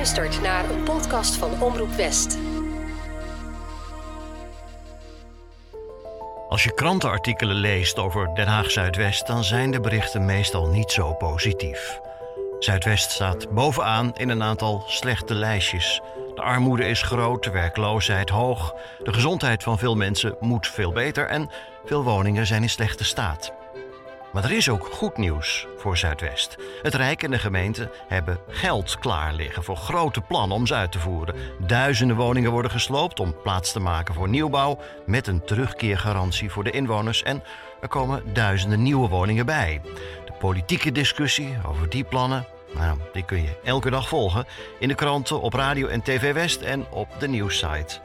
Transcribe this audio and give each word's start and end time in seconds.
luistert 0.00 0.42
naar 0.42 0.70
een 0.70 0.82
podcast 0.82 1.36
van 1.36 1.62
Omroep 1.62 1.92
West. 1.92 2.38
Als 6.48 6.64
je 6.64 6.74
krantenartikelen 6.74 7.56
leest 7.56 7.98
over 7.98 8.34
Den 8.34 8.46
Haag 8.46 8.70
Zuidwest, 8.70 9.26
dan 9.26 9.44
zijn 9.44 9.70
de 9.70 9.80
berichten 9.80 10.24
meestal 10.24 10.66
niet 10.66 10.90
zo 10.90 11.14
positief. 11.14 12.00
Zuidwest 12.58 13.10
staat 13.10 13.50
bovenaan 13.50 14.14
in 14.16 14.28
een 14.28 14.42
aantal 14.42 14.84
slechte 14.86 15.34
lijstjes. 15.34 16.00
De 16.34 16.42
armoede 16.42 16.88
is 16.88 17.02
groot, 17.02 17.44
de 17.44 17.50
werkloosheid 17.50 18.30
hoog, 18.30 18.74
de 19.02 19.12
gezondheid 19.12 19.62
van 19.62 19.78
veel 19.78 19.96
mensen 19.96 20.36
moet 20.40 20.66
veel 20.66 20.92
beter 20.92 21.26
en 21.26 21.50
veel 21.84 22.04
woningen 22.04 22.46
zijn 22.46 22.62
in 22.62 22.70
slechte 22.70 23.04
staat. 23.04 23.59
Maar 24.32 24.44
er 24.44 24.52
is 24.52 24.68
ook 24.68 24.88
goed 24.92 25.16
nieuws 25.16 25.66
voor 25.76 25.96
Zuidwest. 25.96 26.56
Het 26.82 26.94
Rijk 26.94 27.22
en 27.22 27.30
de 27.30 27.38
gemeente 27.38 27.90
hebben 28.08 28.38
geld 28.48 28.98
klaar 28.98 29.32
liggen 29.32 29.64
voor 29.64 29.76
grote 29.76 30.20
plannen 30.20 30.56
om 30.56 30.66
ze 30.66 30.74
uit 30.74 30.92
te 30.92 30.98
voeren. 30.98 31.34
Duizenden 31.58 32.16
woningen 32.16 32.50
worden 32.50 32.70
gesloopt 32.70 33.20
om 33.20 33.36
plaats 33.42 33.72
te 33.72 33.80
maken 33.80 34.14
voor 34.14 34.28
nieuwbouw 34.28 34.78
met 35.06 35.26
een 35.26 35.44
terugkeergarantie 35.44 36.50
voor 36.50 36.64
de 36.64 36.70
inwoners 36.70 37.22
en 37.22 37.42
er 37.80 37.88
komen 37.88 38.22
duizenden 38.32 38.82
nieuwe 38.82 39.08
woningen 39.08 39.46
bij. 39.46 39.80
De 40.24 40.32
politieke 40.38 40.92
discussie 40.92 41.56
over 41.66 41.88
die 41.88 42.04
plannen, 42.04 42.46
nou, 42.74 42.98
die 43.12 43.24
kun 43.24 43.42
je 43.42 43.60
elke 43.64 43.90
dag 43.90 44.08
volgen 44.08 44.46
in 44.78 44.88
de 44.88 44.94
kranten, 44.94 45.40
op 45.40 45.52
radio 45.52 45.86
en 45.86 46.02
TV 46.02 46.32
West 46.32 46.60
en 46.60 46.86
op 46.90 47.08
de 47.18 47.28
nieuwssite. 47.28 48.00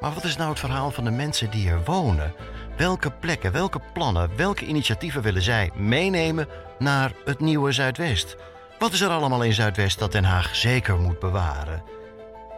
Maar 0.00 0.12
wat 0.12 0.24
is 0.24 0.36
nou 0.36 0.50
het 0.50 0.58
verhaal 0.58 0.90
van 0.90 1.04
de 1.04 1.10
mensen 1.10 1.50
die 1.50 1.68
er 1.68 1.84
wonen? 1.84 2.32
Welke 2.78 3.10
plekken, 3.10 3.52
welke 3.52 3.80
plannen, 3.92 4.30
welke 4.36 4.64
initiatieven 4.64 5.22
willen 5.22 5.42
zij 5.42 5.70
meenemen 5.74 6.48
naar 6.78 7.12
het 7.24 7.40
nieuwe 7.40 7.72
Zuidwest? 7.72 8.36
Wat 8.78 8.92
is 8.92 9.00
er 9.00 9.08
allemaal 9.08 9.42
in 9.42 9.52
Zuidwest 9.52 9.98
dat 9.98 10.12
Den 10.12 10.24
Haag 10.24 10.56
zeker 10.56 10.98
moet 10.98 11.18
bewaren? 11.18 11.82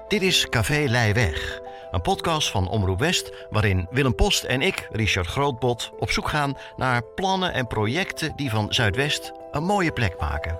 Dit 0.08 0.22
is 0.22 0.48
Café 0.48 0.84
Leiweg, 0.88 1.60
een 1.90 2.00
podcast 2.00 2.50
van 2.50 2.68
Omroep 2.68 2.98
West 2.98 3.32
waarin 3.50 3.86
Willem 3.90 4.14
Post 4.14 4.44
en 4.44 4.62
ik, 4.62 4.88
Richard 4.92 5.26
Grootbot, 5.26 5.90
op 5.98 6.10
zoek 6.10 6.28
gaan 6.28 6.56
naar 6.76 7.02
plannen 7.14 7.52
en 7.52 7.66
projecten 7.66 8.32
die 8.36 8.50
van 8.50 8.72
Zuidwest 8.72 9.32
een 9.50 9.64
mooie 9.64 9.92
plek 9.92 10.20
maken. 10.20 10.58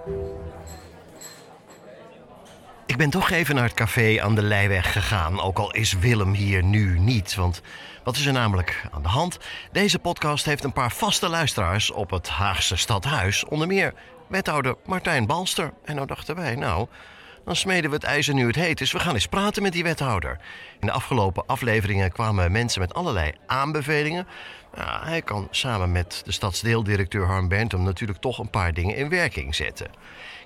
Ik 2.91 2.97
ben 2.97 3.11
toch 3.11 3.31
even 3.31 3.55
naar 3.55 3.65
het 3.65 3.75
café 3.75 4.23
aan 4.23 4.35
de 4.35 4.43
Leiweg 4.43 4.93
gegaan, 4.93 5.41
ook 5.41 5.59
al 5.59 5.73
is 5.73 5.93
Willem 5.93 6.33
hier 6.33 6.63
nu 6.63 6.99
niet. 6.99 7.35
Want 7.35 7.61
wat 8.05 8.17
is 8.17 8.27
er 8.27 8.33
namelijk 8.33 8.85
aan 8.91 9.03
de 9.03 9.09
hand? 9.09 9.39
Deze 9.73 9.99
podcast 9.99 10.45
heeft 10.45 10.65
een 10.65 10.73
paar 10.73 10.93
vaste 10.93 11.29
luisteraars 11.29 11.91
op 11.91 12.11
het 12.11 12.29
Haagse 12.29 12.77
stadhuis. 12.77 13.45
Onder 13.45 13.67
meer 13.67 13.95
wethouder 14.29 14.75
Martijn 14.87 15.27
Balster. 15.27 15.73
En 15.85 15.95
nou 15.95 16.07
dachten 16.07 16.37
wij, 16.37 16.55
nou, 16.55 16.87
dan 17.45 17.57
smeden 17.57 17.91
we 17.91 17.97
het 17.97 18.05
ijzer 18.05 18.35
nu 18.35 18.47
het 18.47 18.57
heet 18.57 18.81
is. 18.81 18.93
We 18.93 18.99
gaan 18.99 19.15
eens 19.15 19.27
praten 19.27 19.63
met 19.63 19.73
die 19.73 19.83
wethouder. 19.83 20.39
In 20.81 20.87
de 20.87 20.93
afgelopen 20.93 21.47
afleveringen 21.47 22.13
kwamen 22.13 22.53
mensen 22.53 22.81
met 22.81 22.95
allerlei 22.95 23.33
aanbevelingen. 23.47 24.27
Nou, 24.75 25.05
hij 25.07 25.23
kan 25.23 25.49
samen 25.51 25.93
met 25.93 26.23
de 26.25 26.33
stadsdeeldirecteur 26.33 27.27
Harm 27.27 27.49
Bentum 27.49 27.83
natuurlijk 27.83 28.21
toch 28.21 28.39
een 28.39 28.51
paar 28.51 28.75
dingen 28.75 28.97
in 28.97 29.09
werking 29.09 29.55
zetten. 29.55 29.91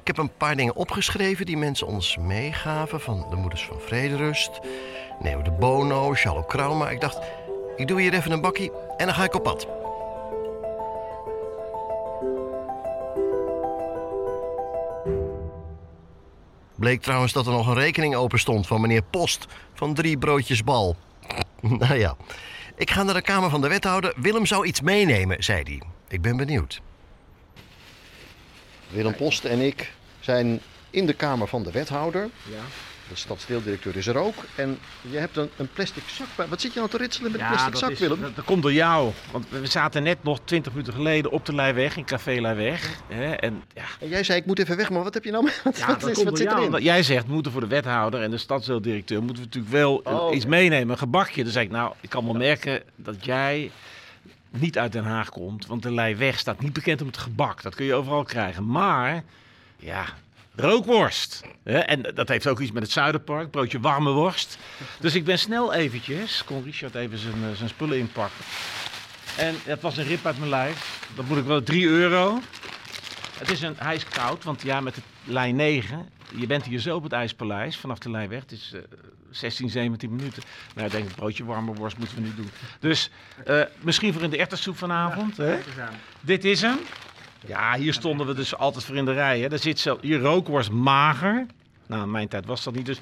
Ik 0.05 0.17
heb 0.17 0.25
een 0.25 0.37
paar 0.37 0.57
dingen 0.57 0.77
opgeschreven 0.77 1.47
die 1.47 1.57
mensen 1.57 1.87
ons 1.87 2.17
meegaven 2.17 3.01
van 3.01 3.27
de 3.31 3.37
Moeders 3.37 3.65
van 3.65 3.81
Vrederust, 3.81 4.61
Neo 5.21 5.43
de 5.43 5.51
Bono, 5.51 6.15
Charles 6.15 6.45
Krauma. 6.47 6.91
Ik 6.91 7.01
dacht, 7.01 7.19
ik 7.77 7.89
doe 7.89 8.01
hier 8.01 8.15
even 8.15 8.31
een 8.31 8.41
bakkie 8.41 8.71
en 8.97 9.07
dan 9.07 9.15
ga 9.15 9.25
ik 9.25 9.35
op 9.35 9.43
pad. 9.43 9.67
Bleek 16.75 17.03
trouwens 17.03 17.33
dat 17.33 17.47
er 17.47 17.53
nog 17.53 17.67
een 17.67 17.75
rekening 17.75 18.15
open 18.15 18.39
stond 18.39 18.67
van 18.67 18.81
meneer 18.81 19.03
Post 19.03 19.47
van 19.75 19.95
drie 19.95 20.19
broodjes 20.19 20.65
bal. 20.65 20.97
nou 21.61 21.95
ja, 21.95 22.17
ik 22.77 22.91
ga 22.91 23.03
naar 23.03 23.15
de 23.15 23.23
kamer 23.23 23.51
van 23.51 23.61
de 23.61 23.69
wethouder. 23.69 24.15
Willem 24.17 24.47
zou 24.47 24.67
iets 24.67 24.81
meenemen, 24.81 25.45
zei 25.45 25.63
hij. 25.63 25.83
Ik 26.09 26.23
ben 26.23 26.37
benieuwd. 26.37 26.83
Willem 28.95 29.15
Post 29.15 29.45
en 29.45 29.61
ik 29.61 29.93
zijn 30.21 30.61
in 30.91 31.07
de 31.07 31.13
kamer 31.15 31.49
van 31.49 31.63
de 31.63 31.71
wethouder. 31.71 32.23
Ja. 32.51 32.61
De 33.09 33.17
stadsdeeldirecteur 33.17 33.97
is 33.97 34.07
er 34.07 34.17
ook. 34.17 34.35
En 34.55 34.79
je 35.01 35.19
hebt 35.19 35.37
een, 35.37 35.51
een 35.57 35.69
plastic 35.73 36.03
zak 36.07 36.27
bij. 36.37 36.47
Wat 36.49 36.61
zit 36.61 36.73
je 36.73 36.79
nou 36.79 36.91
te 36.91 36.97
ritselen 36.97 37.31
met 37.33 37.41
een 37.41 37.47
Ja, 37.47 37.53
plastic 37.53 37.73
dat 37.73 37.81
zak, 37.83 37.91
is- 37.91 37.99
Willem? 37.99 38.21
Dat, 38.21 38.37
dat 38.37 38.45
komt 38.45 38.63
door 38.63 38.73
jou. 38.73 39.11
Want 39.31 39.47
we 39.49 39.67
zaten 39.67 40.03
net 40.03 40.23
nog 40.23 40.41
20 40.45 40.73
minuten 40.73 40.93
geleden 40.95 41.31
op 41.31 41.47
de 41.47 41.55
Leiweg, 41.55 41.97
in 41.97 42.05
Café 42.05 42.41
Leiweg. 42.41 43.01
Hè, 43.09 43.33
en 43.33 43.63
ja, 43.75 43.83
En 44.01 44.09
jij 44.09 44.25
zei, 44.25 44.39
ik 44.39 44.47
moet 44.47 44.59
even 44.59 44.77
weg, 44.77 44.91
maar 44.91 45.03
wat 45.03 45.15
heb 45.15 45.25
je 45.25 45.31
nou 45.31 45.45
mee? 45.45 45.53
Wat, 45.65 45.79
ja 45.79 45.87
wat 45.87 46.01
dat 46.01 46.09
is- 46.11 46.15
komt 46.17 46.29
wat 46.29 46.39
door 46.39 46.51
zit 46.61 46.71
erin? 46.73 46.83
Jij 46.83 47.03
zegt, 47.03 47.27
we 47.27 47.33
moeten 47.33 47.53
voor 47.53 47.61
de 47.61 47.67
wethouder 47.67 48.23
en 48.23 48.31
de 48.31 48.39
stadsdeeldirecteur 48.39 49.19
moeten 49.23 49.43
we 49.43 49.49
natuurlijk 49.49 49.73
wel 49.73 50.01
Oh, 50.05 50.35
iets 50.35 50.47
meenemen. 50.47 50.91
Een 50.91 50.99
gebakje. 50.99 51.43
Dan 51.43 51.53
zei 51.53 51.65
ik, 51.65 51.71
nou, 51.71 51.93
ik 52.01 52.09
kan 52.11 52.25
wel 52.25 52.35
merken 52.35 52.83
dat 52.97 53.25
jij 53.25 53.71
niet 54.57 54.79
uit 54.79 54.93
Den 54.93 55.05
Haag 55.05 55.31
komt. 55.31 55.67
Want 55.67 55.83
de 55.83 55.93
Leiweg 55.93 56.39
staat 56.39 56.61
niet 56.61 56.73
bekend 56.73 57.01
om 57.01 57.07
het 57.07 57.17
gebak. 57.17 57.63
Dat 57.63 57.75
kun 57.75 57.85
je 57.85 57.95
overal 57.95 58.25
krijgen. 58.25 58.67
Maar, 58.67 59.25
ja... 59.77 60.05
Rookworst. 60.57 61.43
Hè? 61.63 61.79
En 61.79 62.03
dat 62.15 62.29
heeft 62.29 62.47
ook 62.47 62.61
iets 62.61 62.73
met 62.73 62.83
het 62.83 62.93
Zuiderpark. 62.93 63.51
Broodje 63.51 63.81
warme 63.81 64.11
worst. 64.11 64.59
Dus 65.01 65.15
ik 65.15 65.25
ben 65.25 65.39
snel 65.39 65.73
eventjes... 65.73 66.45
Kon 66.45 66.65
Richard 66.65 66.95
even 66.95 67.19
zijn, 67.19 67.35
eh, 67.35 67.57
zijn 67.57 67.69
spullen 67.69 67.99
inpakken. 67.99 68.45
En 69.37 69.55
het 69.65 69.81
was 69.81 69.97
een 69.97 70.05
rip 70.05 70.27
uit 70.27 70.39
mijn 70.39 70.51
lijf. 70.51 71.09
Dat 71.15 71.27
moet 71.29 71.39
ik 71.39 71.45
wel 71.45 71.63
3 71.63 71.87
euro. 71.87 72.41
Het 73.39 73.51
is 73.51 73.63
een, 73.63 73.75
hij 73.79 73.95
is 73.95 74.05
koud, 74.05 74.45
want 74.45 74.63
ja, 74.63 74.81
met 74.81 74.95
de 74.95 75.03
lijn 75.25 75.57
9. 75.57 76.09
Je 76.37 76.47
bent 76.47 76.65
hier 76.65 76.79
zo 76.79 76.97
op 76.97 77.03
het 77.03 77.13
IJspaleis 77.13 77.77
vanaf 77.77 77.99
de 77.99 78.11
Lijnweg. 78.11 78.41
Het 78.41 78.53
is 78.53 78.73
eh, 78.75 78.81
16, 79.31 79.71
17 79.71 80.15
minuten. 80.15 80.43
Nou, 80.75 80.87
ik 80.87 80.93
denk, 80.93 81.05
een 81.05 81.15
broodje 81.15 81.45
warme 81.45 81.75
worst 81.75 81.99
moeten 81.99 82.17
we 82.17 82.23
nu 82.23 82.35
doen. 82.35 82.51
Dus 82.81 83.11
eh, 83.45 83.61
misschien 83.81 84.13
voor 84.13 84.23
in 84.23 84.31
de 84.31 84.37
erwtensoep 84.37 84.77
vanavond. 84.77 85.37
Hè? 85.37 85.59
Dit 86.21 86.45
is 86.45 86.61
hem. 86.61 86.79
Ja, 87.47 87.77
hier 87.77 87.93
stonden 87.93 88.27
we 88.27 88.35
dus 88.35 88.57
altijd 88.57 88.85
voor 88.85 88.97
in 88.97 89.05
de 89.05 89.13
rij. 89.13 89.41
Hè. 89.41 89.49
Daar 89.49 89.59
zit 89.59 89.79
zo, 89.79 89.99
hier 90.01 90.21
rookworst 90.21 90.71
mager. 90.71 91.47
Nou, 91.87 92.03
in 92.03 92.11
mijn 92.11 92.29
tijd 92.29 92.47
was 92.47 92.65
dat 92.65 92.75
niet. 92.75 92.87
Dus 92.87 92.99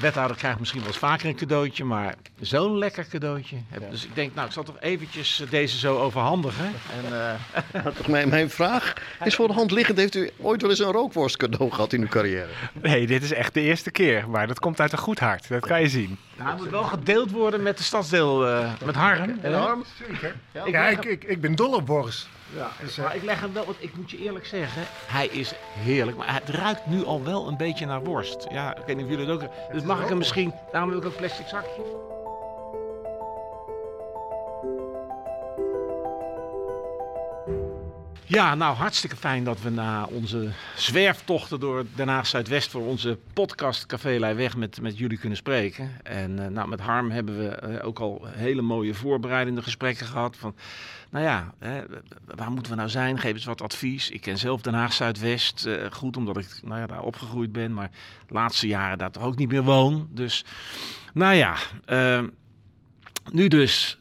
wethouder 0.00 0.36
krijgt 0.36 0.58
misschien 0.58 0.80
wel 0.80 0.88
eens 0.88 0.98
vaker 0.98 1.28
een 1.28 1.34
cadeautje, 1.36 1.84
maar 1.84 2.14
zo'n 2.40 2.78
lekker 2.78 3.06
cadeautje. 3.06 3.56
heb- 3.68 3.90
Dus 3.90 4.04
ik 4.04 4.14
denk, 4.14 4.34
nou, 4.34 4.46
ik 4.46 4.52
zal 4.52 4.62
toch 4.62 4.76
eventjes 4.80 5.40
eh, 5.40 5.50
deze 5.50 5.78
zo 5.78 5.98
overhandigen. 5.98 6.64
En, 7.04 7.20
eh, 7.20 7.86
Mijn, 8.08 8.28
mijn 8.28 8.50
vraag 8.50 8.92
is 9.24 9.34
voor 9.34 9.46
de 9.48 9.52
hand 9.54 9.70
liggend. 9.70 9.98
Heeft 9.98 10.14
u 10.14 10.30
ooit 10.38 10.60
wel 10.60 10.70
eens 10.70 10.78
een 10.78 10.92
rookworst 10.92 11.36
cadeau 11.36 11.70
gehad 11.70 11.92
in 11.92 12.00
uw 12.00 12.08
carrière? 12.08 12.48
Nee, 12.72 13.06
dit 13.06 13.22
is 13.22 13.32
echt 13.32 13.54
de 13.54 13.60
eerste 13.60 13.90
keer. 13.90 14.28
Maar 14.28 14.46
dat 14.46 14.58
komt 14.60 14.80
uit 14.80 14.92
een 14.92 14.98
goed 14.98 15.18
hart. 15.18 15.48
Dat 15.48 15.66
kan 15.66 15.80
je 15.80 15.88
zien. 15.88 16.18
nou, 16.36 16.50
het 16.50 16.58
moet 16.58 16.70
wel 16.70 16.82
gedeeld 16.82 17.30
worden 17.30 17.62
met 17.62 17.76
de 17.78 17.82
stadsdeel, 17.84 18.46
eh, 18.46 18.72
met 18.84 18.94
Harm. 18.94 19.38
hè? 19.40 19.54
Harm? 19.56 19.84
Ik 20.08 20.34
Ja, 20.72 20.88
ik, 20.88 21.04
ik, 21.04 21.24
ik 21.24 21.40
ben 21.40 21.54
dol 21.54 21.72
op 21.74 21.86
worst. 21.86 22.28
Ja, 22.54 22.70
maar 23.02 23.16
ik 23.16 23.22
leg 23.22 23.40
hem 23.40 23.52
wel, 23.52 23.64
want 23.64 23.76
ik 23.80 23.96
moet 23.96 24.10
je 24.10 24.18
eerlijk 24.18 24.46
zeggen, 24.46 24.82
hij 25.06 25.26
is 25.26 25.52
heerlijk, 25.78 26.16
maar 26.16 26.34
het 26.34 26.48
ruikt 26.48 26.86
nu 26.86 27.04
al 27.04 27.22
wel 27.22 27.48
een 27.48 27.56
beetje 27.56 27.86
naar 27.86 28.04
worst. 28.04 28.46
Ja, 28.50 28.76
ik 28.76 28.82
weet 28.86 28.96
niet 28.96 29.04
of 29.04 29.10
jullie 29.10 29.26
het 29.26 29.42
ook. 29.42 29.50
Dus 29.72 29.82
mag 29.82 30.02
ik 30.02 30.08
hem 30.08 30.18
misschien, 30.18 30.54
daarom 30.72 30.90
heb 30.90 30.98
ik 30.98 31.04
een 31.04 31.16
plastic 31.16 31.46
zakje. 31.46 32.09
Ja, 38.30 38.54
nou 38.54 38.76
hartstikke 38.76 39.16
fijn 39.16 39.44
dat 39.44 39.60
we 39.62 39.70
na 39.70 40.04
onze 40.04 40.50
zwerftochten 40.76 41.60
door 41.60 41.84
Den 41.94 42.08
Haag 42.08 42.26
Zuidwest 42.26 42.70
voor 42.70 42.86
onze 42.86 43.18
podcast 43.32 43.86
Café 43.86 44.18
Leiweg 44.18 44.56
met, 44.56 44.80
met 44.80 44.98
jullie 44.98 45.18
kunnen 45.18 45.38
spreken. 45.38 45.90
En 46.02 46.44
eh, 46.44 46.46
nou, 46.46 46.68
met 46.68 46.80
Harm 46.80 47.10
hebben 47.10 47.38
we 47.38 47.48
eh, 47.48 47.86
ook 47.86 47.98
al 47.98 48.26
hele 48.26 48.62
mooie 48.62 48.94
voorbereidende 48.94 49.62
gesprekken 49.62 50.06
gehad. 50.06 50.36
Van, 50.36 50.54
nou 51.10 51.24
ja, 51.24 51.54
hè, 51.58 51.82
waar 52.24 52.50
moeten 52.50 52.72
we 52.72 52.78
nou 52.78 52.90
zijn? 52.90 53.18
Geef 53.18 53.32
eens 53.32 53.44
wat 53.44 53.62
advies. 53.62 54.10
Ik 54.10 54.20
ken 54.20 54.38
zelf 54.38 54.60
Den 54.60 54.74
Haag 54.74 54.92
Zuidwest 54.92 55.66
eh, 55.66 55.90
goed, 55.90 56.16
omdat 56.16 56.36
ik 56.36 56.60
nou 56.64 56.80
ja, 56.80 56.86
daar 56.86 57.02
opgegroeid 57.02 57.52
ben, 57.52 57.74
maar 57.74 57.90
de 58.26 58.34
laatste 58.34 58.66
jaren 58.66 58.98
daar 58.98 59.10
toch 59.10 59.22
ook 59.22 59.36
niet 59.36 59.50
meer 59.50 59.64
woon. 59.64 60.08
Dus, 60.10 60.44
nou 61.12 61.34
ja, 61.34 61.56
nu 63.32 63.48
dus 63.48 63.99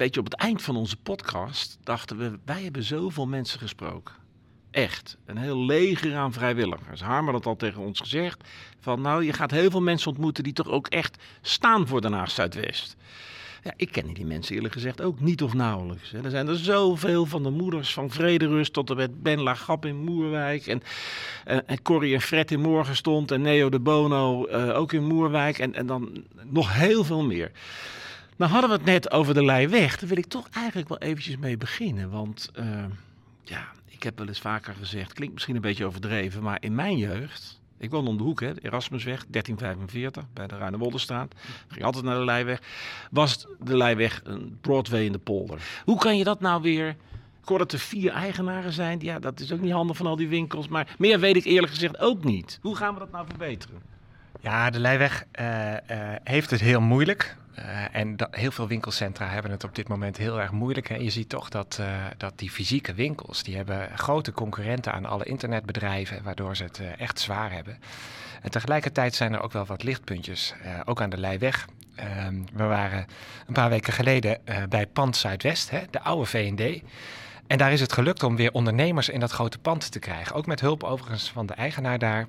een 0.00 0.06
beetje 0.06 0.20
op 0.20 0.30
het 0.30 0.40
eind 0.40 0.62
van 0.62 0.76
onze 0.76 0.96
podcast 0.96 1.78
dachten 1.82 2.18
we, 2.18 2.38
wij 2.44 2.62
hebben 2.62 2.82
zoveel 2.82 3.26
mensen 3.26 3.58
gesproken. 3.58 4.14
Echt, 4.70 5.16
een 5.26 5.36
heel 5.36 5.64
leger 5.64 6.16
aan 6.16 6.32
vrijwilligers. 6.32 7.02
Harm 7.02 7.28
had 7.28 7.46
al 7.46 7.56
tegen 7.56 7.82
ons 7.82 8.00
gezegd. 8.00 8.48
Van 8.80 9.00
nou, 9.00 9.24
je 9.24 9.32
gaat 9.32 9.50
heel 9.50 9.70
veel 9.70 9.82
mensen 9.82 10.10
ontmoeten 10.10 10.44
die 10.44 10.52
toch 10.52 10.68
ook 10.68 10.86
echt 10.86 11.22
staan 11.40 11.86
voor 11.86 12.00
Den 12.00 12.12
Haag 12.12 12.30
Zuidwest. 12.30 12.96
Ja, 13.62 13.72
ik 13.76 13.92
ken 13.92 14.14
die 14.14 14.26
mensen 14.26 14.54
eerlijk 14.54 14.74
gezegd 14.74 15.00
ook 15.00 15.20
niet 15.20 15.42
of 15.42 15.54
nauwelijks. 15.54 16.12
Er 16.12 16.30
zijn 16.30 16.48
er 16.48 16.56
zoveel 16.56 17.26
van 17.26 17.42
de 17.42 17.50
moeders 17.50 17.92
van 17.92 18.10
Vrederust 18.10 18.72
tot 18.72 18.90
en 18.90 18.96
met 18.96 19.22
Ben 19.22 19.40
Lagap 19.40 19.84
in 19.84 19.96
Moerwijk. 19.96 20.66
En, 20.66 20.82
en, 21.44 21.66
en 21.66 21.82
Corrie 21.82 22.14
en 22.14 22.20
Fred 22.20 22.50
in 22.50 22.60
Morgenstond 22.60 23.30
en 23.30 23.42
Neo 23.42 23.68
de 23.68 23.80
Bono 23.80 24.46
eh, 24.46 24.78
ook 24.78 24.92
in 24.92 25.04
Moerwijk. 25.04 25.58
En, 25.58 25.74
en 25.74 25.86
dan 25.86 26.24
nog 26.44 26.74
heel 26.74 27.04
veel 27.04 27.22
meer. 27.22 27.50
Nou 28.40 28.52
hadden 28.52 28.70
we 28.70 28.76
het 28.76 28.84
net 28.84 29.10
over 29.10 29.34
de 29.34 29.44
Leiweg. 29.44 29.98
Daar 29.98 30.08
wil 30.08 30.18
ik 30.18 30.26
toch 30.26 30.48
eigenlijk 30.52 30.88
wel 30.88 30.98
eventjes 30.98 31.36
mee 31.36 31.56
beginnen. 31.56 32.10
Want 32.10 32.50
eh, 32.54 32.84
ja, 33.42 33.68
ik 33.86 34.02
heb 34.02 34.18
wel 34.18 34.26
eens 34.26 34.40
vaker 34.40 34.74
gezegd, 34.74 35.12
klinkt 35.12 35.34
misschien 35.34 35.54
een 35.54 35.60
beetje 35.60 35.84
overdreven, 35.84 36.42
maar 36.42 36.56
in 36.60 36.74
mijn 36.74 36.96
jeugd, 36.96 37.60
Ik 37.78 37.90
woonde 37.90 38.10
om 38.10 38.16
de 38.16 38.22
hoek, 38.22 38.40
hè, 38.40 38.52
Erasmusweg, 38.62 39.24
1345, 39.28 40.24
bij 40.32 40.46
de 40.46 40.56
Ruinewolderstraat. 40.56 41.34
Ging 41.68 41.84
altijd 41.84 42.04
naar 42.04 42.18
de 42.18 42.24
Leijweg. 42.24 42.60
Was 43.10 43.46
de 43.58 43.76
Leijweg 43.76 44.20
een 44.24 44.58
Broadway 44.60 45.04
in 45.04 45.12
de 45.12 45.18
polder. 45.18 45.62
Hoe 45.84 45.98
kan 45.98 46.16
je 46.18 46.24
dat 46.24 46.40
nou 46.40 46.62
weer... 46.62 46.88
Ik 47.42 47.48
hoor 47.48 47.58
dat 47.58 47.72
er 47.72 47.78
vier 47.78 48.12
eigenaren 48.12 48.72
zijn. 48.72 49.00
Ja, 49.00 49.18
dat 49.18 49.40
is 49.40 49.52
ook 49.52 49.60
niet 49.60 49.72
handig 49.72 49.96
van 49.96 50.06
al 50.06 50.16
die 50.16 50.28
winkels. 50.28 50.68
Maar 50.68 50.94
meer 50.98 51.20
weet 51.20 51.36
ik 51.36 51.44
eerlijk 51.44 51.72
gezegd 51.72 51.98
ook 51.98 52.24
niet. 52.24 52.58
Hoe 52.62 52.76
gaan 52.76 52.94
we 52.94 53.00
dat 53.00 53.10
nou 53.10 53.26
verbeteren? 53.26 53.82
Ja, 54.40 54.70
de 54.70 54.80
Leijweg 54.80 55.24
uh, 55.40 55.72
uh, 55.72 55.76
heeft 56.24 56.50
het 56.50 56.60
heel 56.60 56.80
moeilijk. 56.80 57.38
Uh, 57.58 57.94
en 57.94 58.16
heel 58.30 58.50
veel 58.50 58.68
winkelcentra 58.68 59.28
hebben 59.28 59.50
het 59.50 59.64
op 59.64 59.74
dit 59.74 59.88
moment 59.88 60.16
heel 60.16 60.40
erg 60.40 60.50
moeilijk. 60.50 60.88
Hè. 60.88 60.94
Je 60.94 61.10
ziet 61.10 61.28
toch 61.28 61.48
dat, 61.48 61.78
uh, 61.80 61.86
dat 62.16 62.38
die 62.38 62.50
fysieke 62.50 62.94
winkels, 62.94 63.42
die 63.42 63.56
hebben 63.56 63.98
grote 63.98 64.32
concurrenten 64.32 64.92
aan 64.92 65.04
alle 65.04 65.24
internetbedrijven, 65.24 66.22
waardoor 66.22 66.56
ze 66.56 66.62
het 66.62 66.78
uh, 66.78 67.00
echt 67.00 67.20
zwaar 67.20 67.52
hebben. 67.52 67.78
En 68.42 68.50
tegelijkertijd 68.50 69.14
zijn 69.14 69.32
er 69.32 69.40
ook 69.40 69.52
wel 69.52 69.64
wat 69.64 69.82
lichtpuntjes, 69.82 70.54
ook 70.84 71.00
aan 71.00 71.10
de 71.10 71.18
Leijweg. 71.18 71.66
Ehm, 71.94 72.34
we 72.52 72.64
waren 72.64 73.06
een 73.46 73.54
paar 73.54 73.68
weken 73.68 73.92
geleden 73.92 74.38
bij 74.68 74.86
Pand 74.86 75.16
Zuidwest, 75.16 75.70
hè, 75.70 75.80
de 75.90 76.00
oude 76.00 76.26
V&D. 76.26 76.82
En 77.46 77.58
daar 77.58 77.72
is 77.72 77.80
het 77.80 77.92
gelukt 77.92 78.22
om 78.22 78.36
weer 78.36 78.52
ondernemers 78.52 79.08
in 79.08 79.20
dat 79.20 79.30
grote 79.30 79.58
pand 79.58 79.92
te 79.92 79.98
krijgen. 79.98 80.34
Ook 80.34 80.46
met 80.46 80.60
hulp 80.60 80.84
overigens 80.84 81.30
van 81.30 81.46
de 81.46 81.54
eigenaar 81.54 81.98
daar. 81.98 82.26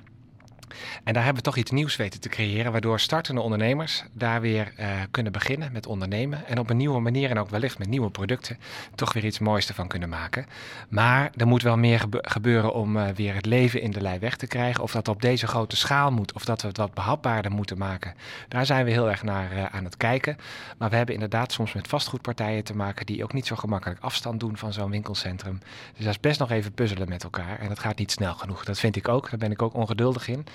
En 1.03 1.13
daar 1.13 1.23
hebben 1.23 1.43
we 1.43 1.49
toch 1.49 1.57
iets 1.57 1.71
nieuws 1.71 1.95
weten 1.95 2.19
te 2.19 2.29
creëren, 2.29 2.71
waardoor 2.71 2.99
startende 2.99 3.41
ondernemers 3.41 4.03
daar 4.11 4.41
weer 4.41 4.73
uh, 4.79 4.87
kunnen 5.11 5.31
beginnen 5.31 5.71
met 5.71 5.85
ondernemen. 5.85 6.47
En 6.47 6.59
op 6.59 6.69
een 6.69 6.77
nieuwe 6.77 6.99
manier 6.99 7.29
en 7.29 7.39
ook 7.39 7.49
wellicht 7.49 7.77
met 7.77 7.87
nieuwe 7.87 8.09
producten 8.09 8.57
toch 8.95 9.13
weer 9.13 9.25
iets 9.25 9.39
moois 9.39 9.67
ervan 9.67 9.87
kunnen 9.87 10.09
maken. 10.09 10.45
Maar 10.89 11.31
er 11.35 11.47
moet 11.47 11.61
wel 11.61 11.77
meer 11.77 11.99
gebe 11.99 12.19
gebeuren 12.21 12.73
om 12.73 12.97
uh, 12.97 13.07
weer 13.15 13.35
het 13.35 13.45
leven 13.45 13.81
in 13.81 13.91
de 13.91 14.01
lei 14.01 14.19
weg 14.19 14.35
te 14.35 14.47
krijgen. 14.47 14.83
Of 14.83 14.91
dat 14.91 15.07
op 15.07 15.21
deze 15.21 15.47
grote 15.47 15.75
schaal 15.75 16.11
moet, 16.11 16.33
of 16.33 16.45
dat 16.45 16.61
we 16.61 16.67
het 16.67 16.77
wat 16.77 16.93
behapbaarder 16.93 17.51
moeten 17.51 17.77
maken. 17.77 18.13
Daar 18.47 18.65
zijn 18.65 18.85
we 18.85 18.91
heel 18.91 19.09
erg 19.09 19.23
naar 19.23 19.53
uh, 19.53 19.65
aan 19.65 19.83
het 19.83 19.97
kijken. 19.97 20.37
Maar 20.77 20.89
we 20.89 20.95
hebben 20.95 21.13
inderdaad 21.15 21.51
soms 21.51 21.73
met 21.73 21.87
vastgoedpartijen 21.87 22.63
te 22.63 22.75
maken 22.75 23.05
die 23.05 23.23
ook 23.23 23.33
niet 23.33 23.45
zo 23.45 23.55
gemakkelijk 23.55 23.99
afstand 23.99 24.39
doen 24.39 24.57
van 24.57 24.73
zo'n 24.73 24.89
winkelcentrum. 24.89 25.59
Dus 25.95 26.05
dat 26.05 26.13
is 26.13 26.19
best 26.19 26.39
nog 26.39 26.51
even 26.51 26.73
puzzelen 26.73 27.09
met 27.09 27.23
elkaar. 27.23 27.59
En 27.59 27.67
dat 27.67 27.79
gaat 27.79 27.97
niet 27.97 28.11
snel 28.11 28.33
genoeg. 28.33 28.65
Dat 28.65 28.79
vind 28.79 28.95
ik 28.95 29.07
ook. 29.07 29.29
Daar 29.29 29.39
ben 29.39 29.51
ik 29.51 29.61
ook 29.61 29.73
ongeduldig 29.73 30.27
in. 30.27 30.45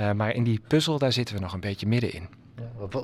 Uh, 0.00 0.12
maar 0.12 0.34
in 0.34 0.44
die 0.44 0.60
puzzel, 0.68 0.98
daar 0.98 1.12
zitten 1.12 1.34
we 1.34 1.40
nog 1.40 1.52
een 1.52 1.60
beetje 1.60 1.86
middenin. 1.86 2.28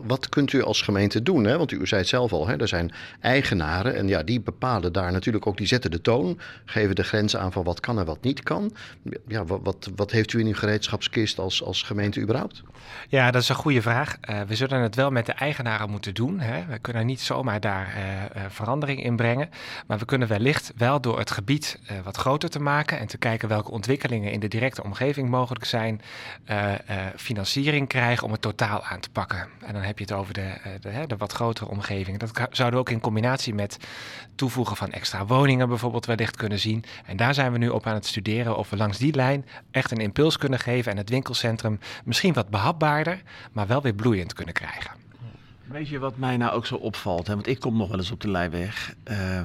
Wat, 0.04 0.28
kunt 0.28 0.52
u 0.52 0.62
als 0.62 0.82
gemeente 0.82 1.22
doen? 1.22 1.44
Hè? 1.44 1.58
Want 1.58 1.72
u 1.72 1.86
zei 1.86 2.00
het 2.00 2.10
zelf 2.10 2.32
al, 2.32 2.46
hè? 2.46 2.56
er 2.60 2.68
zijn 2.68 2.92
eigenaren 3.20 3.94
en 3.94 4.08
ja, 4.08 4.22
die 4.22 4.40
bepalen 4.40 4.92
daar 4.92 5.12
natuurlijk 5.12 5.46
ook, 5.46 5.56
die 5.56 5.66
zetten 5.66 5.90
de 5.90 6.00
toon, 6.00 6.40
geven 6.64 6.94
de 6.94 7.02
grens 7.02 7.36
aan 7.36 7.52
van 7.52 7.64
wat 7.64 7.80
kan 7.80 7.98
en 7.98 8.04
wat 8.04 8.22
niet 8.22 8.42
kan. 8.42 8.72
Ja, 9.26 9.44
wat, 9.44 9.90
wat, 9.96 10.10
heeft 10.10 10.32
u 10.32 10.38
in 10.38 10.46
uw 10.46 10.54
gereedschapskist 10.54 11.38
als, 11.38 11.62
als 11.62 11.82
gemeente 11.82 12.20
überhaupt? 12.20 12.62
Ja, 13.08 13.30
dat 13.30 13.42
is 13.42 13.48
een 13.48 13.54
goede 13.54 13.82
vraag. 13.82 14.16
Uh, 14.30 14.40
we 14.40 14.56
zullen 14.56 14.80
het 14.80 14.94
wel 14.94 15.10
met 15.10 15.26
de 15.26 15.32
eigenaren 15.32 15.90
moeten 15.90 16.14
doen. 16.14 16.40
Hè? 16.40 16.64
We 16.66 16.78
kunnen 16.78 17.06
niet 17.06 17.20
zomaar 17.20 17.60
daar 17.60 17.94
uh, 17.96 18.42
uh, 18.42 18.48
verandering 18.48 19.04
in 19.04 19.16
brengen, 19.16 19.50
maar 19.86 19.98
we 19.98 20.04
kunnen 20.04 20.28
wellicht 20.28 20.72
wel 20.76 21.00
door 21.00 21.18
het 21.18 21.30
gebied 21.30 21.78
wat 22.04 22.16
groter 22.16 22.50
te 22.50 22.60
maken 22.60 22.98
en 22.98 23.06
te 23.06 23.18
kijken 23.18 23.48
welke 23.48 23.70
ontwikkelingen 23.70 24.32
in 24.32 24.40
de 24.40 24.48
directe 24.48 24.82
omgeving 24.82 25.28
mogelijk 25.28 25.64
zijn, 25.64 26.00
financiering 27.16 27.88
krijgen 27.88 28.24
om 28.24 28.32
het 28.32 28.40
totaal 28.40 28.84
aan 28.84 29.00
te 29.00 29.10
pakken. 29.10 29.37
En 29.60 29.72
dan 29.72 29.82
heb 29.82 29.98
je 29.98 30.04
het 30.04 30.12
over 30.12 30.34
de, 30.34 30.52
de, 30.80 31.04
de 31.06 31.16
wat 31.16 31.32
grotere 31.32 31.68
omgeving. 31.68 32.18
Dat 32.18 32.30
zouden 32.50 32.80
we 32.80 32.86
ook 32.86 32.90
in 32.90 33.00
combinatie 33.00 33.54
met 33.54 33.78
toevoegen 34.34 34.76
van 34.76 34.90
extra 34.90 35.26
woningen 35.26 35.68
bijvoorbeeld 35.68 36.06
wellicht 36.06 36.36
kunnen 36.36 36.58
zien. 36.58 36.84
En 37.04 37.16
daar 37.16 37.34
zijn 37.34 37.52
we 37.52 37.58
nu 37.58 37.68
op 37.68 37.86
aan 37.86 37.94
het 37.94 38.06
studeren 38.06 38.56
of 38.56 38.70
we 38.70 38.76
langs 38.76 38.98
die 38.98 39.14
lijn 39.14 39.46
echt 39.70 39.90
een 39.90 39.98
impuls 39.98 40.38
kunnen 40.38 40.58
geven 40.58 40.92
en 40.92 40.98
het 40.98 41.08
winkelcentrum 41.08 41.78
misschien 42.04 42.32
wat 42.32 42.48
behapbaarder, 42.48 43.22
maar 43.52 43.66
wel 43.66 43.82
weer 43.82 43.94
bloeiend 43.94 44.32
kunnen 44.32 44.54
krijgen. 44.54 44.90
Weet 45.64 45.88
je 45.88 45.98
wat 45.98 46.16
mij 46.16 46.36
nou 46.36 46.52
ook 46.52 46.66
zo 46.66 46.74
opvalt? 46.74 47.26
Hè? 47.26 47.34
Want 47.34 47.46
ik 47.46 47.60
kom 47.60 47.76
nog 47.76 47.88
wel 47.88 47.98
eens 47.98 48.10
op 48.10 48.20
de 48.20 48.30
Leijweg, 48.30 48.94
uh, 49.10 49.40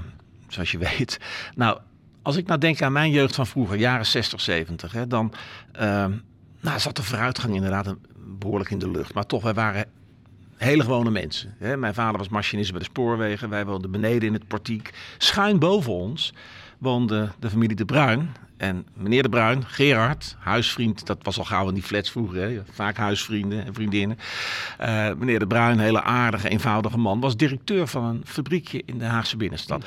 zoals 0.47 0.71
je 0.71 0.77
weet. 0.97 1.19
Nou, 1.55 1.79
als 2.21 2.35
ik 2.35 2.47
nou 2.47 2.59
denk 2.59 2.81
aan 2.81 2.91
mijn 2.91 3.11
jeugd 3.11 3.35
van 3.35 3.47
vroeger, 3.47 3.77
jaren 3.77 4.05
60, 4.05 4.41
70, 4.41 4.91
hè, 4.91 5.07
dan 5.07 5.33
uh, 5.75 6.05
nou, 6.59 6.79
zat 6.79 6.95
de 6.95 7.03
vooruitgang 7.03 7.55
inderdaad 7.55 7.95
behoorlijk 8.39 8.69
in 8.69 8.79
de 8.79 8.91
lucht. 8.91 9.13
Maar 9.13 9.25
toch, 9.25 9.43
wij 9.43 9.53
waren 9.53 9.85
hele 10.57 10.83
gewone 10.83 11.09
mensen. 11.09 11.55
Hè? 11.57 11.77
Mijn 11.77 11.93
vader 11.93 12.17
was 12.17 12.29
machinist 12.29 12.71
bij 12.71 12.79
de 12.79 12.85
spoorwegen. 12.85 13.49
Wij 13.49 13.65
woonden 13.65 13.91
beneden 13.91 14.27
in 14.27 14.33
het 14.33 14.47
portiek. 14.47 14.93
Schuin 15.17 15.59
boven 15.59 15.93
ons 15.93 16.33
woonde 16.77 17.29
de 17.39 17.49
familie 17.49 17.75
De 17.75 17.85
Bruin. 17.85 18.29
En 18.57 18.85
meneer 18.93 19.23
De 19.23 19.29
Bruin, 19.29 19.65
Gerard, 19.65 20.35
huisvriend, 20.39 21.05
dat 21.05 21.17
was 21.21 21.37
al 21.37 21.43
gauw 21.43 21.67
in 21.67 21.73
die 21.73 21.83
flats 21.83 22.11
vroeger, 22.11 22.41
hè? 22.41 22.61
vaak 22.71 22.97
huisvrienden 22.97 23.65
en 23.65 23.73
vriendinnen. 23.73 24.17
Uh, 24.81 25.13
meneer 25.13 25.39
De 25.39 25.47
Bruin, 25.47 25.79
hele 25.79 26.01
aardige, 26.01 26.49
eenvoudige 26.49 26.97
man, 26.97 27.19
was 27.19 27.37
directeur 27.37 27.87
van 27.87 28.03
een 28.03 28.21
fabriekje 28.25 28.81
in 28.85 28.97
de 28.97 29.05
Haagse 29.05 29.37
binnenstad. 29.37 29.85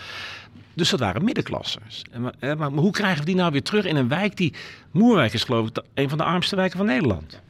Dus 0.75 0.90
dat 0.90 1.00
waren 1.00 1.25
middenklassers. 1.25 2.02
En, 2.10 2.22
maar, 2.22 2.56
maar 2.56 2.70
hoe 2.70 2.90
krijgen 2.90 3.19
we 3.19 3.25
die 3.25 3.34
nou 3.34 3.52
weer 3.52 3.62
terug 3.62 3.84
in 3.84 3.96
een 3.96 4.08
wijk 4.08 4.37
die, 4.37 4.54
Moerwijk 4.90 5.32
is 5.32 5.44
geloof 5.44 5.69
ik 5.69 5.82
een 5.94 6.08
van 6.08 6.19
de 6.19 6.25
armste 6.25 6.56
wijken 6.56 6.76
van 6.78 6.87
Nederland? 6.87 7.40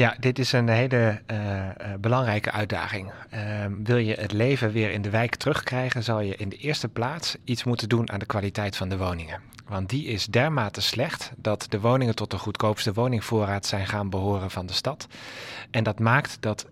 Ja, 0.00 0.16
dit 0.20 0.38
is 0.38 0.52
een 0.52 0.68
hele 0.68 1.20
uh, 1.30 1.38
uh, 1.38 1.68
belangrijke 1.98 2.50
uitdaging. 2.50 3.10
Uh, 3.34 3.40
wil 3.82 3.96
je 3.96 4.14
het 4.14 4.32
leven 4.32 4.72
weer 4.72 4.90
in 4.90 5.02
de 5.02 5.10
wijk 5.10 5.34
terugkrijgen, 5.34 6.02
zal 6.02 6.20
je 6.20 6.36
in 6.36 6.48
de 6.48 6.56
eerste 6.56 6.88
plaats 6.88 7.36
iets 7.44 7.64
moeten 7.64 7.88
doen 7.88 8.10
aan 8.10 8.18
de 8.18 8.26
kwaliteit 8.26 8.76
van 8.76 8.88
de 8.88 8.96
woningen. 8.96 9.40
Want 9.68 9.88
die 9.88 10.06
is 10.06 10.26
dermate 10.26 10.80
slecht 10.80 11.32
dat 11.36 11.66
de 11.68 11.80
woningen 11.80 12.14
tot 12.14 12.30
de 12.30 12.38
goedkoopste 12.38 12.92
woningvoorraad 12.92 13.66
zijn 13.66 13.86
gaan 13.86 14.10
behoren 14.10 14.50
van 14.50 14.66
de 14.66 14.72
stad. 14.72 15.06
En 15.70 15.84
dat 15.84 15.98
maakt 15.98 16.36
dat, 16.40 16.66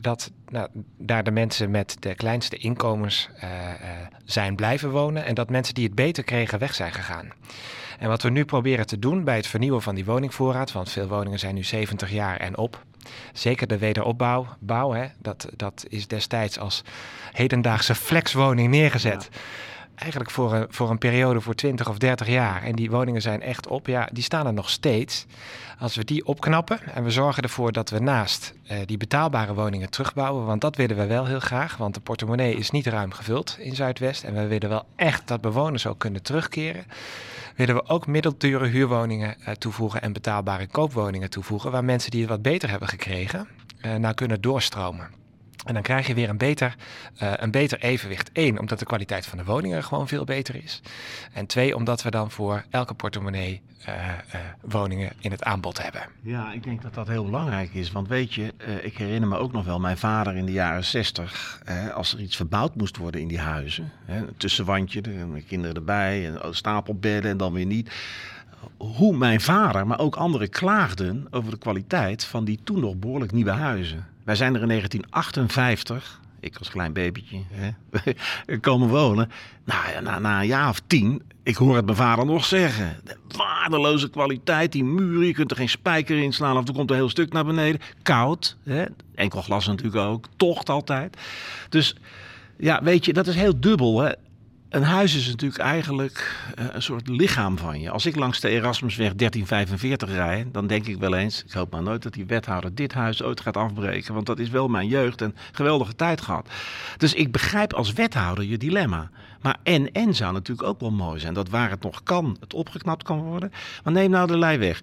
dat 0.00 0.30
nou, 0.48 0.68
daar 0.98 1.24
de 1.24 1.30
mensen 1.30 1.70
met 1.70 1.96
de 2.00 2.14
kleinste 2.14 2.56
inkomens 2.56 3.28
zijn 4.24 4.56
blijven 4.56 4.90
wonen 4.90 5.24
en 5.24 5.34
dat 5.34 5.50
mensen 5.50 5.74
die 5.74 5.84
het 5.84 5.94
beter 5.94 6.24
kregen 6.24 6.58
weg 6.58 6.74
zijn 6.74 6.92
gegaan. 6.92 7.32
En 7.98 8.08
wat 8.08 8.22
we 8.22 8.30
nu 8.30 8.44
proberen 8.44 8.86
te 8.86 8.98
doen 8.98 9.24
bij 9.24 9.36
het 9.36 9.46
vernieuwen 9.46 9.82
van 9.82 9.94
die 9.94 10.04
woningvoorraad, 10.04 10.72
want 10.72 10.90
veel 10.90 11.08
woningen 11.08 11.38
zijn 11.38 11.54
nu 11.54 11.62
70 11.62 12.10
jaar 12.10 12.36
en 12.36 12.56
op. 12.56 12.84
Zeker 13.32 13.66
de 13.66 13.78
wederopbouw, 13.78 14.46
bouw, 14.58 14.92
hè, 14.92 15.06
dat, 15.18 15.48
dat 15.56 15.84
is 15.88 16.06
destijds 16.06 16.58
als 16.58 16.82
hedendaagse 17.32 17.94
flexwoning 17.94 18.70
neergezet. 18.70 19.28
Eigenlijk 19.96 20.30
voor 20.30 20.54
een, 20.54 20.66
voor 20.68 20.90
een 20.90 20.98
periode 20.98 21.40
voor 21.40 21.54
20 21.54 21.88
of 21.88 21.98
30 21.98 22.28
jaar. 22.28 22.62
En 22.62 22.72
die 22.72 22.90
woningen 22.90 23.22
zijn 23.22 23.42
echt 23.42 23.68
op, 23.68 23.86
ja, 23.86 24.08
die 24.12 24.22
staan 24.22 24.46
er 24.46 24.52
nog 24.52 24.70
steeds. 24.70 25.26
Als 25.78 25.96
we 25.96 26.04
die 26.04 26.26
opknappen 26.26 26.80
en 26.94 27.04
we 27.04 27.10
zorgen 27.10 27.42
ervoor 27.42 27.72
dat 27.72 27.90
we 27.90 27.98
naast 27.98 28.54
uh, 28.70 28.78
die 28.86 28.96
betaalbare 28.96 29.54
woningen 29.54 29.90
terugbouwen, 29.90 30.44
want 30.46 30.60
dat 30.60 30.76
willen 30.76 30.96
we 30.96 31.06
wel 31.06 31.26
heel 31.26 31.40
graag, 31.40 31.76
want 31.76 31.94
de 31.94 32.00
portemonnee 32.00 32.56
is 32.56 32.70
niet 32.70 32.86
ruim 32.86 33.12
gevuld 33.12 33.56
in 33.58 33.74
Zuidwest. 33.74 34.24
En 34.24 34.34
we 34.34 34.46
willen 34.46 34.68
wel 34.68 34.86
echt 34.96 35.28
dat 35.28 35.40
bewoners 35.40 35.86
ook 35.86 35.98
kunnen 35.98 36.22
terugkeren 36.22 36.84
willen 37.56 37.74
we 37.74 37.88
ook 37.88 38.06
middeldure 38.06 38.66
huurwoningen 38.66 39.36
uh, 39.40 39.50
toevoegen 39.50 40.02
en 40.02 40.12
betaalbare 40.12 40.66
koopwoningen 40.66 41.30
toevoegen, 41.30 41.70
waar 41.70 41.84
mensen 41.84 42.10
die 42.10 42.20
het 42.20 42.30
wat 42.30 42.42
beter 42.42 42.70
hebben 42.70 42.88
gekregen, 42.88 43.48
uh, 43.84 43.94
naar 43.94 44.14
kunnen 44.14 44.40
doorstromen. 44.40 45.08
En 45.66 45.74
dan 45.74 45.82
krijg 45.82 46.06
je 46.06 46.14
weer 46.14 46.28
een 46.28 46.38
beter, 46.38 46.76
uh, 47.22 47.32
een 47.36 47.50
beter 47.50 47.80
evenwicht. 47.80 48.30
Eén, 48.32 48.58
omdat 48.58 48.78
de 48.78 48.84
kwaliteit 48.84 49.26
van 49.26 49.38
de 49.38 49.44
woningen 49.44 49.84
gewoon 49.84 50.08
veel 50.08 50.24
beter 50.24 50.54
is. 50.54 50.80
En 51.32 51.46
twee, 51.46 51.76
omdat 51.76 52.02
we 52.02 52.10
dan 52.10 52.30
voor 52.30 52.64
elke 52.70 52.94
portemonnee 52.94 53.62
uh, 53.88 53.94
uh, 53.96 54.40
woningen 54.60 55.12
in 55.18 55.30
het 55.30 55.42
aanbod 55.42 55.82
hebben. 55.82 56.02
Ja, 56.22 56.52
ik 56.52 56.62
denk 56.62 56.82
dat 56.82 56.94
dat 56.94 57.08
heel 57.08 57.24
belangrijk 57.24 57.74
is. 57.74 57.92
Want 57.92 58.08
weet 58.08 58.34
je, 58.34 58.54
ik 58.82 58.98
herinner 58.98 59.28
me 59.28 59.36
ook 59.36 59.52
nog 59.52 59.64
wel 59.64 59.80
mijn 59.80 59.98
vader 59.98 60.36
in 60.36 60.46
de 60.46 60.52
jaren 60.52 60.84
zestig. 60.84 61.62
als 61.94 62.12
er 62.12 62.20
iets 62.20 62.36
verbouwd 62.36 62.74
moest 62.74 62.96
worden 62.96 63.20
in 63.20 63.28
die 63.28 63.40
huizen. 63.40 63.92
Een 64.06 64.34
tussenwandje, 64.36 65.00
de 65.00 65.44
kinderen 65.46 65.76
erbij, 65.76 66.26
en 66.26 66.54
stapelbedden 66.54 67.30
en 67.30 67.36
dan 67.36 67.52
weer 67.52 67.66
niet 67.66 67.90
hoe 68.76 69.16
mijn 69.16 69.40
vader, 69.40 69.86
maar 69.86 69.98
ook 69.98 70.16
anderen 70.16 70.48
klaagden 70.48 71.26
over 71.30 71.50
de 71.50 71.58
kwaliteit 71.58 72.24
van 72.24 72.44
die 72.44 72.60
toen 72.64 72.80
nog 72.80 72.96
behoorlijk 72.96 73.32
nieuwe 73.32 73.50
huizen. 73.50 74.06
Wij 74.26 74.34
zijn 74.34 74.54
er 74.54 74.60
in 74.60 74.68
1958, 74.68 76.20
ik 76.40 76.56
als 76.58 76.70
klein 76.70 76.92
babytje, 76.92 77.42
hè, 77.50 77.70
komen 78.60 78.88
wonen. 78.88 79.30
Nou 79.64 80.02
na, 80.02 80.18
na 80.18 80.40
een 80.40 80.46
jaar 80.46 80.68
of 80.68 80.80
tien, 80.86 81.22
ik 81.42 81.56
hoor 81.56 81.76
het 81.76 81.84
mijn 81.84 81.96
vader 81.96 82.26
nog 82.26 82.44
zeggen. 82.44 82.96
De 83.04 83.16
waardeloze 83.36 84.10
kwaliteit, 84.10 84.72
die 84.72 84.84
muren, 84.84 85.26
je 85.26 85.32
kunt 85.32 85.50
er 85.50 85.56
geen 85.56 85.68
spijker 85.68 86.22
in 86.22 86.32
slaan 86.32 86.56
of 86.56 86.68
er 86.68 86.74
komt 86.74 86.90
een 86.90 86.96
heel 86.96 87.08
stuk 87.08 87.32
naar 87.32 87.44
beneden. 87.44 87.80
Koud, 88.02 88.56
hè? 88.62 88.84
enkel 89.14 89.42
glas 89.42 89.66
natuurlijk 89.66 89.96
ook, 89.96 90.26
tocht 90.36 90.68
altijd. 90.68 91.16
Dus 91.68 91.96
ja, 92.58 92.82
weet 92.82 93.04
je, 93.04 93.12
dat 93.12 93.26
is 93.26 93.34
heel 93.34 93.60
dubbel. 93.60 94.00
Hè? 94.00 94.12
Een 94.68 94.82
huis 94.82 95.14
is 95.14 95.26
natuurlijk 95.26 95.60
eigenlijk 95.60 96.44
uh, 96.58 96.64
een 96.72 96.82
soort 96.82 97.08
lichaam 97.08 97.58
van 97.58 97.80
je. 97.80 97.90
Als 97.90 98.06
ik 98.06 98.16
langs 98.16 98.40
de 98.40 98.48
Erasmusweg 98.48 99.14
1345 99.14 100.08
rijd, 100.08 100.54
dan 100.54 100.66
denk 100.66 100.86
ik 100.86 100.98
wel 100.98 101.14
eens, 101.14 101.44
ik 101.44 101.52
hoop 101.52 101.72
maar 101.72 101.82
nooit 101.82 102.02
dat 102.02 102.12
die 102.12 102.26
wethouder 102.26 102.74
dit 102.74 102.92
huis 102.92 103.22
ooit 103.22 103.40
gaat 103.40 103.56
afbreken, 103.56 104.14
want 104.14 104.26
dat 104.26 104.38
is 104.38 104.48
wel 104.48 104.68
mijn 104.68 104.88
jeugd 104.88 105.22
en 105.22 105.36
geweldige 105.52 105.96
tijd 105.96 106.20
gehad. 106.20 106.48
Dus 106.96 107.14
ik 107.14 107.32
begrijp 107.32 107.72
als 107.72 107.92
wethouder 107.92 108.44
je 108.44 108.58
dilemma. 108.58 109.10
Maar 109.40 109.56
en 109.62 109.92
en 109.92 110.14
zou 110.14 110.32
natuurlijk 110.32 110.68
ook 110.68 110.80
wel 110.80 110.90
mooi 110.90 111.20
zijn, 111.20 111.34
dat 111.34 111.48
waar 111.48 111.70
het 111.70 111.82
nog 111.82 112.02
kan, 112.02 112.36
het 112.40 112.54
opgeknapt 112.54 113.02
kan 113.02 113.20
worden. 113.20 113.52
Maar 113.84 113.92
neem 113.92 114.10
nou 114.10 114.26
de 114.26 114.38
Leijweg 114.38 114.80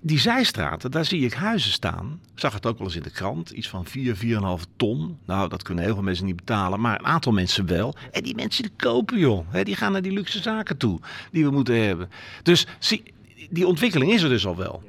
die 0.00 0.18
zijstraten, 0.18 0.90
daar 0.90 1.04
zie 1.04 1.24
ik 1.24 1.32
huizen 1.32 1.72
staan. 1.72 2.20
Ik 2.34 2.40
zag 2.40 2.52
het 2.52 2.66
ook 2.66 2.78
wel 2.78 2.86
eens 2.86 2.96
in 2.96 3.02
de 3.02 3.10
krant. 3.10 3.50
Iets 3.50 3.68
van 3.68 3.86
4, 3.86 4.16
4,5 4.16 4.66
ton. 4.76 5.18
Nou, 5.24 5.48
dat 5.48 5.62
kunnen 5.62 5.84
heel 5.84 5.94
veel 5.94 6.02
mensen 6.02 6.26
niet 6.26 6.36
betalen. 6.36 6.80
Maar 6.80 6.98
een 6.98 7.06
aantal 7.06 7.32
mensen 7.32 7.66
wel. 7.66 7.94
En 8.10 8.22
die 8.22 8.34
mensen 8.34 8.62
die 8.62 8.72
kopen, 8.76 9.18
joh. 9.18 9.46
Die 9.62 9.76
gaan 9.76 9.92
naar 9.92 10.02
die 10.02 10.12
luxe 10.12 10.42
zaken 10.42 10.76
toe. 10.76 11.00
Die 11.32 11.44
we 11.44 11.50
moeten 11.50 11.82
hebben. 11.86 12.10
Dus 12.42 12.66
zie, 12.78 13.02
die 13.50 13.66
ontwikkeling 13.66 14.12
is 14.12 14.22
er 14.22 14.28
dus 14.28 14.46
al 14.46 14.56
wel. 14.56 14.82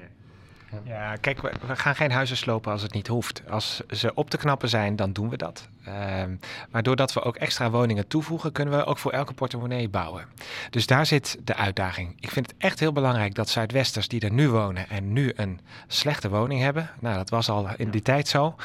Ja, 0.85 1.15
kijk, 1.15 1.41
we, 1.41 1.51
we 1.67 1.75
gaan 1.75 1.95
geen 1.95 2.11
huizen 2.11 2.37
slopen 2.37 2.71
als 2.71 2.81
het 2.81 2.93
niet 2.93 3.07
hoeft. 3.07 3.41
Als 3.49 3.81
ze 3.89 4.13
op 4.13 4.29
te 4.29 4.37
knappen 4.37 4.69
zijn, 4.69 4.95
dan 4.95 5.13
doen 5.13 5.29
we 5.29 5.37
dat. 5.37 5.67
Ehm, 5.85 6.35
maar 6.69 6.83
doordat 6.83 7.13
we 7.13 7.21
ook 7.21 7.35
extra 7.35 7.69
woningen 7.69 8.07
toevoegen, 8.07 8.51
kunnen 8.51 8.77
we 8.77 8.85
ook 8.85 8.97
voor 8.97 9.11
elke 9.11 9.33
portemonnee 9.33 9.89
bouwen. 9.89 10.25
Dus 10.69 10.85
daar 10.85 11.05
zit 11.05 11.37
de 11.43 11.55
uitdaging. 11.55 12.15
Ik 12.19 12.31
vind 12.31 12.47
het 12.47 12.55
echt 12.57 12.79
heel 12.79 12.91
belangrijk 12.91 13.35
dat 13.35 13.49
Zuidwesters 13.49 14.07
die 14.07 14.21
er 14.21 14.31
nu 14.31 14.49
wonen 14.49 14.89
en 14.89 15.13
nu 15.13 15.33
een 15.35 15.59
slechte 15.87 16.29
woning 16.29 16.61
hebben. 16.61 16.89
Nou, 16.99 17.15
dat 17.15 17.29
was 17.29 17.49
al 17.49 17.67
in 17.77 17.89
die 17.89 18.01
tijd 18.01 18.27
zo. 18.27 18.55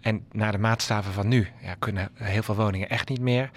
En 0.00 0.24
naar 0.32 0.52
de 0.52 0.58
maatstaven 0.58 1.12
van 1.12 1.28
nu 1.28 1.48
ja, 1.62 1.74
kunnen 1.78 2.10
heel 2.14 2.42
veel 2.42 2.54
woningen 2.54 2.88
echt 2.88 3.08
niet 3.08 3.20
meer. 3.20 3.50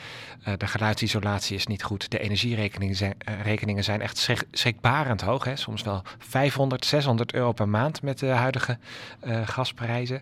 Eh, 0.43 0.53
de 0.57 0.67
geluidsisolatie 0.67 1.55
is 1.55 1.67
niet 1.67 1.83
goed. 1.83 2.11
De 2.11 2.19
energierekeningen 2.19 2.95
zijn, 2.95 3.15
uh, 3.29 3.41
rekeningen 3.43 3.83
zijn 3.83 4.01
echt 4.01 4.17
schrik, 4.17 4.43
schrikbarend 4.51 5.21
hoog. 5.21 5.43
Hè? 5.43 5.55
Soms 5.55 5.81
wel 5.81 6.01
500, 6.19 6.85
600 6.85 7.33
euro 7.33 7.51
per 7.51 7.69
maand 7.69 8.01
met 8.01 8.19
de 8.19 8.27
huidige 8.27 8.77
uh, 9.23 9.47
gasprijzen. 9.47 10.21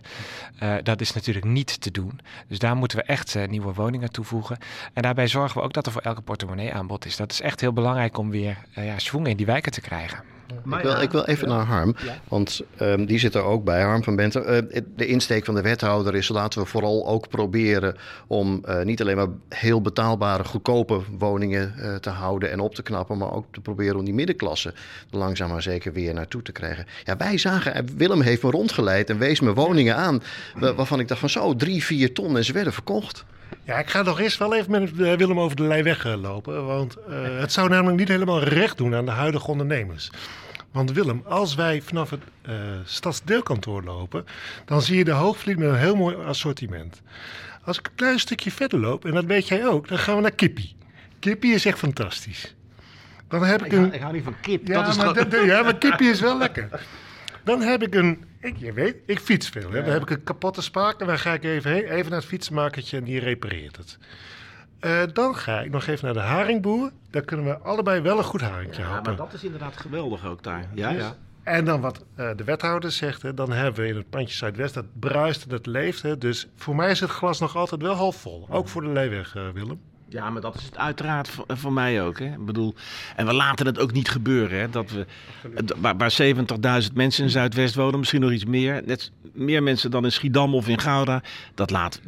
dat 0.82 1.00
is 1.00 1.12
natuurlijk 1.12 1.46
niet 1.46 1.80
te 1.80 1.90
doen. 1.90 2.20
Dus 2.48 2.58
daar 2.58 2.76
moeten 2.94 3.06
we 3.06 3.12
echt 3.12 3.34
uh, 3.34 3.48
nieuwe 3.48 3.72
woningen 3.72 4.12
toevoegen. 4.12 4.58
En 4.92 5.02
daarbij 5.02 5.26
zorgen 5.26 5.58
we 5.58 5.64
ook 5.64 5.72
dat 5.72 5.86
er 5.86 5.92
voor 5.92 6.02
elke 6.02 6.20
portemonnee 6.20 6.74
aanbod 6.74 7.04
is. 7.04 7.16
Dat 7.16 7.32
is 7.32 7.40
echt 7.40 7.60
heel 7.60 7.72
belangrijk 7.72 8.18
om 8.18 8.30
weer 8.30 8.58
uh, 8.78 8.86
ja, 8.86 9.20
in 9.22 9.36
die 9.36 9.46
wijken 9.46 9.72
te 9.72 9.80
krijgen. 9.80 10.37
Ik 10.48 10.82
wil, 10.82 11.00
ik 11.00 11.10
wil 11.10 11.24
even 11.24 11.48
naar 11.48 11.64
Harm, 11.64 11.94
want 12.28 12.60
um, 12.80 13.06
die 13.06 13.18
zit 13.18 13.34
er 13.34 13.42
ook 13.42 13.64
bij, 13.64 13.82
Harm 13.82 14.04
van 14.04 14.16
Benten. 14.16 14.54
Uh, 14.54 14.80
de 14.96 15.06
insteek 15.06 15.44
van 15.44 15.54
de 15.54 15.62
wethouder 15.62 16.14
is 16.14 16.28
laten 16.28 16.60
we 16.60 16.66
vooral 16.66 17.06
ook 17.06 17.28
proberen 17.28 17.96
om 18.26 18.62
uh, 18.68 18.82
niet 18.82 19.00
alleen 19.00 19.16
maar 19.16 19.28
heel 19.48 19.80
betaalbare, 19.80 20.44
goedkope 20.44 21.00
woningen 21.18 21.74
uh, 21.78 21.94
te 21.94 22.10
houden 22.10 22.50
en 22.50 22.60
op 22.60 22.74
te 22.74 22.82
knappen, 22.82 23.18
maar 23.18 23.32
ook 23.32 23.44
te 23.50 23.60
proberen 23.60 23.96
om 23.96 24.04
die 24.04 24.14
middenklasse 24.14 24.74
langzaam 25.10 25.50
maar 25.50 25.62
zeker 25.62 25.92
weer 25.92 26.14
naartoe 26.14 26.42
te 26.42 26.52
krijgen. 26.52 26.86
Ja, 27.04 27.16
wij 27.16 27.38
zagen, 27.38 27.86
Willem 27.96 28.20
heeft 28.20 28.42
me 28.42 28.50
rondgeleid 28.50 29.10
en 29.10 29.18
wees 29.18 29.40
me 29.40 29.54
woningen 29.54 29.96
aan 29.96 30.22
waarvan 30.54 31.00
ik 31.00 31.08
dacht 31.08 31.20
van 31.20 31.30
zo, 31.30 31.56
drie, 31.56 31.84
vier 31.84 32.12
ton 32.12 32.36
en 32.36 32.44
ze 32.44 32.52
werden 32.52 32.72
verkocht. 32.72 33.24
Ja, 33.64 33.78
ik 33.78 33.90
ga 33.90 34.02
nog 34.02 34.20
eerst 34.20 34.38
wel 34.38 34.54
even 34.54 34.70
met 34.70 34.96
Willem 34.96 35.40
over 35.40 35.56
de 35.56 35.62
lei 35.62 35.82
weglopen. 35.82 36.66
Want 36.66 36.96
uh, 37.08 37.38
het 37.38 37.52
zou 37.52 37.68
namelijk 37.68 37.98
niet 37.98 38.08
helemaal 38.08 38.42
recht 38.42 38.76
doen 38.76 38.94
aan 38.94 39.04
de 39.04 39.10
huidige 39.10 39.46
ondernemers. 39.46 40.10
Want 40.72 40.92
Willem, 40.92 41.22
als 41.26 41.54
wij 41.54 41.82
vanaf 41.82 42.10
het 42.10 42.20
uh, 42.48 42.54
stadsdeelkantoor 42.84 43.82
lopen, 43.82 44.24
dan 44.64 44.82
zie 44.82 44.96
je 44.96 45.04
de 45.04 45.10
Hoogvliet 45.10 45.58
met 45.58 45.68
een 45.68 45.76
heel 45.76 45.96
mooi 45.96 46.16
assortiment. 46.16 47.02
Als 47.64 47.78
ik 47.78 47.86
een 47.86 47.94
klein 47.94 48.18
stukje 48.18 48.50
verder 48.50 48.78
loop, 48.78 49.04
en 49.04 49.14
dat 49.14 49.24
weet 49.24 49.48
jij 49.48 49.66
ook, 49.66 49.88
dan 49.88 49.98
gaan 49.98 50.16
we 50.16 50.22
naar 50.22 50.30
Kippie. 50.30 50.76
Kippie 51.18 51.54
is 51.54 51.64
echt 51.64 51.78
fantastisch. 51.78 52.54
Dan 53.28 53.44
heb 53.44 53.60
ik, 53.60 53.66
ik, 53.66 53.72
een... 53.72 53.78
hou, 53.78 53.92
ik 53.92 54.00
hou 54.00 54.12
niet 54.12 54.24
van 54.24 54.40
kip. 54.40 54.66
Ja, 54.66 54.82
dat 54.82 54.88
is 54.88 54.96
maar, 54.96 55.16
gewoon... 55.16 55.46
ja, 55.46 55.62
maar 55.62 55.76
Kippie 55.78 56.10
is 56.10 56.20
wel 56.20 56.38
lekker. 56.38 56.68
Dan 57.48 57.60
heb 57.60 57.82
ik 57.82 57.94
een, 57.94 58.24
ik, 58.40 58.56
je 58.56 58.72
weet, 58.72 58.96
ik 59.06 59.18
fiets 59.18 59.48
veel. 59.48 59.70
Hè? 59.70 59.82
Dan 59.82 59.92
heb 59.92 60.02
ik 60.02 60.10
een 60.10 60.22
kapotte 60.22 60.62
spaak 60.62 61.00
en 61.00 61.06
dan 61.06 61.18
ga 61.18 61.32
ik 61.32 61.44
even 61.44 61.70
heen, 61.70 61.84
even 61.84 62.10
naar 62.10 62.18
het 62.18 62.28
fietsenmakertje 62.28 62.96
en 62.96 63.04
die 63.04 63.20
repareert 63.20 63.76
het. 63.76 63.98
Uh, 64.80 65.02
dan 65.12 65.36
ga 65.36 65.60
ik 65.60 65.70
nog 65.70 65.86
even 65.86 66.04
naar 66.04 66.14
de 66.14 66.20
haringboer. 66.20 66.90
Daar 67.10 67.22
kunnen 67.22 67.46
we 67.46 67.58
allebei 67.58 68.00
wel 68.00 68.18
een 68.18 68.24
goed 68.24 68.40
haringje 68.40 68.82
ja, 68.82 68.88
helpen. 68.88 69.04
maar 69.04 69.16
dat 69.16 69.32
is 69.32 69.44
inderdaad 69.44 69.76
geweldig 69.76 70.26
ook 70.26 70.42
daar. 70.42 70.68
Ja, 70.74 70.92
dus, 70.92 71.02
ja. 71.02 71.16
En 71.42 71.64
dan 71.64 71.80
wat 71.80 72.04
uh, 72.16 72.30
de 72.36 72.44
wethouder 72.44 72.92
zegt, 72.92 73.22
hè, 73.22 73.34
dan 73.34 73.52
hebben 73.52 73.82
we 73.82 73.88
in 73.88 73.96
het 73.96 74.10
pandje 74.10 74.34
Zuidwest, 74.34 74.74
dat 74.74 74.98
bruist 74.98 75.42
en 75.42 75.48
dat 75.48 75.66
leeft. 75.66 76.02
Hè. 76.02 76.18
Dus 76.18 76.48
voor 76.56 76.76
mij 76.76 76.90
is 76.90 77.00
het 77.00 77.10
glas 77.10 77.40
nog 77.40 77.56
altijd 77.56 77.82
wel 77.82 77.94
half 77.94 78.16
vol. 78.16 78.46
Ook 78.50 78.68
voor 78.68 78.82
de 78.82 78.88
Leeweg, 78.88 79.34
uh, 79.34 79.48
Willem. 79.48 79.80
Ja, 80.08 80.30
maar 80.30 80.40
dat 80.40 80.54
is 80.54 80.64
het 80.64 80.76
uiteraard 80.76 81.28
voor, 81.28 81.44
voor, 81.48 81.72
mij 81.72 82.02
ook. 82.02 82.18
Hè. 82.18 82.26
Ik 82.26 82.44
bedoel, 82.44 82.74
en 83.16 83.26
we 83.26 83.32
laten 83.32 83.66
het 83.66 83.78
ook 83.78 83.92
niet 83.92 84.08
gebeuren. 84.08 84.58
Hè, 84.58 84.70
dat 84.70 84.90
we, 84.90 85.06
waar, 85.80 85.96
waar 85.96 86.16
70.000 86.22 86.92
mensen 86.94 87.24
in 87.24 87.30
Zuidwest 87.30 87.74
wonen, 87.74 87.98
misschien 87.98 88.20
nog 88.20 88.32
iets 88.32 88.44
meer. 88.44 88.82
Net 88.86 89.10
meer 89.32 89.62
mensen 89.62 89.90
dan 89.90 90.04
in 90.04 90.12
Schiedam 90.12 90.54
of 90.54 90.68
in 90.68 90.80
Gouda. 90.80 91.22
Dat 91.54 91.70
laat, 91.70 92.00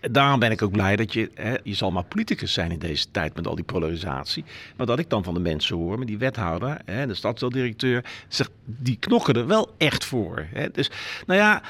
daarom 0.00 0.40
ben 0.40 0.50
ik 0.50 0.62
ook 0.62 0.72
blij 0.72 0.96
dat 0.96 1.12
je, 1.12 1.30
hè, 1.34 1.54
je 1.62 1.74
zal 1.74 1.90
maar 1.90 2.04
politicus 2.04 2.52
zijn 2.52 2.70
in 2.70 2.78
deze 2.78 3.10
tijd 3.10 3.34
met 3.34 3.46
al 3.46 3.54
die 3.54 3.64
polarisatie. 3.64 4.44
Maar 4.76 4.86
dat 4.86 4.98
ik 4.98 5.10
dan 5.10 5.24
van 5.24 5.34
de 5.34 5.40
mensen 5.40 5.76
hoor, 5.76 5.98
met 5.98 6.08
die 6.08 6.18
wethouder, 6.18 6.78
hè, 6.84 7.06
de 7.06 7.14
stadsdeeldirecteur, 7.14 8.04
zegt, 8.28 8.50
die 8.64 8.96
knokken 8.96 9.34
er 9.34 9.46
wel 9.46 9.74
echt 9.78 10.04
voor. 10.04 10.46
Hè. 10.52 10.70
Dus, 10.70 10.90
nou 11.26 11.40
ja, 11.40 11.62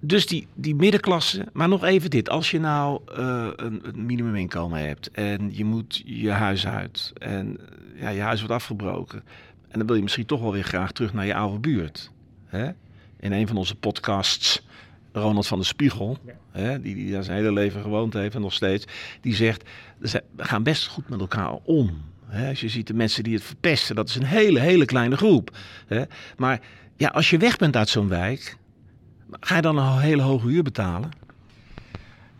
dus 0.00 0.26
die, 0.26 0.46
die 0.54 0.74
middenklasse, 0.74 1.46
maar 1.52 1.68
nog 1.68 1.84
even 1.84 2.10
dit. 2.10 2.28
Als 2.28 2.50
je 2.50 2.60
nou 2.60 3.00
uh, 3.18 3.48
een, 3.56 3.80
een 3.82 4.06
minimuminkomen 4.06 4.86
hebt 4.86 5.10
en 5.10 5.50
je 5.56 5.64
moet 5.64 6.02
je 6.04 6.30
huis 6.30 6.66
uit 6.66 7.12
en 7.18 7.58
ja, 7.94 8.08
je 8.08 8.20
huis 8.20 8.38
wordt 8.38 8.54
afgebroken. 8.54 9.22
En 9.68 9.78
dan 9.78 9.86
wil 9.86 9.96
je 9.96 10.02
misschien 10.02 10.26
toch 10.26 10.40
wel 10.40 10.52
weer 10.52 10.64
graag 10.64 10.92
terug 10.92 11.12
naar 11.12 11.26
je 11.26 11.34
oude 11.34 11.58
buurt. 11.58 12.10
Hè? 12.46 12.70
In 13.20 13.32
een 13.32 13.46
van 13.46 13.56
onze 13.56 13.74
podcasts, 13.74 14.66
Ronald 15.12 15.46
van 15.46 15.58
der 15.58 15.66
Spiegel, 15.66 16.18
ja. 16.26 16.32
hè, 16.50 16.80
die, 16.80 16.94
die 16.94 17.12
daar 17.12 17.24
zijn 17.24 17.36
hele 17.36 17.52
leven 17.52 17.82
gewoond 17.82 18.12
heeft 18.12 18.34
en 18.34 18.40
nog 18.40 18.52
steeds, 18.52 18.86
die 19.20 19.34
zegt, 19.34 19.64
we 19.98 20.22
gaan 20.36 20.62
best 20.62 20.86
goed 20.86 21.08
met 21.08 21.20
elkaar 21.20 21.52
om. 21.64 22.02
Hè? 22.26 22.48
Als 22.48 22.60
je 22.60 22.68
ziet 22.68 22.86
de 22.86 22.94
mensen 22.94 23.22
die 23.22 23.34
het 23.34 23.44
verpesten, 23.44 23.94
dat 23.94 24.08
is 24.08 24.14
een 24.14 24.24
hele, 24.24 24.60
hele 24.60 24.84
kleine 24.84 25.16
groep. 25.16 25.56
Hè? 25.86 26.02
Maar 26.36 26.60
ja, 26.96 27.08
als 27.08 27.30
je 27.30 27.38
weg 27.38 27.56
bent 27.56 27.76
uit 27.76 27.88
zo'n 27.88 28.08
wijk, 28.08 28.56
Ga 29.30 29.56
je 29.56 29.62
dan 29.62 29.78
een 29.78 29.98
hele 29.98 30.22
hoge 30.22 30.46
huur 30.46 30.62
betalen? 30.62 31.10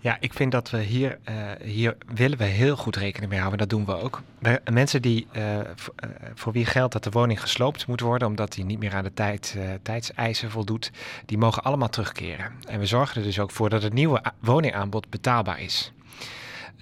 Ja, 0.01 0.17
ik 0.21 0.33
vind 0.33 0.53
dat 0.53 0.71
we 0.71 0.79
hier, 0.79 1.19
uh, 1.29 1.35
hier 1.63 1.97
willen 2.15 2.39
we 2.39 2.45
heel 2.45 2.77
goed 2.77 2.97
rekening 2.97 3.31
mee 3.31 3.41
houden. 3.41 3.59
Dat 3.59 3.71
doen 3.71 3.85
we 3.85 4.03
ook. 4.03 4.23
We, 4.39 4.61
mensen 4.73 5.03
die, 5.03 5.27
voor, 5.75 5.95
uh, 6.05 6.11
voor, 6.35 6.53
wie 6.53 6.65
geldt 6.65 6.93
dat 6.93 7.05
de 7.05 7.11
woning 7.11 7.41
gesloopt 7.41 7.87
moet 7.87 8.01
worden, 8.01 8.29
omdat 8.29 8.53
die 8.53 8.65
niet 8.65 8.79
meer 8.79 8.95
aan 8.95 9.05
de 9.05 9.15
tijd, 9.15 9.57
tijdseisen 9.83 10.51
voldoet, 10.51 10.91
die 11.27 11.39
mogen 11.39 11.63
allemaal 11.63 11.89
terugkeren. 11.89 12.53
En 12.69 12.79
we 12.79 12.87
zorgen 12.87 13.17
er 13.17 13.27
dus 13.27 13.39
ook 13.39 13.51
voor 13.51 13.69
dat 13.69 13.83
het 13.83 13.93
nieuwe 13.93 14.23
woningaanbod 14.39 15.11
betaalbaar 15.11 15.61
is. 15.61 15.93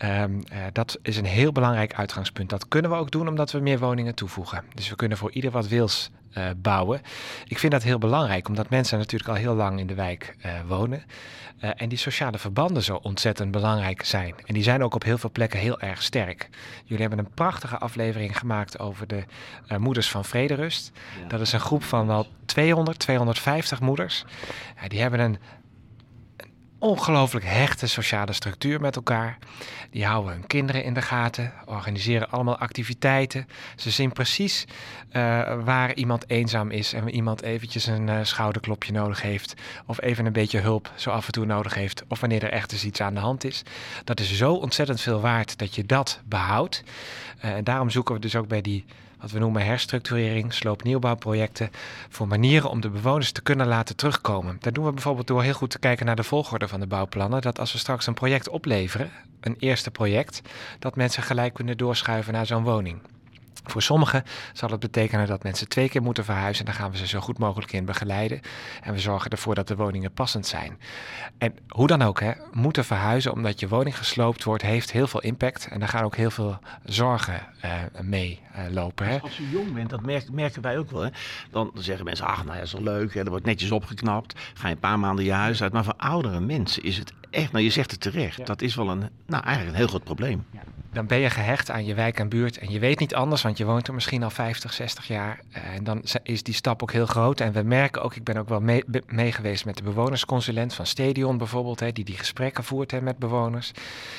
Uh, 0.05 0.25
dat 0.73 0.99
is 1.03 1.17
een 1.17 1.25
heel 1.25 1.53
belangrijk 1.53 1.95
uitgangspunt. 1.95 2.51
Dat 2.51 2.69
kunnen 2.69 2.91
we 2.91 2.97
ook 2.97 3.11
doen 3.11 3.29
omdat 3.29 3.53
we 3.53 3.59
meer 3.59 3.79
woningen 3.79 4.15
toevoegen. 4.15 4.65
Dus 4.75 4.89
we 4.89 4.97
kunnen 4.97 5.19
voor 5.19 5.33
ieder 5.33 5.51
wat 5.51 5.69
wils 5.69 6.11
uh, 6.39 6.45
bouwen. 6.57 7.01
Ik 7.47 7.59
vind 7.59 7.73
dat 7.73 7.83
heel 7.83 7.99
belangrijk, 7.99 8.49
omdat 8.49 8.71
mensen 8.71 8.99
natuurlijk 8.99 9.31
al 9.31 9.37
heel 9.37 9.55
lang 9.55 9.79
in 9.79 9.87
de 9.87 9.95
wijk 9.95 10.37
uh, 10.47 10.53
wonen. 10.67 11.03
en 11.61 11.89
die 11.89 11.99
sociale 11.99 12.39
verbanden 12.39 12.83
zo 12.83 12.99
ontzettend 13.03 13.51
belangrijk 13.51 14.05
zijn. 14.05 14.35
En 14.47 14.55
die 14.55 14.63
zijn 14.63 14.83
ook 14.83 14.95
op 14.95 15.03
heel 15.03 15.19
veel 15.19 15.31
plekken 15.31 15.59
heel 15.59 15.81
erg 15.81 16.03
sterk. 16.03 16.49
Jullie 16.85 17.07
hebben 17.07 17.25
een 17.25 17.35
prachtige 17.35 17.79
aflevering 17.79 18.39
gemaakt 18.39 18.79
over 18.79 19.07
de 19.07 19.25
Moeders 19.79 20.11
van 20.11 20.25
Vrederust. 20.25 20.93
Ja. 21.21 21.29
Dat 21.29 21.41
is 21.41 21.53
een 21.53 21.61
groep 21.61 21.83
van 21.83 22.07
wel 22.07 22.27
200, 22.45 22.99
250 22.99 23.81
moeders. 23.81 24.25
die 24.89 25.01
hebben 25.01 25.21
een 25.21 25.39
ongelooflijk 26.79 27.45
hechte 27.45 27.87
sociale 27.87 28.33
structuur 28.33 28.81
met 28.81 28.97
elkaar. 28.97 29.39
Die 29.91 30.05
houden 30.05 30.33
hun 30.33 30.47
kinderen 30.47 30.85
in 30.85 30.95
de 30.95 31.03
gaten, 31.03 31.53
organiseren 31.65 32.31
allemaal 32.31 32.59
activiteiten. 32.59 33.49
Ze 33.77 33.91
zien 33.91 34.13
precies 34.13 34.65
uh, 34.65 34.73
waar 35.65 35.95
iemand 35.95 36.31
eenzaam 36.31 36.71
is 36.71 36.93
en 36.93 37.11
iemand 37.11 37.43
eventjes 37.43 37.87
een 37.87 38.09
uh, 38.09 38.19
schouderklopje 38.23 38.93
nodig 38.93 39.23
heeft. 39.23 39.55
Of 39.87 40.01
even 40.01 40.27
een 40.27 40.33
beetje 40.33 40.61
hulp 40.61 40.91
zo 40.95 41.11
af 41.11 41.27
en 41.27 41.33
toe 41.33 41.45
nodig 41.47 41.75
heeft. 41.75 42.05
Of 42.09 42.21
wanneer 42.21 42.43
er 42.43 42.51
echt 42.51 42.73
eens 42.73 42.85
iets 42.85 43.01
aan 43.01 43.15
de 43.15 43.21
hand 43.21 43.45
is. 43.45 43.63
Dat 44.05 44.21
is 44.21 44.37
zo 44.37 44.53
ontzettend 44.53 45.01
veel 45.01 45.21
waard 45.21 45.59
dat 45.59 45.75
je 45.75 45.87
dat 45.87 46.21
behoudt. 46.25 46.83
Uh, 47.45 47.51
en 47.51 47.65
daarom 47.65 47.91
zoeken 47.91 48.15
we 48.15 48.21
dus 48.21 48.37
ook 48.37 48.49
bij 48.49 48.61
die 48.61 48.85
wat 49.21 49.31
we 49.31 49.39
noemen 49.39 49.65
herstructurering, 49.65 50.53
sloopnieuwbouwprojecten, 50.53 51.71
voor 52.09 52.29
manieren 52.29 52.71
om 52.71 52.81
de 52.81 52.91
bewoners 52.91 53.33
te 53.33 53.43
kunnen 53.43 53.67
laten 53.67 53.97
terugkomen. 53.97 54.57
Dat 54.61 54.75
doen 54.75 54.85
we 54.85 54.93
bijvoorbeeld 54.93 55.27
door 55.27 55.43
heel 55.43 55.53
goed 55.53 55.71
te 55.71 55.79
kijken 55.79 56.07
naar 56.07 56.17
de 56.17 56.23
volgorde 56.23 56.69
van 56.69 56.81
de 56.81 56.87
bouwplannen. 56.87 57.43
Dat 57.43 57.59
als 57.59 57.73
we 57.73 57.79
straks 57.79 58.07
een 58.07 58.15
project 58.15 58.49
opleveren, 58.49 59.11
een 59.41 59.57
eerste 59.59 59.91
project, 59.91 60.43
dat 60.79 60.97
mensen 60.97 61.23
gelijk 61.23 61.55
kunnen 61.55 61.77
doorschuiven 61.77 62.33
naar 62.33 62.47
zo'n 62.47 62.65
woning. 62.65 62.99
Voor 63.67 63.83
sommigen 63.83 64.25
zal 64.53 64.71
het 64.71 64.81
betekenen 64.81 65.27
dat 65.27 65.43
mensen 65.43 65.69
twee 65.69 65.89
keer 65.89 66.03
moeten 66.03 66.25
verhuizen. 66.25 66.65
En 66.65 66.73
daar 66.73 66.81
gaan 66.81 66.91
we 66.91 66.97
ze 66.97 67.07
zo 67.07 67.21
goed 67.21 67.39
mogelijk 67.39 67.73
in 67.73 67.85
begeleiden. 67.85 68.41
En 68.83 68.93
we 68.93 68.99
zorgen 68.99 69.31
ervoor 69.31 69.55
dat 69.55 69.69
de 69.69 69.77
woningen 69.77 70.13
passend 70.13 70.47
zijn. 70.47 70.79
En 71.39 71.55
hoe 71.69 71.87
dan 71.87 72.03
ook, 72.03 72.21
hè, 72.21 72.33
moeten 72.53 72.85
verhuizen 72.85 73.33
omdat 73.33 73.61
je 73.61 73.69
woning 73.69 73.99
gesloopt 73.99 74.45
wordt, 74.45 74.63
heeft 74.63 74.93
heel 74.93 75.07
veel 75.07 75.21
impact. 75.21 75.69
En 75.71 75.79
daar 75.79 75.89
gaan 75.89 76.05
ook 76.05 76.17
heel 76.17 76.31
veel 76.31 76.59
zorgen 76.85 77.43
uh, 77.65 77.71
mee 78.03 78.41
uh, 78.57 78.73
lopen. 78.73 79.07
Hè. 79.07 79.21
Als 79.21 79.37
je 79.37 79.51
jong 79.51 79.73
bent, 79.75 79.91
dat 79.91 80.03
merken, 80.03 80.35
merken 80.35 80.63
wij 80.63 80.79
ook 80.79 80.91
wel. 80.91 81.03
Hè. 81.03 81.11
Dan 81.51 81.71
zeggen 81.75 82.05
mensen, 82.05 82.27
ach, 82.27 82.45
nou 82.45 82.57
ja, 82.57 82.63
is 82.63 82.73
wel 82.73 82.83
leuk. 82.83 83.15
Hè, 83.15 83.21
er 83.21 83.31
wordt 83.31 83.45
netjes 83.45 83.71
opgeknapt. 83.71 84.41
Ga 84.55 84.69
je 84.69 84.75
een 84.75 84.81
paar 84.81 84.99
maanden 84.99 85.25
je 85.25 85.33
huis 85.33 85.63
uit. 85.63 85.73
Maar 85.73 85.85
voor 85.85 85.95
oudere 85.97 86.41
mensen 86.41 86.83
is 86.83 86.99
het 86.99 87.13
echt, 87.37 87.53
nou 87.53 87.65
je 87.65 87.71
zegt 87.71 87.91
het 87.91 88.01
terecht, 88.01 88.47
dat 88.47 88.63
is 88.63 88.75
wel 88.75 88.89
een, 88.91 89.09
nou 89.27 89.43
eigenlijk 89.45 89.69
een 89.73 89.79
heel 89.79 89.87
groot 89.89 90.05
probleem. 90.05 90.45
Dan 90.93 91.07
ben 91.07 91.19
je 91.19 91.31
gehecht 91.31 91.71
aan 91.71 91.85
je 91.85 91.95
wijk 91.95 92.19
en 92.19 92.29
buurt 92.29 92.59
en 92.59 92.71
je 92.71 92.79
weet 92.79 92.99
niet 92.99 93.15
anders, 93.15 93.43
want 93.43 93.59
je 93.59 93.65
woont 93.65 93.89
er 93.89 93.95
misschien 93.95 94.23
al 94.23 94.31
50, 94.31 94.73
60 94.73 95.07
jaar. 95.07 95.41
Eh, 95.53 95.63
En 95.75 95.85
dan 95.85 96.03
is 96.23 96.43
die 96.43 96.55
stap 96.55 96.83
ook 96.83 96.93
heel 96.93 97.07
groot. 97.07 97.41
En 97.41 97.53
we 97.53 97.63
merken 97.63 98.03
ook, 98.03 98.15
ik 98.17 98.25
ben 98.25 98.37
ook 98.37 98.49
wel 98.49 98.61
mee, 98.61 98.83
be- 98.87 99.03
mee 99.07 99.33
geweest 99.33 99.65
met 99.65 99.77
de 99.77 99.83
bewonersconsulent 99.83 100.75
van 100.75 100.87
Stadion 100.87 101.39
bijvoorbeeld, 101.39 101.81
hè, 101.81 101.93
die 101.93 102.05
die 102.05 102.17
gesprekken 102.17 102.65
voert 102.65 102.91
hè, 102.91 103.01
met 103.01 103.19
bewoners. 103.19 103.73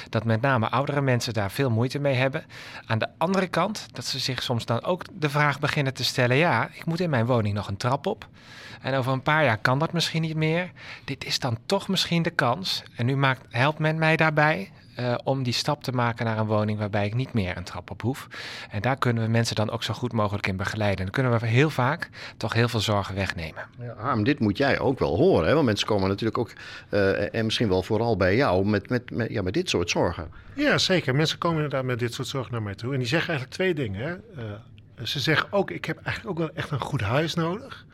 Dat 0.10 0.24
met 0.24 0.42
name 0.42 0.70
oudere 0.70 1.02
mensen 1.02 1.34
daar 1.34 1.52
veel 1.52 1.70
moeite 1.70 2.00
mee 2.00 2.16
hebben. 2.16 2.46
Aan 2.86 3.00
de 3.00 3.08
andere 3.18 3.48
kant, 3.48 3.88
dat 3.92 4.06
ze 4.06 4.20
zich 4.20 4.44
soms 4.44 4.66
dan 4.66 4.84
ook 4.84 5.04
de 5.20 5.30
vraag 5.30 5.60
beginnen 5.60 5.94
te 5.94 6.04
stellen: 6.04 6.38
ja, 6.38 6.70
ik 6.74 6.86
moet 6.86 7.00
in 7.00 7.10
mijn 7.10 7.26
woning 7.26 7.56
nog 7.56 7.68
een 7.68 7.78
trap 7.78 8.06
op. 8.06 8.28
En 8.82 8.94
over 8.96 9.12
een 9.12 9.22
paar 9.22 9.44
jaar 9.44 9.58
kan 9.58 9.80
dat 9.80 9.94
misschien 9.94 10.22
niet 10.22 10.36
meer. 10.36 10.72
Dit 11.06 11.26
is 11.26 11.40
dan 11.40 11.58
toch 11.66 11.88
misschien 11.88 12.22
de 12.22 12.30
kans. 12.30 12.84
En 12.96 13.06
nu 13.08 13.18
maakt, 13.18 13.46
helpt 13.50 13.80
men 13.80 13.98
mij 13.98 14.16
daarbij 14.16 14.72
eh, 14.96 15.16
om 15.24 15.44
die 15.44 15.54
stap 15.54 15.84
te 15.84 15.92
maken 15.92 16.26
naar 16.26 16.38
een 16.38 16.46
woning 16.46 16.80
waarbij 16.80 17.06
ik 17.06 17.16
niet 17.16 17.34
meer 17.34 17.58
een 17.58 17.64
trap 17.64 17.92
op 17.92 18.02
hoef. 18.02 18.28
En 18.70 18.82
daar 18.82 18.98
kunnen 18.98 19.24
we 19.24 19.30
mensen 19.30 19.56
dan 19.56 19.70
ook 19.70 19.84
zo 19.84 19.94
goed 19.94 20.14
mogelijk 20.14 20.48
in 20.48 20.58
begeleiden. 20.58 21.06
Dan 21.06 21.14
kunnen 21.14 21.40
we 21.40 21.48
heel 21.48 21.70
vaak 21.70 22.10
toch 22.38 22.54
heel 22.54 22.68
veel 22.68 22.80
zorgen 22.80 23.16
wegnemen. 23.16 23.64
Ja, 23.80 23.94
Harm, 23.98 24.24
dit 24.24 24.40
moet 24.40 24.58
jij 24.58 24.80
ook 24.80 25.00
wel 25.00 25.16
horen. 25.16 25.48
Hè? 25.48 25.54
Want 25.54 25.66
mensen 25.66 25.88
komen 25.88 26.10
natuurlijk 26.10 26.38
ook, 26.38 26.52
eh, 26.90 27.36
en 27.36 27.46
misschien 27.46 27.68
wel 27.68 27.84
vooral 27.84 28.18
bij 28.18 28.36
jou, 28.36 28.66
met, 28.66 28.90
met, 28.90 29.12
met, 29.12 29.30
ja, 29.32 29.42
met 29.42 29.54
dit 29.54 29.70
soort 29.70 29.90
zorgen. 29.90 30.32
Ja, 30.54 30.78
zeker. 30.78 31.16
Mensen 31.16 31.38
komen 31.38 31.64
inderdaad 31.64 31.86
met 31.86 32.00
dit 32.00 32.14
soort 32.14 32.28
zorgen 32.28 32.52
naar 32.52 32.62
mij 32.62 32.76
toe. 32.76 32.94
En 32.94 33.00
die 33.00 33.08
zeggen 33.08 33.30
eigenlijk 33.30 33.58
twee 33.58 33.74
dingen. 33.74 34.02
Hè. 34.02 34.44
Eh, 34.44 35.04
ze 35.04 35.20
zeggen 35.20 35.48
ook, 35.52 35.72
ik 35.72 35.86
heb 35.86 36.00
eigenlijk 36.04 36.40
ook 36.40 36.48
wel 36.48 36.56
echt 36.56 36.72
een 36.72 36.80
goed 36.80 37.02
huis 37.02 37.34
nodig. 37.34 37.86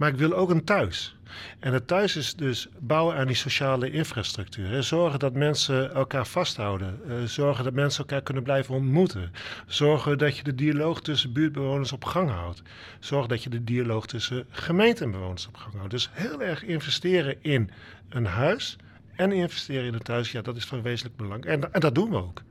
Maar 0.00 0.08
ik 0.08 0.16
wil 0.16 0.32
ook 0.32 0.50
een 0.50 0.64
thuis. 0.64 1.16
En 1.58 1.72
het 1.72 1.86
thuis 1.86 2.16
is 2.16 2.34
dus 2.34 2.68
bouwen 2.78 3.16
aan 3.16 3.26
die 3.26 3.36
sociale 3.36 3.90
infrastructuur. 3.90 4.82
Zorgen 4.82 5.18
dat 5.18 5.32
mensen 5.32 5.94
elkaar 5.94 6.26
vasthouden. 6.26 7.00
Eh, 7.08 7.14
zorgen 7.24 7.64
dat 7.64 7.72
mensen 7.72 8.00
elkaar 8.00 8.22
kunnen 8.22 8.42
blijven 8.42 8.74
ontmoeten. 8.74 9.32
Zorgen 9.66 10.18
dat 10.18 10.36
je 10.36 10.42
de 10.42 10.54
dialoog 10.54 11.00
tussen 11.00 11.32
buurtbewoners 11.32 11.92
op 11.92 12.04
gang 12.04 12.30
houdt. 12.30 12.62
Zorg 13.00 13.26
dat 13.26 13.42
je 13.42 13.50
de 13.50 13.64
dialoog 13.64 14.06
tussen 14.06 14.46
gemeente 14.50 15.04
en 15.04 15.10
bewoners 15.10 15.46
op 15.46 15.56
gang 15.56 15.74
houdt. 15.74 15.90
Dus 15.90 16.10
heel 16.12 16.42
erg 16.42 16.64
investeren 16.64 17.36
in 17.42 17.70
een 18.08 18.26
huis 18.26 18.76
en 19.16 19.32
investeren 19.32 19.86
in 19.86 19.94
het 19.94 20.04
thuis. 20.04 20.32
Ja, 20.32 20.42
dat 20.42 20.56
is 20.56 20.64
van 20.64 20.82
wezenlijk 20.82 21.16
belang. 21.16 21.44
En, 21.44 21.72
en 21.72 21.80
dat 21.80 21.94
doen 21.94 22.10
we 22.10 22.16
ook. 22.16 22.42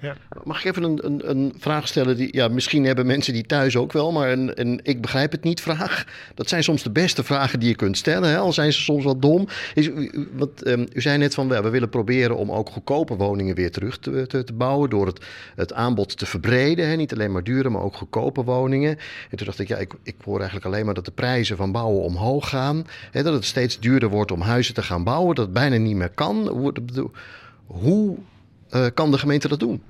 Ja. 0.00 0.16
Mag 0.44 0.58
ik 0.58 0.64
even 0.64 0.82
een, 0.82 1.06
een, 1.06 1.30
een 1.30 1.54
vraag 1.58 1.88
stellen? 1.88 2.16
Die, 2.16 2.28
ja, 2.36 2.48
misschien 2.48 2.84
hebben 2.84 3.06
mensen 3.06 3.32
die 3.32 3.46
thuis 3.46 3.76
ook 3.76 3.92
wel, 3.92 4.12
maar 4.12 4.30
een, 4.30 4.60
een 4.60 4.80
ik 4.82 5.00
begrijp 5.00 5.32
het 5.32 5.44
niet 5.44 5.60
vraag. 5.60 6.04
Dat 6.34 6.48
zijn 6.48 6.62
soms 6.62 6.82
de 6.82 6.90
beste 6.90 7.24
vragen 7.24 7.60
die 7.60 7.68
je 7.68 7.74
kunt 7.74 7.96
stellen, 7.96 8.28
hè? 8.28 8.38
al 8.38 8.52
zijn 8.52 8.72
ze 8.72 8.80
soms 8.80 9.04
wat 9.04 9.22
dom. 9.22 9.48
Is, 9.74 9.90
wat, 10.32 10.62
ehm, 10.62 10.86
u 10.92 11.00
zei 11.00 11.18
net 11.18 11.34
van, 11.34 11.48
we 11.48 11.68
willen 11.70 11.88
proberen 11.88 12.36
om 12.36 12.52
ook 12.52 12.70
goedkope 12.70 13.16
woningen 13.16 13.54
weer 13.54 13.70
terug 13.70 13.98
te, 13.98 14.26
te, 14.26 14.44
te 14.44 14.52
bouwen... 14.52 14.90
door 14.90 15.06
het, 15.06 15.24
het 15.54 15.72
aanbod 15.72 16.18
te 16.18 16.26
verbreden. 16.26 16.88
Hè? 16.88 16.96
Niet 16.96 17.12
alleen 17.12 17.32
maar 17.32 17.44
dure, 17.44 17.68
maar 17.68 17.82
ook 17.82 17.96
goedkope 17.96 18.44
woningen. 18.44 18.98
En 19.30 19.36
toen 19.36 19.46
dacht 19.46 19.58
ik, 19.58 19.68
ja, 19.68 19.76
ik, 19.76 19.94
ik 20.02 20.14
hoor 20.24 20.36
eigenlijk 20.36 20.66
alleen 20.66 20.84
maar 20.84 20.94
dat 20.94 21.04
de 21.04 21.10
prijzen 21.10 21.56
van 21.56 21.72
bouwen 21.72 22.02
omhoog 22.02 22.48
gaan. 22.48 22.86
Hè? 23.10 23.22
Dat 23.22 23.34
het 23.34 23.44
steeds 23.44 23.80
duurder 23.80 24.08
wordt 24.08 24.30
om 24.30 24.40
huizen 24.40 24.74
te 24.74 24.82
gaan 24.82 25.04
bouwen, 25.04 25.34
dat 25.34 25.44
het 25.44 25.54
bijna 25.54 25.76
niet 25.76 25.96
meer 25.96 26.10
kan. 26.10 26.48
Hoe 27.66 28.16
eh, 28.70 28.86
kan 28.94 29.10
de 29.10 29.18
gemeente 29.18 29.48
dat 29.48 29.60
doen? 29.60 29.82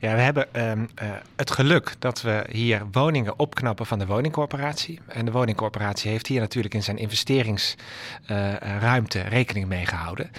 Ja, 0.00 0.14
we 0.14 0.20
hebben 0.20 0.54
ehm, 0.54 0.84
eh, 0.94 1.08
het 1.36 1.50
geluk 1.50 1.94
dat 1.98 2.22
we 2.22 2.44
hier 2.50 2.82
woningen 2.92 3.38
opknappen 3.38 3.86
van 3.86 3.98
de 3.98 4.06
woningcorporatie. 4.06 5.00
En 5.06 5.24
de 5.24 5.30
woningcorporatie 5.30 6.10
heeft 6.10 6.26
hier 6.26 6.40
natuurlijk 6.40 6.74
in 6.74 6.82
zijn 6.82 6.98
investeringsruimte 6.98 9.20
rekening 9.20 9.66
mee 9.66 9.86
gehouden. 9.86 10.30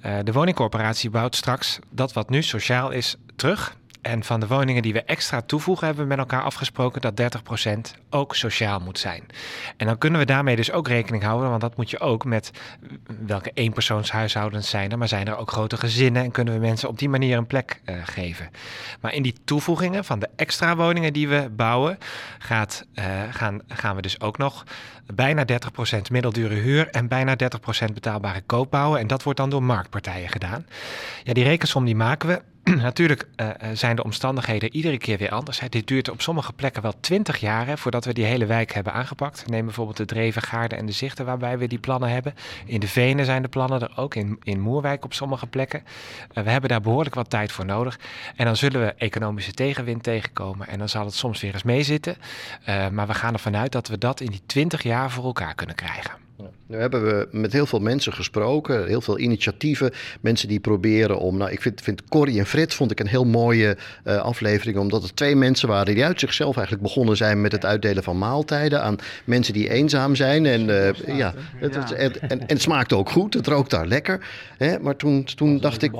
Eh, 0.00 0.18
de 0.24 0.32
woningcorporatie 0.32 1.10
bouwt 1.10 1.36
straks 1.36 1.78
dat 1.90 2.12
wat 2.12 2.30
nu 2.30 2.42
sociaal 2.42 2.90
is 2.90 3.16
terug. 3.36 3.76
En 4.08 4.24
van 4.24 4.40
de 4.40 4.46
woningen 4.46 4.82
die 4.82 4.92
we 4.92 5.02
extra 5.02 5.40
toevoegen, 5.40 5.86
hebben 5.86 6.04
we 6.04 6.08
met 6.08 6.18
elkaar 6.18 6.42
afgesproken 6.42 7.00
dat 7.00 7.20
30% 7.20 7.98
ook 8.10 8.34
sociaal 8.34 8.80
moet 8.80 8.98
zijn. 8.98 9.26
En 9.76 9.86
dan 9.86 9.98
kunnen 9.98 10.20
we 10.20 10.26
daarmee 10.26 10.56
dus 10.56 10.72
ook 10.72 10.88
rekening 10.88 11.22
houden, 11.22 11.48
want 11.48 11.60
dat 11.60 11.76
moet 11.76 11.90
je 11.90 12.00
ook 12.00 12.24
met 12.24 12.50
welke 13.26 13.50
eenpersoonshuishoudens 13.54 14.70
zijn 14.70 14.90
er, 14.90 14.98
maar 14.98 15.08
zijn 15.08 15.26
er 15.26 15.36
ook 15.36 15.50
grote 15.50 15.76
gezinnen 15.76 16.22
en 16.22 16.30
kunnen 16.30 16.54
we 16.54 16.60
mensen 16.60 16.88
op 16.88 16.98
die 16.98 17.08
manier 17.08 17.36
een 17.36 17.46
plek 17.46 17.80
eh, 17.84 17.96
geven. 18.04 18.50
Maar 19.00 19.14
in 19.14 19.22
die 19.22 19.34
toevoegingen 19.44 20.04
van 20.04 20.18
de 20.18 20.28
extra 20.36 20.76
woningen 20.76 21.12
die 21.12 21.28
we 21.28 21.48
bouwen, 21.56 21.98
gaat, 22.38 22.86
eh, 22.94 23.04
gaan, 23.30 23.60
gaan 23.68 23.96
we 23.96 24.02
dus 24.02 24.20
ook 24.20 24.38
nog 24.38 24.64
bijna 25.14 25.44
30% 25.44 26.10
middeldure 26.10 26.54
huur 26.54 26.88
en 26.88 27.08
bijna 27.08 27.36
30% 27.36 27.94
betaalbare 27.94 28.40
koop 28.46 28.70
bouwen. 28.70 29.00
En 29.00 29.06
dat 29.06 29.22
wordt 29.22 29.38
dan 29.38 29.50
door 29.50 29.62
marktpartijen 29.62 30.28
gedaan. 30.28 30.66
Ja, 31.24 31.32
die 31.32 31.44
rekensom 31.44 31.84
die 31.84 31.96
maken 31.96 32.28
we. 32.28 32.42
Natuurlijk 32.76 33.28
eh, 33.36 33.48
eh, 33.48 33.54
zijn 33.72 33.96
de 33.96 34.04
omstandigheden 34.04 34.74
iedere 34.74 34.98
keer 34.98 35.18
weer 35.18 35.30
anders. 35.30 35.60
Hè. 35.60 35.68
Dit 35.68 35.86
duurt 35.86 36.10
op 36.10 36.20
sommige 36.20 36.52
plekken 36.52 36.82
wel 36.82 36.94
20 37.00 37.36
jaar 37.36 37.78
voordat 37.78 38.04
we 38.04 38.12
die 38.12 38.24
hele 38.24 38.46
wijk 38.46 38.72
hebben 38.72 38.92
aangepakt. 38.92 39.46
Neem 39.46 39.64
bijvoorbeeld 39.64 39.96
de 39.96 40.04
Dreven, 40.04 40.42
Gaarden 40.42 40.78
en 40.78 40.86
de 40.86 40.92
Zichten 40.92 41.24
waarbij 41.24 41.58
we 41.58 41.66
die 41.66 41.78
plannen 41.78 42.10
hebben. 42.10 42.34
In 42.66 42.80
de 42.80 42.88
Venen 42.88 43.24
zijn 43.24 43.42
de 43.42 43.48
plannen 43.48 43.80
er 43.80 43.92
ook, 43.96 44.14
in, 44.14 44.38
in 44.42 44.60
Moerwijk 44.60 45.04
op 45.04 45.12
sommige 45.12 45.46
plekken. 45.46 45.82
Eh, 46.32 46.44
we 46.44 46.50
hebben 46.50 46.70
daar 46.70 46.80
behoorlijk 46.80 47.14
wat 47.14 47.30
tijd 47.30 47.52
voor 47.52 47.64
nodig. 47.64 47.98
En 48.36 48.44
dan 48.44 48.56
zullen 48.56 48.80
we 48.80 48.94
economische 48.94 49.52
tegenwind 49.52 50.02
tegenkomen 50.02 50.68
en 50.68 50.78
dan 50.78 50.88
zal 50.88 51.04
het 51.04 51.14
soms 51.14 51.40
weer 51.40 51.52
eens 51.52 51.62
meezitten. 51.62 52.16
Maar 52.92 53.06
we 53.06 53.14
gaan 53.14 53.32
ervan 53.32 53.56
uit 53.56 53.72
dat 53.72 53.88
we 53.88 53.98
dat 53.98 54.20
in 54.20 54.30
die 54.30 54.42
20 54.46 54.82
jaar 54.82 55.10
voor 55.10 55.24
elkaar 55.24 55.54
kunnen 55.54 55.76
krijgen. 55.76 56.27
Nu 56.66 56.76
hebben 56.76 57.04
we 57.04 57.28
met 57.30 57.52
heel 57.52 57.66
veel 57.66 57.78
mensen 57.80 58.12
gesproken, 58.12 58.86
heel 58.86 59.00
veel 59.00 59.18
initiatieven. 59.18 59.90
Mensen 60.20 60.48
die 60.48 60.60
proberen 60.60 61.18
om. 61.18 61.36
Nou, 61.36 61.50
ik 61.50 61.62
vind, 61.62 61.80
vind 61.80 62.02
Corrie 62.08 62.38
en 62.38 62.46
Frit 62.46 62.74
vond 62.74 62.90
ik 62.90 63.00
een 63.00 63.06
heel 63.06 63.24
mooie 63.24 63.76
eh, 64.04 64.16
aflevering, 64.16 64.78
omdat 64.78 65.02
het 65.02 65.16
twee 65.16 65.36
mensen 65.36 65.68
waren 65.68 65.94
die 65.94 66.04
uit 66.04 66.20
zichzelf 66.20 66.54
eigenlijk 66.56 66.86
begonnen 66.86 67.16
zijn 67.16 67.40
met 67.40 67.52
het 67.52 67.64
uitdelen 67.64 68.02
van 68.02 68.18
maaltijden 68.18 68.82
aan 68.82 68.96
mensen 69.24 69.52
die 69.52 69.70
eenzaam 69.70 70.14
zijn. 70.14 70.46
En 70.46 70.60
eh, 70.84 71.16
ja, 71.16 71.34
het, 71.56 71.74
het- 71.74 71.92
en, 71.92 72.20
en, 72.20 72.30
en 72.30 72.44
het 72.46 72.62
smaakte 72.62 72.96
ook 72.96 73.10
goed, 73.10 73.34
het 73.34 73.46
rook 73.46 73.70
daar 73.70 73.86
lekker. 73.86 74.26
Hè? 74.58 74.78
Maar 74.78 74.96
toen, 74.96 75.24
toen 75.24 75.58
dacht 75.58 75.82
ik. 75.82 75.92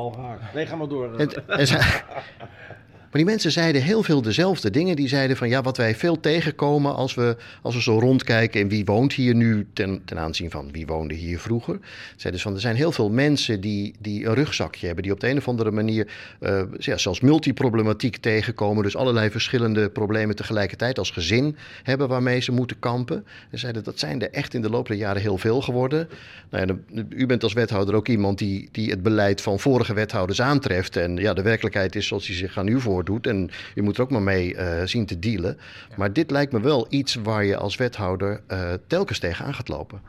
Nee, 0.55 0.67
ga 0.67 0.77
maar 0.77 0.89
door. 0.89 1.17
En 1.47 1.67
ze- 1.67 1.79
maar 3.11 3.21
die 3.21 3.31
mensen 3.31 3.53
zeiden 3.53 3.83
heel 3.83 4.03
veel 4.03 4.23
dezelfde 4.23 4.71
dingen. 4.71 4.97
Die 4.97 5.09
zeiden 5.09 5.37
van 5.37 5.49
ja, 5.49 5.63
wat 5.63 5.77
wij 5.77 5.95
veel 5.95 6.21
tegenkomen 6.21 6.95
als 6.95 7.15
we, 7.15 7.37
als 7.63 7.75
we 7.75 7.83
zo 7.83 7.99
rondkijken 7.99 8.61
en 8.61 8.69
wie 8.69 8.85
woont 8.85 9.13
hier 9.13 9.35
nu 9.35 9.67
ten, 9.73 10.03
ten 10.05 10.19
aanzien 10.19 10.51
van 10.51 10.73
wie 10.73 10.87
woonde 10.87 11.15
hier 11.15 11.39
vroeger. 11.39 11.79
Zeiden 12.07 12.33
dus 12.33 12.43
van 12.43 12.55
er 12.55 12.61
zijn 12.61 12.77
heel 12.77 12.93
veel 12.93 13.11
mensen 13.11 13.61
die, 13.61 13.95
die 13.99 14.27
een 14.27 14.35
rugzakje 14.35 14.87
hebben, 14.87 15.05
die 15.05 15.13
op 15.13 15.21
de 15.21 15.29
een 15.29 15.37
of 15.37 15.49
andere 15.49 15.71
manier 15.71 16.09
eh, 16.41 16.63
ja, 16.79 16.97
zelfs 16.97 17.21
multiproblematiek 17.21 18.17
tegenkomen. 18.17 18.83
Dus 18.83 18.97
allerlei 18.97 19.31
verschillende 19.31 19.91
problemen 19.91 20.37
tegelijkertijd 20.37 20.99
als 20.99 21.11
gezin 21.11 21.57
hebben 21.83 22.09
waarmee 22.09 22.41
ze 22.41 22.53
moeten 22.53 22.79
kampen. 22.79 23.25
En 23.51 23.59
zeiden 23.59 23.85
dat 23.85 23.99
zijn 23.99 24.23
er 24.23 24.31
echt 24.31 24.55
in 24.55 24.63
de 24.63 24.71
loop 24.71 24.89
der 24.89 24.97
jaren 24.97 25.23
heel 25.23 25.39
veel 25.39 25.61
geworden. 25.61 26.09
Nou 26.51 26.67
ja, 26.67 27.03
u 27.09 27.27
bent 27.27 27.43
als 27.43 27.53
wethouder 27.53 27.95
ook 27.95 28.09
iemand 28.09 28.39
die, 28.39 28.69
die 28.73 28.91
het 28.91 29.03
beleid 29.03 29.41
van 29.41 29.61
vorige 29.61 29.95
wethouders 29.95 30.41
aantreft. 30.41 30.97
En 30.97 31.17
ja, 31.17 31.35
de 31.35 31.43
werkelijkheid 31.43 31.97
is 31.97 32.07
zoals 32.07 32.27
die 32.27 32.37
zich 32.37 32.59
aan 32.59 32.69
u 32.69 32.81
voordoet. 32.99 33.27
En 33.27 33.51
u 33.75 33.83
moet 33.83 33.97
er 33.97 34.03
ook 34.03 34.11
maar 34.11 34.23
mee 34.23 34.55
eh, 34.57 34.87
zien 34.87 35.07
te 35.07 35.19
dealen. 35.19 35.59
Maar 35.97 36.13
dit 36.13 36.31
lijkt 36.31 36.53
me 36.53 36.61
wel 36.61 36.87
iets 36.89 37.15
waar 37.15 37.45
je 37.45 37.57
als 37.57 37.77
wethouder 37.77 38.41
eh, 38.47 38.73
telkens 38.87 39.19
tegenaan 39.19 39.55
gaat 39.55 39.69
lopen. 39.69 40.01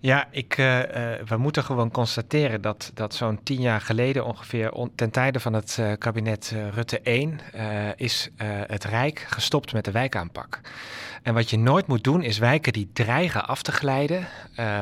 Ja, 0.00 0.28
ik, 0.30 0.56
eh, 0.58 0.80
we 1.26 1.36
moeten 1.36 1.64
gewoon 1.64 1.90
constateren 1.90 2.60
dat, 2.60 2.90
dat 2.94 3.14
zo'n 3.14 3.40
tien 3.42 3.60
jaar 3.60 3.80
geleden 3.80 4.24
ongeveer, 4.24 4.72
on- 4.72 4.92
ten 4.94 5.10
tijde 5.10 5.40
van 5.40 5.52
het 5.52 5.78
kabinet 5.98 6.54
Rutte 6.74 7.00
1, 7.02 7.40
eh, 7.52 7.88
is 7.96 8.30
het 8.66 8.84
Rijk 8.84 9.26
gestopt 9.28 9.72
met 9.72 9.84
de 9.84 9.90
wijkaanpak. 9.90 10.60
En 11.22 11.34
wat 11.34 11.50
je 11.50 11.58
nooit 11.58 11.86
moet 11.86 12.04
doen, 12.04 12.22
is 12.22 12.38
wijken 12.38 12.72
die 12.72 12.90
dreigen 12.92 13.46
af 13.46 13.62
te 13.62 13.72
glijden, 13.72 14.26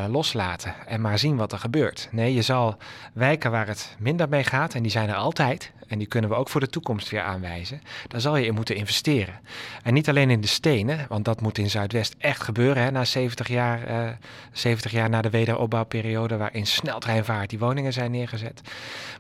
loslaten 0.09 0.75
en 0.87 1.01
maar 1.01 1.19
zien 1.19 1.37
wat 1.37 1.53
er 1.53 1.59
gebeurt. 1.59 2.09
Nee, 2.11 2.35
je 2.35 2.43
zal 2.43 2.77
wijken 3.15 3.51
waar 3.51 3.67
het 3.67 3.97
minder 3.99 4.29
mee 4.29 4.45
gaat, 4.45 4.75
en 4.75 4.83
die 4.83 4.91
zijn 4.91 5.09
er 5.09 5.15
altijd, 5.15 5.73
en 5.93 5.99
die 5.99 6.07
kunnen 6.07 6.31
we 6.31 6.37
ook 6.37 6.49
voor 6.49 6.61
de 6.61 6.69
toekomst 6.69 7.09
weer 7.09 7.23
aanwijzen, 7.23 7.83
daar 8.09 8.21
zal 8.21 8.37
je 8.37 8.47
in 8.47 8.55
moeten 8.55 8.77
investeren. 8.77 9.41
En 9.83 9.95
niet 9.95 10.09
alleen 10.09 10.31
in 10.31 10.41
de 10.41 10.47
stenen, 10.47 11.07
want 11.09 11.25
dat 11.25 11.41
moet 11.41 11.59
in 11.59 11.71
Zuidwest 11.71 12.15
echt 12.19 12.43
gebeuren, 12.43 12.83
hè, 12.83 12.91
na 12.91 13.05
70 13.05 13.49
jaar, 13.49 13.85
eh 13.85 14.11
70 14.53 14.93
jaar 14.93 15.09
na 15.09 15.23
de 15.23 15.31
wederopbouwperiode, 15.31 16.37
waarin 16.37 16.67
sneltreinvaart 16.67 17.51
die 17.51 17.59
woningen 17.59 17.93
zijn 17.93 18.11
neergezet. 18.11 18.61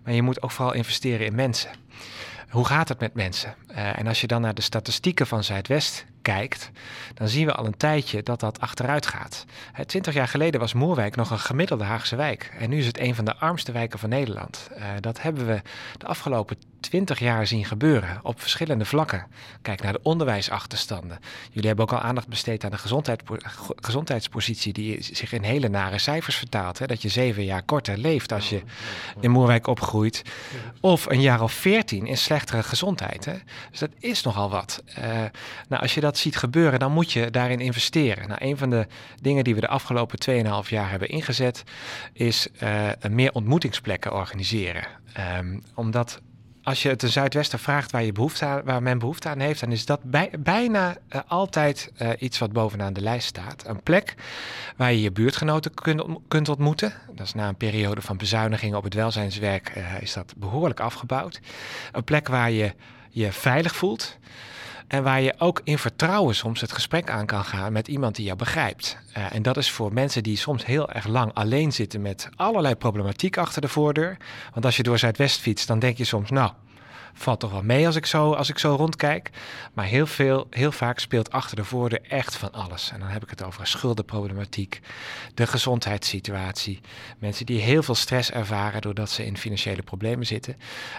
Maar 0.05 0.15
je 0.15 0.23
moet 0.23 0.43
ook 0.43 0.51
vooral 0.51 0.75
investeren 0.75 1.27
in 1.27 1.35
mensen. 1.35 1.71
Hoe 2.49 2.67
gaat 2.67 2.89
het 2.89 3.01
met 3.01 3.15
mensen? 3.15 3.55
Eh, 3.67 3.99
en 3.99 4.07
als 4.07 4.21
je 4.21 4.27
dan 4.27 4.41
naar 4.41 4.55
de 4.55 4.63
statistieken 4.63 5.27
van 5.27 5.45
Zuidwest 5.45 6.07
kijkt, 6.23 6.71
dan 7.15 7.29
zien 7.29 7.47
we 7.47 7.53
al 7.53 7.67
een 7.67 7.77
tijdje 7.77 8.23
dat 8.23 8.41
dat 8.41 8.61
achteruit 8.61 9.07
gaat. 9.07 9.45
Twintig 9.87 10.15
jaar 10.15 10.29
geleden 10.29 10.61
was 10.61 10.73
Moerwijk 10.73 11.17
nog 11.17 11.31
een 11.31 11.39
gemiddelde 11.39 11.85
Haagse 11.85 12.17
wijk. 12.17 12.53
En 12.59 12.71
nu 12.71 12.79
is 12.79 12.87
het 12.87 12.99
een 12.99 13.15
van 13.15 13.25
de 13.25 13.37
armste 13.37 13.73
wijken 13.73 13.99
van 13.99 14.09
Nederland. 14.09 14.69
Uh, 14.77 14.85
dat 15.01 15.23
hebben 15.23 15.47
we 15.47 15.63
de 15.99 16.07
afgelopen 16.07 16.57
twintig 16.83 17.19
jaar 17.19 17.47
zien 17.47 17.65
gebeuren 17.65 18.21
op 18.23 18.41
verschillende 18.41 18.85
vlakken. 18.85 19.27
Kijk 19.63 19.83
naar 19.83 19.93
de 19.93 20.01
onderwijsachterstanden. 20.03 21.19
Jullie 21.51 21.67
hebben 21.67 21.85
ook 21.85 21.93
al 21.93 22.01
aandacht 22.01 22.29
besteed 22.29 22.65
aan 22.65 22.71
de 22.71 22.79
gezondheid, 22.79 23.23
gezondheidspositie, 23.77 24.73
die 24.73 25.03
zich 25.03 25.33
in 25.33 25.43
hele 25.43 25.69
nare 25.69 25.99
cijfers 25.99 26.37
vertaalt. 26.37 26.79
Hè? 26.79 26.87
Dat 26.87 27.03
je 27.03 27.09
zeven 27.09 27.45
jaar 27.45 27.63
korter 27.63 27.99
leeft 27.99 28.33
als 28.33 28.49
je 28.49 28.63
in 29.21 29.31
Moerwijk 29.31 29.67
opgroeit. 29.67 30.23
Of 30.81 31.07
een 31.07 31.21
jaar 31.21 31.43
of 31.43 31.53
veertien 31.53 32.07
in 32.07 32.17
slechtere 32.17 32.63
gezondheid. 32.63 33.25
Hè? 33.25 33.35
Dus 33.71 33.79
dat 33.79 33.91
is 33.99 34.23
nogal 34.23 34.51
wat. 34.51 34.83
Uh, 34.99 35.05
nou, 35.69 35.83
als 35.83 35.95
je 35.95 36.01
dat 36.01 36.19
ziet 36.19 36.37
gebeuren, 36.37 36.79
dan 36.79 36.93
moet 36.93 37.13
je 37.13 37.31
daarin 37.31 37.61
investeren. 37.61 38.29
Nou, 38.29 38.45
een 38.45 38.57
van 38.57 38.71
de 38.71 38.87
dingen 39.21 39.45
die 39.45 39.55
we 39.55 39.61
de 39.61 39.69
afgelopen 39.69 40.19
2,5 40.65 40.69
jaar 40.69 40.91
hebben 40.91 41.09
ingezet, 41.09 41.65
is 42.13 42.49
uh, 42.63 42.89
meer 43.11 43.33
ontmoetingsplekken 43.33 44.13
organiseren. 44.13 44.87
Um, 45.39 45.63
omdat 45.75 46.21
als 46.63 46.83
je 46.83 46.89
het 46.89 47.01
de 47.01 47.09
Zuidwesten 47.09 47.59
vraagt 47.59 47.91
waar, 47.91 48.03
je 48.03 48.13
behoefte 48.13 48.45
aan, 48.45 48.63
waar 48.65 48.83
men 48.83 48.99
behoefte 48.99 49.29
aan 49.29 49.39
heeft, 49.39 49.61
dan 49.61 49.73
is 49.73 49.87
dat 49.87 50.03
bij, 50.03 50.31
bijna 50.39 50.97
uh, 51.09 51.21
altijd 51.27 51.93
uh, 52.03 52.11
iets 52.19 52.39
wat 52.39 52.53
bovenaan 52.53 52.93
de 52.93 53.01
lijst 53.01 53.29
staat. 53.29 53.65
Een 53.67 53.83
plek 53.83 54.15
waar 54.77 54.93
je 54.93 55.01
je 55.01 55.13
buurtgenoten 55.13 55.75
kunt, 55.75 56.03
kunt 56.29 56.49
ontmoeten. 56.49 56.93
Dat 57.13 57.27
is 57.27 57.35
na 57.35 57.49
een 57.49 57.57
periode 57.57 58.01
van 58.01 58.17
bezuinigingen 58.17 58.77
op 58.77 58.85
het 58.85 58.95
welzijnswerk 58.95 59.73
uh, 59.77 60.01
is 60.01 60.13
dat 60.13 60.35
behoorlijk 60.37 60.81
afgebouwd. 60.81 61.41
Een 61.93 62.05
plek 62.05 62.29
waar 62.29 62.51
je 62.51 62.75
je 63.11 63.33
veilig 63.33 63.77
voelt. 63.77 64.19
En 64.93 65.03
waar 65.03 65.21
je 65.21 65.35
ook 65.39 65.61
in 65.65 65.79
vertrouwen 65.79 66.35
soms 66.35 66.61
het 66.61 66.73
gesprek 66.73 67.11
aan 67.11 67.27
kan 67.27 67.45
gaan 67.45 67.73
met 67.73 67.89
iemand 67.89 68.15
die 68.17 68.25
jou 68.25 68.39
begrijpt. 68.39 68.99
Uh, 69.17 69.35
en 69.35 69.43
dat 69.43 69.57
is 69.57 69.71
voor 69.71 69.93
mensen 69.93 70.23
die 70.23 70.37
soms 70.37 70.67
heel 70.67 70.91
erg 70.91 71.07
lang 71.07 71.35
alleen 71.35 71.73
zitten 71.73 72.03
met 72.03 72.29
allerlei 72.37 72.75
problematiek 72.75 73.37
achter 73.37 73.61
de 73.61 73.69
voordeur. 73.69 74.17
Want 74.53 74.65
als 74.65 74.77
je 74.77 74.83
door 74.83 74.99
Zuidwest 74.99 75.41
fietst, 75.41 75.67
dan 75.67 75.79
denk 75.79 75.97
je 75.97 76.05
soms, 76.05 76.31
nou, 76.31 76.51
valt 77.13 77.41
toch 77.41 77.51
wel 77.51 77.63
mee 77.63 77.87
als 77.87 77.97
ik 77.97 78.07
zo, 78.07 78.33
als 78.33 78.49
ik 78.49 78.59
zo 78.59 78.75
rondkijk. 78.75 79.31
Maar 79.73 79.85
heel, 79.85 80.07
veel, 80.07 80.47
heel 80.51 80.73
vaak 80.73 80.99
speelt 80.99 81.31
achter 81.31 81.57
de 81.57 81.65
voordeur 81.65 82.03
echt 82.03 82.37
van 82.37 82.53
alles. 82.53 82.91
En 82.93 83.01
dan 83.01 83.09
heb 83.09 83.23
ik 83.23 83.31
het 83.31 83.43
over 83.43 83.67
schuldenproblematiek, 83.67 84.81
de 85.35 85.47
gezondheidssituatie. 85.47 86.81
Mensen 87.19 87.47
die 87.47 87.61
heel 87.61 87.83
veel 87.83 87.95
stress 87.95 88.31
ervaren 88.31 88.81
doordat 88.81 89.11
ze 89.11 89.27
in 89.27 89.37
financiële 89.37 89.83
problemen 89.83 90.27
zitten. 90.27 90.57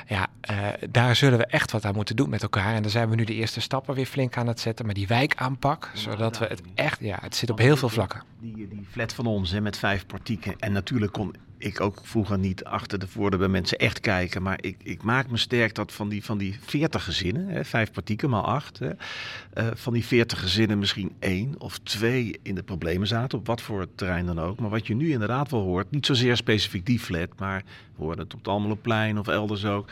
Ja, 0.08 0.28
uh, 0.52 0.68
daar 0.90 1.16
zullen 1.16 1.38
we 1.38 1.46
echt 1.46 1.72
wat 1.72 1.86
aan 1.86 1.96
moeten 1.96 2.16
doen 2.16 2.30
met 2.30 2.42
elkaar. 2.42 2.76
En 2.76 2.82
daar 2.82 2.92
zijn 2.92 3.10
we 3.10 3.16
nu 3.16 3.24
de 3.24 3.34
eerste 3.34 3.62
stappen 3.62 3.96
weer 3.96 4.06
flink 4.06 4.38
aan 4.38 4.48
het 4.48 4.60
zetten. 4.60 4.86
Maar 4.86 4.94
die 4.94 5.08
wijkaanpak, 5.08 5.92
zodat 5.94 6.38
we 6.38 6.46
het 6.46 6.62
echt, 6.76 7.00
ja, 7.00 7.18
het 7.22 7.36
zit 7.36 7.50
op 7.50 7.58
heel 7.58 7.78
veel 7.78 7.90
vlakken. 7.90 8.24
Die, 8.40 8.68
die 8.68 8.88
flat 8.92 9.14
van 9.14 9.26
ons 9.26 9.52
hè, 9.52 9.62
met 9.62 9.78
vijf 9.78 10.06
partieken. 10.06 10.56
En 10.60 10.72
natuurlijk 10.72 11.12
kon 11.12 11.36
ik 11.64 11.82
ook 11.82 12.00
vroeger 12.04 12.40
niet 12.40 12.64
achter 12.64 13.00
de 13.00 13.08
voordeur 13.08 13.40
bij 13.40 13.48
mensen 13.48 13.78
echt 13.78 14.00
kijken. 14.00 14.42
Maar 14.42 14.58
ik, 14.62 14.78
ik 14.84 15.04
maak 15.04 15.30
me 15.30 15.38
sterk 15.38 15.76
dat 15.76 15.92
van 15.92 16.10
die, 16.10 16.24
van 16.24 16.38
die 16.38 16.58
40 16.66 17.04
gezinnen, 17.04 17.48
hè, 17.48 17.66
vijf 17.66 17.92
partieken, 17.92 18.30
maar 18.30 18.42
acht. 18.42 18.80
Hè, 18.80 18.90
uh, 18.90 19.68
van 19.74 19.94
die 19.94 20.06
40 20.06 20.40
gezinnen 20.40 20.80
misschien 20.80 21.12
één 21.20 21.56
of 21.58 21.78
twee 21.78 22.40
in 22.42 22.56
de 22.56 22.64
problemen 22.64 23.08
zaten. 23.08 23.38
Op 23.38 23.48
wat 23.48 23.62
voor 23.62 23.88
terrein 23.96 24.26
dan 24.26 24.40
ook. 24.40 24.60
Maar 24.60 24.70
wat 24.70 24.88
je 24.88 24.96
nu 24.96 25.12
inderdaad 25.12 25.52
wel 25.52 25.62
hoort, 25.62 25.92
niet 25.92 26.06
zozeer 26.06 26.38
specifiek 26.38 26.86
die 26.86 27.00
flat. 27.00 27.30
Maar 27.38 27.64
we 27.96 28.04
horen 28.04 28.20
het 28.20 28.34
op 28.34 28.40
het 28.40 28.48
Almeleplein 28.48 29.20
of 29.20 29.28
elders 29.28 29.66
ook. 29.66 29.90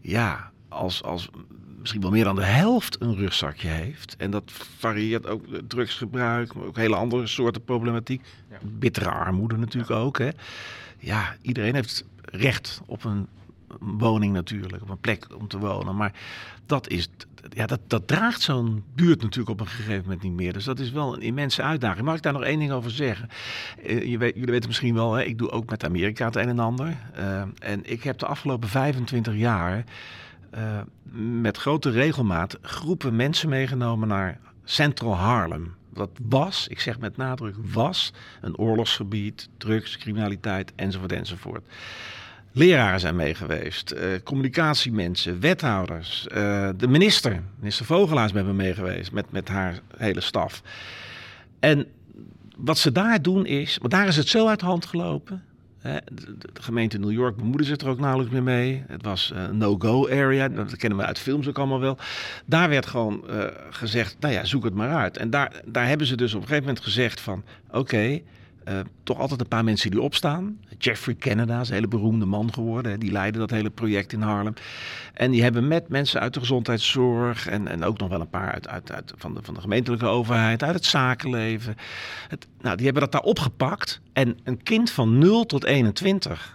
Ja, 0.00 0.50
als, 0.68 1.02
als 1.02 1.28
misschien 1.78 2.00
wel 2.00 2.10
meer 2.10 2.24
dan 2.24 2.36
de 2.36 2.44
helft 2.44 3.00
een 3.00 3.16
rugzakje 3.16 3.68
heeft. 3.68 4.16
En 4.18 4.30
dat 4.30 4.52
varieert 4.78 5.26
ook 5.26 5.44
drugsgebruik, 5.68 6.54
maar 6.54 6.64
ook 6.64 6.76
hele 6.76 6.96
andere 6.96 7.26
soorten 7.26 7.64
problematiek. 7.64 8.22
Ja. 8.50 8.56
Bittere 8.62 9.10
armoede 9.10 9.56
natuurlijk 9.56 9.92
ja. 9.92 9.98
ook. 9.98 10.18
Hè 10.18 10.28
ja, 10.98 11.36
iedereen 11.42 11.74
heeft 11.74 12.04
recht 12.24 12.80
op 12.86 13.04
een 13.04 13.26
woning 13.80 14.32
natuurlijk, 14.32 14.82
op 14.82 14.88
een 14.88 15.00
plek 15.00 15.26
om 15.38 15.48
te 15.48 15.58
wonen. 15.58 15.96
Maar 15.96 16.12
dat, 16.66 16.88
is, 16.88 17.08
ja, 17.52 17.66
dat, 17.66 17.80
dat 17.86 18.08
draagt 18.08 18.40
zo'n 18.40 18.84
buurt 18.94 19.22
natuurlijk 19.22 19.50
op 19.50 19.60
een 19.60 19.72
gegeven 19.72 20.02
moment 20.02 20.22
niet 20.22 20.32
meer. 20.32 20.52
Dus 20.52 20.64
dat 20.64 20.78
is 20.78 20.90
wel 20.90 21.14
een 21.14 21.22
immense 21.22 21.62
uitdaging. 21.62 22.04
Mag 22.04 22.16
ik 22.16 22.22
daar 22.22 22.32
nog 22.32 22.42
één 22.42 22.58
ding 22.58 22.72
over 22.72 22.90
zeggen? 22.90 23.28
Uh, 23.86 24.04
je 24.04 24.18
weet, 24.18 24.34
jullie 24.34 24.50
weten 24.50 24.68
misschien 24.68 24.94
wel, 24.94 25.12
hè, 25.12 25.22
ik 25.22 25.38
doe 25.38 25.50
ook 25.50 25.70
met 25.70 25.84
Amerika 25.84 26.24
het 26.26 26.36
een 26.36 26.48
en 26.48 26.58
ander. 26.58 26.96
Uh, 27.18 27.42
en 27.58 27.80
ik 27.82 28.02
heb 28.02 28.18
de 28.18 28.26
afgelopen 28.26 28.68
25 28.68 29.34
jaar 29.34 29.84
uh, 30.54 30.80
met 31.40 31.56
grote 31.56 31.90
regelmaat 31.90 32.58
groepen 32.62 33.16
mensen 33.16 33.48
meegenomen 33.48 34.08
naar 34.08 34.38
Central 34.64 35.16
Harlem 35.16 35.74
dat 35.96 36.10
was, 36.28 36.68
ik 36.68 36.80
zeg 36.80 36.98
met 36.98 37.16
nadruk, 37.16 37.54
was 37.72 38.12
een 38.40 38.58
oorlogsgebied, 38.58 39.48
drugs, 39.58 39.98
criminaliteit 39.98 40.72
enzovoort 40.74 41.12
enzovoort. 41.12 41.64
Leraren 42.52 43.00
zijn 43.00 43.16
mee 43.16 43.34
geweest, 43.34 43.92
uh, 43.92 44.00
communicatiemensen, 44.24 45.40
wethouders, 45.40 46.26
uh, 46.28 46.68
de 46.76 46.88
minister, 46.88 47.42
minister 47.58 47.84
Vogelaars 47.84 48.32
met 48.32 48.46
me 48.46 48.52
mee 48.52 48.74
geweest 48.74 49.12
met, 49.12 49.30
met 49.30 49.48
haar 49.48 49.80
hele 49.96 50.20
staf. 50.20 50.62
En 51.60 51.86
wat 52.56 52.78
ze 52.78 52.92
daar 52.92 53.22
doen 53.22 53.46
is, 53.46 53.78
want 53.78 53.92
daar 53.92 54.06
is 54.06 54.16
het 54.16 54.28
zo 54.28 54.46
uit 54.46 54.60
de 54.60 54.66
hand 54.66 54.86
gelopen. 54.86 55.44
De, 56.12 56.36
gemeente 56.60 56.98
New 56.98 57.12
York 57.12 57.36
bemoeide 57.36 57.64
zich 57.64 57.76
er 57.76 57.88
ook 57.88 57.98
nauwelijks 57.98 58.32
meer 58.32 58.42
mee. 58.42 58.84
Het 58.86 59.02
was 59.02 59.32
een 59.34 59.58
no-go 59.58 60.08
area. 60.08 60.48
Dat 60.48 60.76
kennen 60.76 60.98
we 60.98 61.04
uit 61.04 61.18
films 61.18 61.48
ook 61.48 61.58
allemaal 61.58 61.80
wel. 61.80 61.98
Daar 62.46 62.68
werd 62.68 62.86
gewoon 62.86 63.24
uh, 63.30 63.44
gezegd, 63.70 64.16
nou 64.20 64.34
ja, 64.34 64.44
zoek 64.44 64.64
het 64.64 64.74
maar 64.74 64.94
uit. 64.94 65.16
En 65.16 65.30
daar, 65.30 65.62
daar 65.64 65.88
hebben 65.88 66.06
ze 66.06 66.16
dus 66.16 66.34
op 66.34 66.40
een 66.40 66.46
gegeven 66.46 66.66
moment 66.66 66.84
gezegd 66.84 67.20
van... 67.20 67.44
oké, 67.70 68.20
uh, 68.68 68.78
toch 69.02 69.18
altijd 69.18 69.40
een 69.40 69.48
paar 69.48 69.64
mensen 69.64 69.90
die 69.90 70.00
opstaan. 70.00 70.58
Jeffrey 70.78 71.14
Canada 71.14 71.60
is 71.60 71.68
een 71.68 71.74
hele 71.74 71.88
beroemde 71.88 72.26
man 72.26 72.52
geworden. 72.52 72.92
Hè. 72.92 72.98
Die 72.98 73.12
leidde 73.12 73.38
dat 73.38 73.50
hele 73.50 73.70
project 73.70 74.12
in 74.12 74.20
Harlem. 74.20 74.54
En 75.14 75.30
die 75.30 75.42
hebben 75.42 75.68
met 75.68 75.88
mensen 75.88 76.20
uit 76.20 76.34
de 76.34 76.40
gezondheidszorg... 76.40 77.46
en, 77.46 77.68
en 77.68 77.84
ook 77.84 77.98
nog 77.98 78.08
wel 78.08 78.20
een 78.20 78.30
paar 78.30 78.52
uit, 78.52 78.68
uit, 78.68 78.92
uit 78.92 79.12
van, 79.16 79.34
de, 79.34 79.40
van 79.42 79.54
de 79.54 79.60
gemeentelijke 79.60 80.06
overheid... 80.06 80.62
uit 80.62 80.74
het 80.74 80.84
zakenleven. 80.84 81.76
Het, 82.28 82.46
nou, 82.60 82.76
die 82.76 82.84
hebben 82.84 83.02
dat 83.02 83.12
daar 83.12 83.30
opgepakt. 83.30 84.00
En 84.12 84.38
een 84.44 84.62
kind 84.62 84.90
van 84.90 85.18
0 85.18 85.46
tot 85.46 85.64
21 85.64 86.54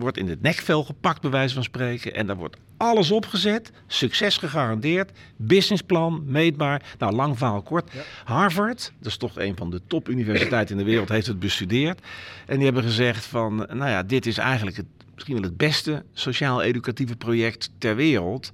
wordt 0.00 0.16
in 0.16 0.28
het 0.28 0.42
nekvel 0.42 0.84
gepakt, 0.84 1.20
bij 1.20 1.30
wijze 1.30 1.54
van 1.54 1.62
spreken. 1.62 2.14
En 2.14 2.26
daar 2.26 2.36
wordt 2.36 2.56
alles 2.76 3.10
opgezet, 3.10 3.72
succes 3.86 4.36
gegarandeerd, 4.36 5.10
businessplan, 5.36 6.22
meetbaar. 6.26 6.82
Nou, 6.98 7.14
lang 7.14 7.38
verhaal 7.38 7.62
kort. 7.62 7.90
Ja. 7.92 8.00
Harvard, 8.24 8.92
dat 8.98 9.06
is 9.06 9.16
toch 9.16 9.38
een 9.38 9.56
van 9.56 9.70
de 9.70 9.80
topuniversiteiten 9.86 10.78
in 10.78 10.84
de 10.84 10.90
wereld, 10.90 11.08
heeft 11.08 11.26
het 11.26 11.38
bestudeerd. 11.38 12.00
En 12.46 12.54
die 12.54 12.64
hebben 12.64 12.82
gezegd 12.82 13.24
van, 13.24 13.56
nou 13.56 13.90
ja, 13.90 14.02
dit 14.02 14.26
is 14.26 14.38
eigenlijk 14.38 14.76
het, 14.76 14.86
misschien 15.14 15.34
wel 15.34 15.44
het 15.44 15.56
beste 15.56 16.04
sociaal-educatieve 16.12 17.16
project 17.16 17.70
ter 17.78 17.96
wereld. 17.96 18.52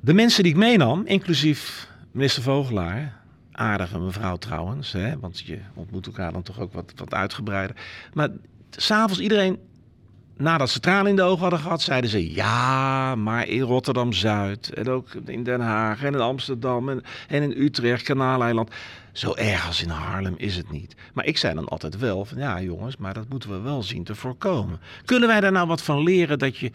De 0.00 0.14
mensen 0.14 0.42
die 0.42 0.52
ik 0.52 0.58
meenam, 0.58 1.02
inclusief 1.06 1.88
minister 2.10 2.42
Vogelaar, 2.42 3.20
aardige 3.52 3.98
mevrouw 3.98 4.36
trouwens, 4.36 4.92
hè, 4.92 5.18
want 5.18 5.40
je 5.40 5.58
ontmoet 5.74 6.06
elkaar 6.06 6.32
dan 6.32 6.42
toch 6.42 6.60
ook 6.60 6.72
wat, 6.72 6.92
wat 6.96 7.14
uitgebreider. 7.14 7.76
Maar 8.12 8.28
s'avonds 8.70 9.20
iedereen 9.20 9.58
nadat 10.42 10.70
ze 10.70 10.80
tranen 10.80 11.10
in 11.10 11.16
de 11.16 11.22
ogen 11.22 11.40
hadden 11.40 11.58
gehad, 11.58 11.82
zeiden 11.82 12.10
ze 12.10 12.32
ja, 12.34 13.14
maar 13.14 13.48
in 13.48 13.60
Rotterdam-Zuid 13.60 14.72
en 14.72 14.88
ook 14.88 15.08
in 15.26 15.42
Den 15.42 15.60
Haag 15.60 16.02
en 16.02 16.12
in 16.12 16.20
Amsterdam 16.20 16.88
en, 16.88 17.02
en 17.28 17.42
in 17.42 17.62
Utrecht, 17.62 18.02
Kanaaleiland. 18.02 18.70
Zo 19.12 19.34
erg 19.34 19.66
als 19.66 19.82
in 19.82 19.88
Haarlem 19.88 20.34
is 20.36 20.56
het 20.56 20.70
niet. 20.70 20.94
Maar 21.12 21.24
ik 21.24 21.38
zei 21.38 21.54
dan 21.54 21.68
altijd 21.68 21.98
wel 21.98 22.24
van 22.24 22.38
ja 22.38 22.60
jongens, 22.60 22.96
maar 22.96 23.14
dat 23.14 23.28
moeten 23.28 23.50
we 23.50 23.60
wel 23.60 23.82
zien 23.82 24.04
te 24.04 24.14
voorkomen. 24.14 24.80
Kunnen 25.04 25.28
wij 25.28 25.40
daar 25.40 25.52
nou 25.52 25.66
wat 25.66 25.82
van 25.82 26.02
leren 26.02 26.38
dat 26.38 26.56
je, 26.56 26.70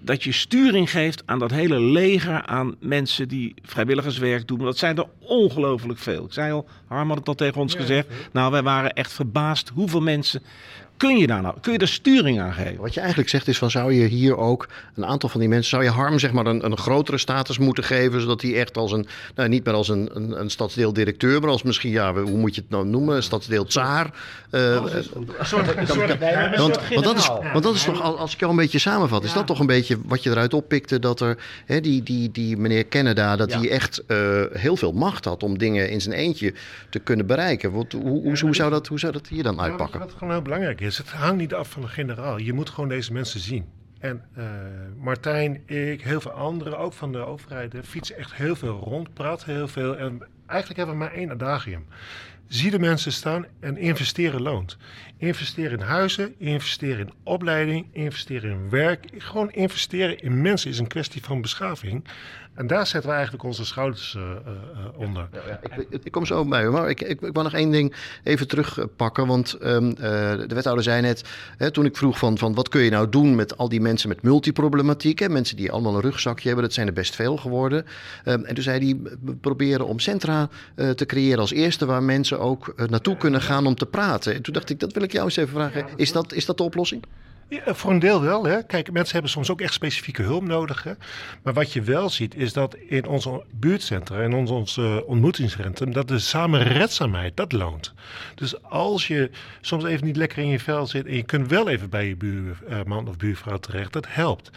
dat 0.00 0.22
je 0.22 0.32
sturing 0.32 0.90
geeft 0.90 1.22
aan 1.26 1.38
dat 1.38 1.50
hele 1.50 1.80
leger 1.80 2.42
aan 2.42 2.74
mensen 2.80 3.28
die 3.28 3.54
vrijwilligerswerk 3.62 4.48
doen? 4.48 4.58
Dat 4.58 4.78
zijn 4.78 4.96
er 4.96 5.06
ongelooflijk 5.18 5.98
veel. 5.98 6.24
Ik 6.24 6.32
zei 6.32 6.52
al, 6.52 6.68
Harm 6.86 7.08
had 7.08 7.18
het 7.18 7.28
al 7.28 7.34
tegen 7.34 7.60
ons 7.60 7.72
ja, 7.72 7.80
gezegd. 7.80 8.08
Nou, 8.32 8.50
wij 8.50 8.62
waren 8.62 8.92
echt 8.92 9.12
verbaasd 9.12 9.68
hoeveel 9.68 10.00
mensen 10.02 10.42
kun 10.96 11.16
je 11.16 11.26
daar 11.26 11.42
nou, 11.42 11.54
kun 11.60 11.72
je 11.72 11.78
er 11.78 11.88
sturing 11.88 12.40
aan 12.40 12.52
geven? 12.52 12.80
Wat 12.80 12.94
je 12.94 13.00
eigenlijk 13.00 13.28
zegt 13.28 13.48
is 13.48 13.58
van 13.58 13.70
zou 13.70 13.92
je 13.92 14.04
hier 14.04 14.36
ook 14.36 14.68
een 14.94 15.06
aantal 15.06 15.28
van 15.28 15.40
die 15.40 15.48
mensen, 15.48 15.70
zou 15.70 15.82
je 15.82 15.90
Harm 15.90 16.18
zeg 16.18 16.32
maar 16.32 16.46
een, 16.46 16.64
een 16.64 16.76
grotere 16.76 17.18
status 17.18 17.58
moeten 17.58 17.84
geven, 17.84 18.20
zodat 18.20 18.42
hij 18.42 18.54
echt 18.54 18.76
als 18.76 18.92
een, 18.92 19.06
nou, 19.34 19.48
niet 19.48 19.64
meer 19.64 19.74
als 19.74 19.88
een, 19.88 20.10
een, 20.12 20.40
een 20.40 20.50
stadsdeeldirecteur, 20.50 21.40
maar 21.40 21.50
als 21.50 21.62
misschien, 21.62 21.90
ja, 21.90 22.14
hoe 22.14 22.38
moet 22.38 22.54
je 22.54 22.60
het 22.60 22.70
nou 22.70 22.86
noemen, 22.86 23.22
stadsdeel 23.22 23.64
tsaar. 23.64 24.10
Uh, 24.50 24.60
een 24.62 25.04
soort, 25.40 25.66
want, 26.56 26.78
want, 26.88 27.04
dat 27.04 27.16
is, 27.16 27.28
want 27.52 27.62
dat 27.62 27.74
is 27.74 27.84
toch, 27.84 28.02
als 28.02 28.32
ik 28.32 28.40
jou 28.40 28.50
een 28.52 28.58
beetje 28.58 28.78
samenvat, 28.78 29.24
is 29.24 29.32
dat 29.32 29.46
toch 29.46 29.60
een 29.60 29.66
beetje 29.66 29.98
wat 30.04 30.22
je 30.22 30.30
eruit 30.30 30.54
oppikte, 30.54 30.98
dat 30.98 31.20
er, 31.20 31.38
hè, 31.66 31.80
die, 31.80 32.02
die, 32.02 32.30
die 32.30 32.56
meneer 32.56 32.88
Canada, 32.88 33.36
dat 33.36 33.52
hij 33.52 33.70
echt 33.70 34.02
uh, 34.08 34.42
heel 34.52 34.76
veel 34.76 34.92
macht 34.92 35.24
had 35.24 35.42
om 35.42 35.58
dingen 35.58 35.90
in 35.90 36.00
zijn 36.00 36.14
eentje 36.14 36.54
te 36.90 36.98
kunnen 36.98 37.26
bereiken. 37.26 37.72
Wat, 37.72 37.92
hoe, 37.92 38.02
hoe, 38.02 38.38
hoe, 38.38 38.54
zou 38.54 38.70
dat, 38.70 38.86
hoe 38.86 38.98
zou 38.98 39.12
dat 39.12 39.26
hier 39.26 39.42
dan 39.42 39.60
uitpakken? 39.60 39.98
Wat, 39.98 40.08
wat 40.08 40.18
gewoon 40.18 40.32
heel 40.32 40.42
belangrijk 40.42 40.80
is, 40.86 40.98
het 40.98 41.10
hangt 41.10 41.36
niet 41.36 41.54
af 41.54 41.70
van 41.70 41.82
de 41.82 41.88
generaal. 41.88 42.38
Je 42.38 42.52
moet 42.52 42.70
gewoon 42.70 42.88
deze 42.88 43.12
mensen 43.12 43.40
zien. 43.40 43.64
En 43.98 44.22
uh, 44.38 44.44
Martijn, 44.96 45.62
ik, 45.66 46.02
heel 46.02 46.20
veel 46.20 46.30
anderen, 46.30 46.78
ook 46.78 46.92
van 46.92 47.12
de 47.12 47.18
overheid, 47.18 47.74
fietsen 47.84 48.16
echt 48.16 48.34
heel 48.34 48.56
veel 48.56 48.78
rond, 48.78 49.14
praten 49.14 49.54
heel 49.54 49.68
veel. 49.68 49.96
En 49.96 50.22
eigenlijk 50.46 50.78
hebben 50.78 50.98
we 50.98 51.04
maar 51.04 51.12
één 51.12 51.30
adagium. 51.30 51.86
Zie 52.48 52.70
de 52.70 52.78
mensen 52.78 53.12
staan 53.12 53.46
en 53.60 53.76
investeren 53.76 54.42
loont. 54.42 54.76
Investeren 55.16 55.78
in 55.78 55.84
huizen, 55.84 56.34
investeren 56.38 57.06
in 57.06 57.12
opleiding, 57.22 57.86
investeren 57.92 58.50
in 58.50 58.70
werk. 58.70 59.08
Gewoon 59.18 59.50
investeren 59.50 60.20
in 60.20 60.42
mensen 60.42 60.70
is 60.70 60.78
een 60.78 60.86
kwestie 60.86 61.22
van 61.22 61.40
beschaving. 61.40 62.04
En 62.56 62.66
daar 62.66 62.86
zetten 62.86 63.10
we 63.10 63.16
eigenlijk 63.16 63.44
onze 63.44 63.64
schouders 63.64 64.14
uh, 64.14 64.22
uh, 64.22 65.00
onder. 65.00 65.28
Ja, 65.32 65.40
ja, 65.46 65.76
ik, 65.76 66.04
ik, 66.04 66.12
kom 66.12 66.26
zo 66.26 66.44
bij, 66.44 66.68
maar 66.68 66.88
ik, 66.88 67.00
ik, 67.00 67.20
ik 67.20 67.32
wil 67.32 67.42
nog 67.42 67.52
één 67.52 67.70
ding 67.70 67.94
even 68.22 68.48
terugpakken. 68.48 69.26
Want 69.26 69.56
um, 69.62 69.94
de 69.94 70.54
wethouder 70.54 70.84
zei 70.84 71.02
net, 71.02 71.24
hè, 71.56 71.70
toen 71.70 71.84
ik 71.84 71.96
vroeg 71.96 72.18
van, 72.18 72.38
van 72.38 72.54
wat 72.54 72.68
kun 72.68 72.80
je 72.80 72.90
nou 72.90 73.08
doen 73.08 73.34
met 73.34 73.56
al 73.56 73.68
die 73.68 73.80
mensen 73.80 74.08
met 74.08 74.22
multiproblematiek. 74.22 75.18
Hè, 75.18 75.28
mensen 75.28 75.56
die 75.56 75.72
allemaal 75.72 75.94
een 75.94 76.00
rugzakje 76.00 76.46
hebben, 76.46 76.64
dat 76.64 76.74
zijn 76.74 76.86
er 76.86 76.92
best 76.92 77.14
veel 77.14 77.36
geworden. 77.36 77.84
Um, 78.24 78.44
en 78.44 78.54
toen 78.54 78.64
zei 78.64 78.84
hij, 78.84 79.16
we 79.24 79.34
proberen 79.34 79.86
om 79.86 79.98
centra 79.98 80.48
uh, 80.76 80.90
te 80.90 81.06
creëren 81.06 81.38
als 81.38 81.52
eerste 81.52 81.86
waar 81.86 82.02
mensen 82.02 82.40
ook 82.40 82.74
naartoe 82.88 83.16
kunnen 83.16 83.42
gaan 83.42 83.66
om 83.66 83.74
te 83.74 83.86
praten. 83.86 84.34
En 84.34 84.42
toen 84.42 84.54
dacht 84.54 84.70
ik, 84.70 84.80
dat 84.80 84.92
wil 84.92 85.02
ik 85.02 85.12
jou 85.12 85.24
eens 85.24 85.36
even 85.36 85.54
vragen. 85.54 85.86
Is 85.96 86.12
dat, 86.12 86.32
is 86.32 86.46
dat 86.46 86.56
de 86.56 86.62
oplossing? 86.62 87.02
Voor 87.50 87.90
een 87.90 87.98
deel 87.98 88.20
wel. 88.20 88.44
Hè. 88.44 88.62
Kijk, 88.62 88.92
mensen 88.92 89.12
hebben 89.12 89.30
soms 89.30 89.50
ook 89.50 89.60
echt 89.60 89.72
specifieke 89.72 90.22
hulp 90.22 90.44
nodig. 90.44 90.82
Hè. 90.82 90.92
Maar 91.42 91.52
wat 91.52 91.72
je 91.72 91.82
wel 91.82 92.10
ziet, 92.10 92.34
is 92.34 92.52
dat 92.52 92.74
in 92.74 93.06
onze 93.06 93.44
buurtcentra 93.50 94.20
en 94.20 94.34
onze, 94.34 94.52
onze 94.52 95.04
ontmoetingscentrum, 95.06 95.92
dat 95.92 96.08
de 96.08 96.18
samenredzaamheid, 96.18 97.36
dat 97.36 97.52
loont. 97.52 97.94
Dus 98.34 98.62
als 98.62 99.06
je 99.06 99.30
soms 99.60 99.84
even 99.84 100.06
niet 100.06 100.16
lekker 100.16 100.38
in 100.38 100.48
je 100.48 100.60
vel 100.60 100.86
zit 100.86 101.06
en 101.06 101.16
je 101.16 101.22
kunt 101.22 101.48
wel 101.48 101.68
even 101.68 101.88
bij 101.88 102.08
je 102.08 102.16
buurman 102.16 103.08
of 103.08 103.16
buurvrouw 103.16 103.58
terecht, 103.58 103.92
dat 103.92 104.06
helpt 104.08 104.50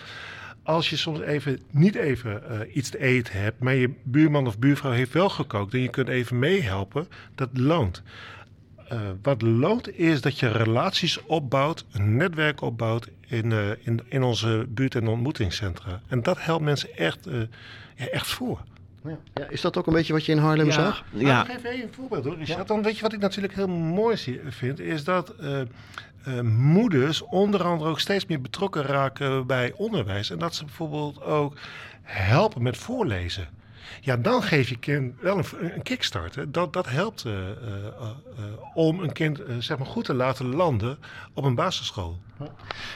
als 0.69 0.89
je 0.89 0.97
soms 0.97 1.19
even 1.19 1.59
niet 1.71 1.95
even 1.95 2.43
uh, 2.51 2.75
iets 2.75 2.89
te 2.89 2.99
eten 2.99 3.41
hebt, 3.41 3.59
maar 3.59 3.75
je 3.75 3.93
buurman 4.03 4.47
of 4.47 4.59
buurvrouw 4.59 4.91
heeft 4.91 5.13
wel 5.13 5.29
gekookt 5.29 5.73
en 5.73 5.81
je 5.81 5.89
kunt 5.89 6.07
even 6.07 6.39
meehelpen, 6.39 7.07
dat 7.35 7.49
loont. 7.53 8.03
Uh, 8.91 8.99
wat 9.21 9.41
loont 9.41 9.97
is 9.97 10.21
dat 10.21 10.39
je 10.39 10.51
relaties 10.51 11.25
opbouwt, 11.25 11.85
een 11.91 12.15
netwerk 12.15 12.61
opbouwt 12.61 13.07
in, 13.27 13.51
uh, 13.51 13.69
in, 13.79 14.01
in 14.07 14.23
onze 14.23 14.65
buurt- 14.69 14.95
en 14.95 15.07
ontmoetingscentra. 15.07 16.01
En 16.07 16.23
dat 16.23 16.43
helpt 16.43 16.63
mensen 16.63 16.97
echt, 16.97 17.27
uh, 17.27 17.41
ja, 17.95 18.05
echt 18.05 18.27
voor. 18.27 18.59
Ja. 19.03 19.17
ja. 19.33 19.49
is 19.49 19.61
dat 19.61 19.77
ook 19.77 19.87
een 19.87 19.93
beetje 19.93 20.13
wat 20.13 20.25
je 20.25 20.31
in 20.31 20.37
Haarlem 20.37 20.65
ja. 20.65 20.71
zag? 20.71 21.03
Nou, 21.11 21.25
ja. 21.25 21.43
geef 21.43 21.63
even 21.63 21.81
een 21.81 21.93
voorbeeld 21.93 22.25
hoor. 22.25 22.37
Ja. 22.43 22.63
Dan 22.63 22.83
weet 22.83 22.95
je 22.95 23.01
wat 23.01 23.13
ik 23.13 23.19
natuurlijk 23.19 23.53
heel 23.53 23.67
mooi 23.67 24.39
vind, 24.49 24.79
is 24.79 25.03
dat 25.03 25.33
moeders 26.43 27.21
onder 27.21 27.63
andere 27.63 27.89
ook 27.89 27.99
steeds 27.99 28.25
meer 28.25 28.41
betrokken 28.41 28.81
raken 28.81 29.47
bij 29.47 29.73
onderwijs. 29.75 30.29
En 30.29 30.39
dat 30.39 30.55
ze 30.55 30.65
bijvoorbeeld 30.65 31.21
ook 31.21 31.57
helpen 32.01 32.61
met 32.61 32.77
voorlezen. 32.77 33.47
Ja, 34.01 34.17
dan 34.17 34.43
geef 34.43 34.69
je 34.69 34.77
kind 34.77 35.13
wel 35.21 35.37
een, 35.37 35.83
kickstart. 35.83 36.35
Hè. 36.35 36.51
Dat, 36.51 36.73
dat 36.73 36.89
helpt 36.89 37.25
uh, 37.25 37.33
uh, 37.33 37.45
uh, 37.45 38.45
om 38.73 38.99
een 38.99 39.13
kind 39.13 39.41
zeg 39.59 39.77
maar 39.77 39.87
goed 39.87 40.05
te 40.05 40.13
laten 40.13 40.55
landen 40.55 40.97
op 41.33 41.43
een 41.43 41.55
basisschool. 41.55 42.19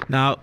Nou, 0.07 0.37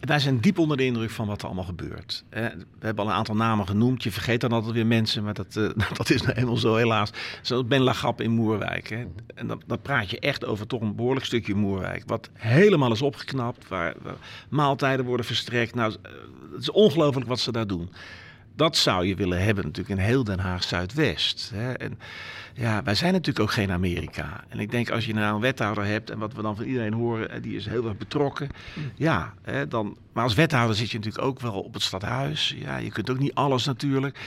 wij 0.00 0.18
zijn 0.18 0.40
diep 0.40 0.58
onder 0.58 0.76
de 0.76 0.84
indruk 0.84 1.10
van 1.10 1.26
wat 1.26 1.40
er 1.40 1.46
allemaal 1.46 1.64
gebeurt. 1.64 2.24
We 2.30 2.56
hebben 2.80 3.04
al 3.04 3.10
een 3.10 3.16
aantal 3.16 3.34
namen 3.34 3.66
genoemd. 3.66 4.02
Je 4.02 4.12
vergeet 4.12 4.40
dan 4.40 4.52
altijd 4.52 4.72
weer 4.72 4.86
mensen, 4.86 5.24
maar 5.24 5.34
dat, 5.34 5.52
dat 5.98 6.10
is 6.10 6.22
nou 6.22 6.34
helemaal 6.34 6.56
zo 6.56 6.76
helaas. 6.76 7.10
Zoals 7.42 7.66
Ben 7.66 7.80
Lagap 7.80 8.20
in 8.20 8.30
Moerwijk. 8.30 8.88
Hè. 8.88 9.04
En 9.34 9.46
dan, 9.46 9.62
dan 9.66 9.80
praat 9.82 10.10
je 10.10 10.18
echt 10.18 10.44
over 10.44 10.66
toch 10.66 10.80
een 10.80 10.96
behoorlijk 10.96 11.26
stukje 11.26 11.54
Moerwijk. 11.54 12.02
Wat 12.06 12.30
helemaal 12.32 12.92
is 12.92 13.02
opgeknapt, 13.02 13.68
waar, 13.68 13.94
waar 14.02 14.16
maaltijden 14.48 15.04
worden 15.04 15.26
verstrekt. 15.26 15.74
Nou, 15.74 15.92
het 16.52 16.60
is 16.60 16.70
ongelooflijk 16.70 17.26
wat 17.26 17.40
ze 17.40 17.52
daar 17.52 17.66
doen 17.66 17.90
dat 18.56 18.76
zou 18.76 19.06
je 19.06 19.14
willen 19.14 19.44
hebben 19.44 19.64
natuurlijk 19.64 20.00
in 20.00 20.06
heel 20.06 20.24
Den 20.24 20.38
Haag 20.38 20.62
Zuidwest. 20.62 21.50
Hè. 21.54 21.72
En 21.72 21.98
ja, 22.54 22.82
wij 22.82 22.94
zijn 22.94 23.12
natuurlijk 23.12 23.40
ook 23.40 23.52
geen 23.52 23.70
Amerika. 23.70 24.44
En 24.48 24.58
ik 24.58 24.70
denk 24.70 24.90
als 24.90 25.06
je 25.06 25.14
nou 25.14 25.34
een 25.34 25.40
wethouder 25.40 25.84
hebt 25.84 26.10
en 26.10 26.18
wat 26.18 26.32
we 26.32 26.42
dan 26.42 26.56
van 26.56 26.64
iedereen 26.64 26.92
horen, 26.92 27.42
die 27.42 27.56
is 27.56 27.66
heel 27.66 27.86
erg 27.86 27.96
betrokken. 27.96 28.48
Ja, 28.94 29.34
hè, 29.42 29.68
dan, 29.68 29.96
maar 30.12 30.24
als 30.24 30.34
wethouder 30.34 30.76
zit 30.76 30.90
je 30.90 30.96
natuurlijk 30.96 31.24
ook 31.24 31.40
wel 31.40 31.60
op 31.60 31.74
het 31.74 31.82
stadhuis. 31.82 32.54
Ja, 32.58 32.76
je 32.76 32.90
kunt 32.90 33.10
ook 33.10 33.18
niet 33.18 33.34
alles 33.34 33.64
natuurlijk. 33.64 34.18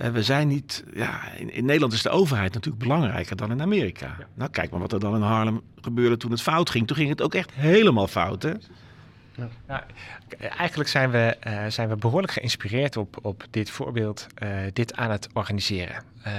Uh, 0.00 0.08
we 0.08 0.22
zijn 0.22 0.48
niet, 0.48 0.84
ja, 0.94 1.32
in, 1.32 1.52
in, 1.52 1.64
Nederland 1.64 1.92
is 1.92 2.02
de 2.02 2.10
overheid 2.10 2.54
natuurlijk 2.54 2.82
belangrijker 2.82 3.36
dan 3.36 3.50
in 3.50 3.62
Amerika. 3.62 4.16
Nou, 4.34 4.50
kijk 4.50 4.70
maar 4.70 4.80
wat 4.80 4.92
er 4.92 5.00
dan 5.00 5.14
in 5.14 5.22
Harlem 5.22 5.60
gebeurde 5.80 6.16
toen 6.16 6.30
het 6.30 6.42
fout 6.42 6.70
ging. 6.70 6.86
Toen 6.86 6.96
ging 6.96 7.08
het 7.08 7.22
ook 7.22 7.34
echt 7.34 7.52
helemaal 7.52 8.06
fout, 8.06 8.42
hè? 8.42 8.52
Nou, 9.66 9.82
eigenlijk 10.38 10.88
zijn 10.88 11.10
we, 11.10 11.36
uh, 11.46 11.66
zijn 11.68 11.88
we 11.88 11.96
behoorlijk 11.96 12.32
geïnspireerd 12.32 12.96
op, 12.96 13.18
op 13.22 13.46
dit 13.50 13.70
voorbeeld, 13.70 14.26
uh, 14.42 14.48
dit 14.72 14.94
aan 14.94 15.10
het 15.10 15.28
organiseren. 15.32 16.02
Uh, 16.26 16.32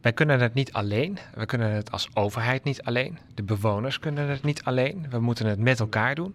wij 0.00 0.12
kunnen 0.12 0.40
het 0.40 0.54
niet 0.54 0.72
alleen. 0.72 1.18
We 1.34 1.46
kunnen 1.46 1.70
het 1.70 1.90
als 1.90 2.08
overheid 2.14 2.64
niet 2.64 2.82
alleen. 2.82 3.18
De 3.34 3.42
bewoners 3.42 3.98
kunnen 3.98 4.28
het 4.28 4.42
niet 4.42 4.64
alleen. 4.64 5.06
We 5.10 5.18
moeten 5.18 5.46
het 5.46 5.58
met 5.58 5.80
elkaar 5.80 6.14
doen. 6.14 6.34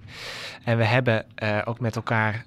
En 0.63 0.77
we 0.77 0.83
hebben 0.83 1.25
uh, 1.43 1.61
ook 1.65 1.79
met 1.79 1.95
elkaar 1.95 2.45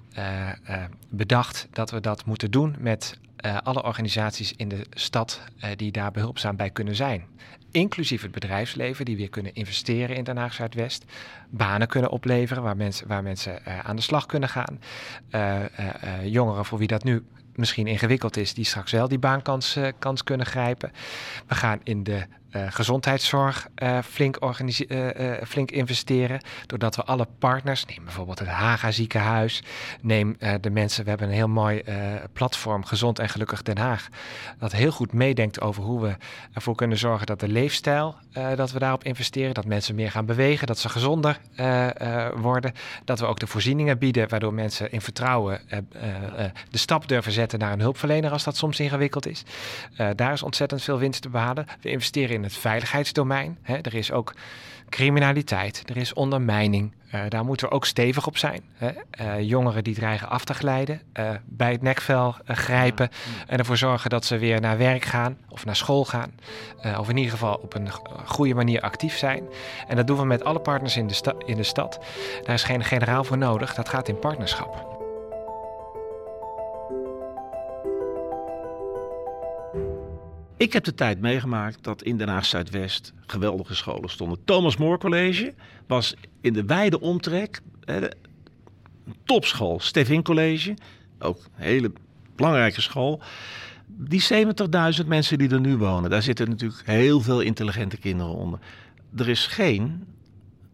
bedacht 1.09 1.67
dat 1.71 1.91
we 1.91 1.99
dat 1.99 2.25
moeten 2.25 2.51
doen 2.51 2.75
met 2.79 3.19
alle 3.63 3.83
organisaties 3.83 4.53
in 4.55 4.67
de 4.67 4.85
stad 4.89 5.41
die 5.75 5.91
daar 5.91 6.11
behulpzaam 6.11 6.55
bij 6.55 6.69
kunnen 6.69 6.95
zijn 6.95 7.27
inclusief 7.71 8.21
het 8.21 8.31
bedrijfsleven, 8.31 9.05
die 9.05 9.17
weer 9.17 9.29
kunnen 9.29 9.53
investeren 9.53 10.15
in 10.15 10.23
Den 10.23 10.37
Haag 10.37 10.53
Zuidwest, 10.53 11.05
banen 11.49 11.87
kunnen 11.87 12.11
opleveren 12.11 12.63
waar 12.63 12.77
mensen, 12.77 13.07
waar 13.07 13.23
mensen 13.23 13.59
uh, 13.67 13.79
aan 13.79 13.95
de 13.95 14.01
slag 14.01 14.25
kunnen 14.25 14.49
gaan. 14.49 14.79
Jongeren 16.23 16.65
voor 16.65 16.77
wie 16.77 16.87
dat 16.87 17.03
nu 17.03 17.25
misschien 17.55 17.87
ingewikkeld 17.87 18.37
is, 18.37 18.53
die 18.53 18.65
straks 18.65 18.91
wel 18.91 19.07
die 19.07 19.19
baankans 19.19 19.77
kans 19.99 20.23
kunnen 20.23 20.45
grijpen. 20.45 20.91
We 21.47 21.55
gaan 21.55 21.79
in 21.83 22.03
de 22.03 22.25
uh, 22.51 22.61
gezondheidszorg 22.69 23.67
uh, 23.83 23.97
flink, 24.01 24.37
uh, 24.41 25.31
flink 25.47 25.71
investeren. 25.71 26.41
Doordat 26.65 26.95
we 26.95 27.03
alle 27.03 27.27
partners, 27.39 27.85
neem 27.85 28.03
bijvoorbeeld 28.03 28.39
het 28.39 28.47
Haga 28.47 28.91
ziekenhuis, 28.91 29.63
neem 30.01 30.37
de 30.61 30.69
mensen, 30.69 31.03
we 31.03 31.09
hebben 31.09 31.27
een 31.27 31.33
heel 31.33 31.47
mooi 31.47 31.83
platform, 32.33 32.85
Gezond 32.85 33.19
en 33.19 33.29
Gelukkig 33.29 33.61
Den 33.61 33.77
Haag, 33.77 34.07
dat 34.57 34.71
heel 34.71 34.91
goed 34.91 35.13
meedenkt 35.13 35.61
over 35.61 35.83
hoe 35.83 36.01
we 36.01 36.15
ervoor 36.53 36.75
kunnen 36.75 36.97
zorgen 36.97 37.25
dat 37.25 37.39
de 37.39 37.47
leefstijl, 37.47 38.15
dat 38.55 38.71
we 38.71 38.79
daarop 38.79 39.03
investeren, 39.03 39.53
dat 39.53 39.65
mensen 39.65 39.95
meer 39.95 40.11
gaan 40.11 40.25
bewegen, 40.25 40.67
dat 40.67 40.79
ze 40.79 40.89
gezonder 40.89 41.39
worden, 42.35 42.73
dat 43.05 43.19
we 43.19 43.25
ook 43.25 43.39
de 43.39 43.47
voorzieningen 43.47 43.97
bieden, 43.97 44.29
waardoor 44.29 44.53
mensen 44.53 44.91
in 44.91 45.01
vertrouwen 45.01 45.61
de 46.69 46.77
stap 46.77 47.07
durven 47.07 47.31
zetten 47.31 47.59
naar 47.59 47.71
een 47.71 47.81
hulpverlener 47.81 48.31
als 48.31 48.43
dat 48.43 48.57
soms 48.57 48.79
ingewikkeld 48.79 49.27
is. 49.27 49.43
daar 50.15 50.33
is 50.33 50.43
ontzettend 50.43 50.83
veel 50.83 50.97
winst 50.97 51.21
te 51.21 51.29
behalen. 51.29 51.65
We 51.81 51.89
investeren 51.89 52.35
in 52.35 52.38
het 52.43 52.53
veiligheidsdomein. 52.53 53.57
Hè. 53.61 53.77
Er 53.77 53.95
is 53.95 54.11
ook 54.11 54.33
criminaliteit, 54.89 55.83
er 55.85 55.97
is 55.97 56.13
ondermijning. 56.13 56.93
Uh, 57.15 57.21
daar 57.27 57.45
moeten 57.45 57.69
we 57.69 57.75
ook 57.75 57.85
stevig 57.85 58.27
op 58.27 58.37
zijn. 58.37 58.61
Hè. 58.73 58.91
Uh, 59.21 59.49
jongeren 59.49 59.83
die 59.83 59.95
dreigen 59.95 60.29
af 60.29 60.43
te 60.45 60.53
glijden, 60.53 61.01
uh, 61.19 61.29
bij 61.45 61.71
het 61.71 61.81
nekvel 61.81 62.35
grijpen 62.45 63.09
en 63.47 63.57
ervoor 63.57 63.77
zorgen 63.77 64.09
dat 64.09 64.25
ze 64.25 64.37
weer 64.37 64.61
naar 64.61 64.77
werk 64.77 65.03
gaan 65.03 65.37
of 65.49 65.65
naar 65.65 65.75
school 65.75 66.05
gaan. 66.05 66.31
of 66.99 67.09
in 67.09 67.17
ieder 67.17 67.31
geval 67.31 67.55
op 67.55 67.75
een 67.75 67.89
goede 68.25 68.53
manier 68.53 68.81
actief 68.81 69.17
zijn. 69.17 69.43
En 69.87 69.95
dat 69.95 70.07
doen 70.07 70.17
we 70.17 70.25
met 70.25 70.43
alle 70.43 70.59
partners 70.59 70.97
in 70.97 71.07
de, 71.07 71.35
in 71.45 71.57
de 71.57 71.63
stad. 71.63 71.99
Daar 72.43 72.55
is 72.55 72.63
geen 72.63 72.83
generaal 72.83 73.23
voor 73.23 73.37
nodig, 73.37 73.73
dat 73.73 73.89
gaat 73.89 74.07
in 74.07 74.19
partnerschap. 74.19 74.98
Ik 80.59 80.73
heb 80.73 80.83
de 80.83 80.93
tijd 80.93 81.19
meegemaakt 81.19 81.83
dat 81.83 82.03
in 82.03 82.17
Den 82.17 82.27
Haag 82.27 82.45
Zuidwest 82.45 83.13
geweldige 83.25 83.75
scholen 83.75 84.09
stonden. 84.09 84.43
Thomas 84.43 84.77
More 84.77 84.97
College 84.97 85.53
was 85.87 86.15
in 86.41 86.53
de 86.53 86.65
wijde 86.65 86.99
omtrek 86.99 87.61
een 87.85 88.11
topschool. 89.23 89.79
Stevin 89.79 90.23
College, 90.23 90.73
ook 91.19 91.37
een 91.37 91.63
hele 91.63 91.91
belangrijke 92.35 92.81
school. 92.81 93.21
Die 93.87 94.23
70.000 95.01 95.07
mensen 95.07 95.37
die 95.37 95.49
er 95.49 95.59
nu 95.59 95.77
wonen, 95.77 96.09
daar 96.09 96.21
zitten 96.21 96.49
natuurlijk 96.49 96.81
heel 96.85 97.21
veel 97.21 97.41
intelligente 97.41 97.97
kinderen 97.97 98.33
onder. 98.33 98.59
Er 99.17 99.29
is 99.29 99.47
geen 99.47 100.03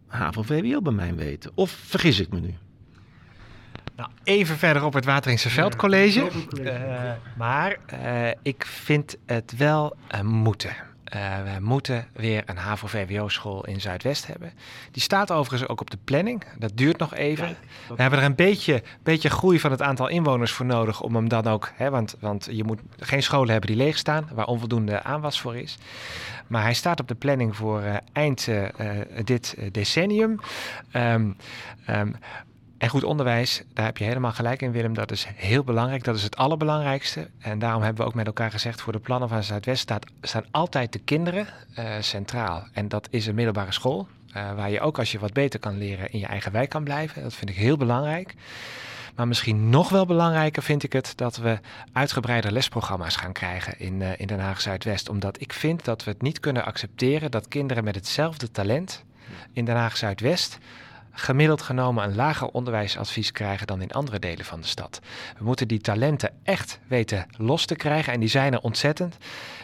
HAVO-VWO 0.08 0.82
bij 0.82 0.94
mijn 0.94 1.16
weten. 1.16 1.52
Of 1.56 1.72
vergis 1.72 2.20
ik 2.20 2.30
me 2.30 2.40
nu? 2.40 2.54
Nou, 3.96 4.10
even 4.24 4.58
verder 4.58 4.84
op 4.84 4.94
het 4.94 5.06
Wateringse 5.06 5.50
Veld 5.50 5.76
College. 5.76 6.30
Uh, 6.62 7.12
maar 7.38 7.78
uh, 7.94 8.28
ik 8.42 8.66
vind 8.66 9.18
het 9.26 9.54
wel 9.58 9.96
uh, 10.14 10.22
moeten. 10.22 10.76
we 11.44 11.58
moeten 11.60 12.08
weer 12.14 12.44
een 12.46 12.58
HAVO-VWO-school 12.58 13.66
in 13.66 13.82
Zuidwest 13.82 14.28
hebben. 14.28 14.54
Die 14.92 15.02
staat 15.02 15.32
overigens 15.32 15.70
ook 15.70 15.82
op 15.82 15.90
de 15.90 15.98
planning. 16.04 16.44
Dat 16.58 16.72
duurt 16.76 16.98
nog 16.98 17.14
even. 17.16 17.58
we 17.88 18.02
hebben 18.02 18.20
er 18.20 18.26
een 18.26 18.36
beetje, 18.36 18.84
beetje 19.04 19.30
groei 19.30 19.60
van 19.60 19.72
het 19.72 19.82
aantal 19.82 20.08
inwoners 20.08 20.52
voor 20.52 20.66
nodig 20.66 21.02
om 21.02 21.16
hem 21.16 21.30
dan 21.30 21.48
ook... 21.48 21.72
Hè, 21.76 21.90
want, 21.90 22.16
want 22.20 22.48
je 22.52 22.64
moet 22.64 22.80
geen 23.00 23.24
scholen 23.24 23.52
hebben 23.52 23.70
die 23.70 23.86
leeg 23.86 23.98
staan, 23.98 24.30
waar 24.34 24.46
onvoldoende 24.46 25.04
aanwas 25.04 25.42
voor 25.42 25.56
is. 25.56 25.78
Maar 26.48 26.62
hij 26.62 26.74
staat 26.74 27.00
op 27.00 27.08
de 27.08 27.16
planning 27.16 27.56
voor 27.56 27.84
eind 28.14 28.48
dit 29.24 29.58
decennium. 29.72 30.40
Um, 30.94 31.36
um, 31.90 32.16
En 32.78 32.90
goed 32.90 33.04
onderwijs, 33.04 33.64
daar 33.74 33.86
heb 33.86 33.98
je 33.98 34.04
helemaal 34.04 34.32
gelijk 34.32 34.62
in, 34.62 34.72
Willem. 34.72 34.94
Dat 34.94 35.12
is 35.12 35.28
heel 35.36 35.64
belangrijk. 35.64 36.04
Dat 36.04 36.16
is 36.16 36.24
het 36.24 36.38
allerbelangrijkste. 36.38 37.30
En 37.40 37.60
daarom 37.60 37.82
hebben 37.82 38.02
we 38.02 38.10
ook 38.10 38.16
met 38.16 38.26
elkaar 38.26 38.52
gezegd: 38.52 38.82
voor 38.82 38.94
de 38.94 39.00
plannen 39.00 39.30
van 39.30 39.44
Zuidwest 39.44 39.82
staat, 39.82 40.06
staan 40.22 40.46
altijd 40.52 40.94
de 40.94 41.00
kinderen 41.00 41.48
uh, 41.80 41.86
centraal. 42.00 42.68
En 42.72 42.88
dat 42.88 43.08
is 43.10 43.26
een 43.28 43.36
middelbare 43.36 43.72
school. 43.72 44.08
Uh, 44.38 44.54
waar 44.56 44.70
je 44.70 44.80
ook 44.80 45.00
als 45.00 45.12
je 45.12 45.20
wat 45.20 45.34
beter 45.34 45.60
kan 45.60 45.78
leren 45.78 46.12
in 46.12 46.20
je 46.20 46.26
eigen 46.26 46.52
wijk 46.52 46.70
kan 46.70 46.84
blijven. 46.84 47.24
Dat 47.24 47.34
vind 47.34 47.50
ik 47.50 47.56
heel 47.56 47.78
belangrijk. 47.78 48.34
Maar 49.16 49.28
misschien 49.28 49.70
nog 49.70 49.90
wel 49.90 50.06
belangrijker 50.06 50.64
vind 50.64 50.84
ik 50.84 50.94
het 50.94 51.14
dat 51.16 51.38
we 51.38 51.60
uitgebreide 51.94 52.52
lesprogramma's 52.52 53.16
gaan 53.16 53.34
krijgen 53.34 53.80
in, 53.80 54.02
uh, 54.02 54.20
in 54.20 54.28
Den 54.28 54.40
Haag 54.40 54.62
Zuidwest. 54.62 55.10
Omdat 55.10 55.42
ik 55.42 55.54
vind 55.54 55.86
dat 55.86 56.04
we 56.04 56.12
het 56.12 56.22
niet 56.22 56.40
kunnen 56.40 56.66
accepteren 56.66 57.32
dat 57.32 57.48
kinderen 57.48 57.84
met 57.84 57.96
hetzelfde 57.96 58.52
talent 58.52 59.04
in 59.54 59.66
Den 59.66 59.76
Haag 59.76 59.98
Zuidwest 59.98 60.58
gemiddeld 61.16 61.62
genomen 61.62 62.04
een 62.04 62.16
lager 62.16 62.48
onderwijsadvies 62.48 63.32
krijgen 63.32 63.68
dan 63.68 63.82
in 63.82 63.92
andere 63.92 64.20
delen 64.20 64.46
van 64.46 64.62
de 64.62 64.68
stad. 64.68 65.00
We 65.38 65.44
moeten 65.44 65.68
die 65.68 65.80
talenten 65.80 66.34
echt 66.44 66.80
weten 66.88 67.28
los 67.38 67.66
te 67.66 67.76
krijgen 67.76 68.14
en 68.14 68.20
die 68.20 68.30
zijn 68.30 68.54
er 68.54 68.62
ontzettend. 68.62 69.18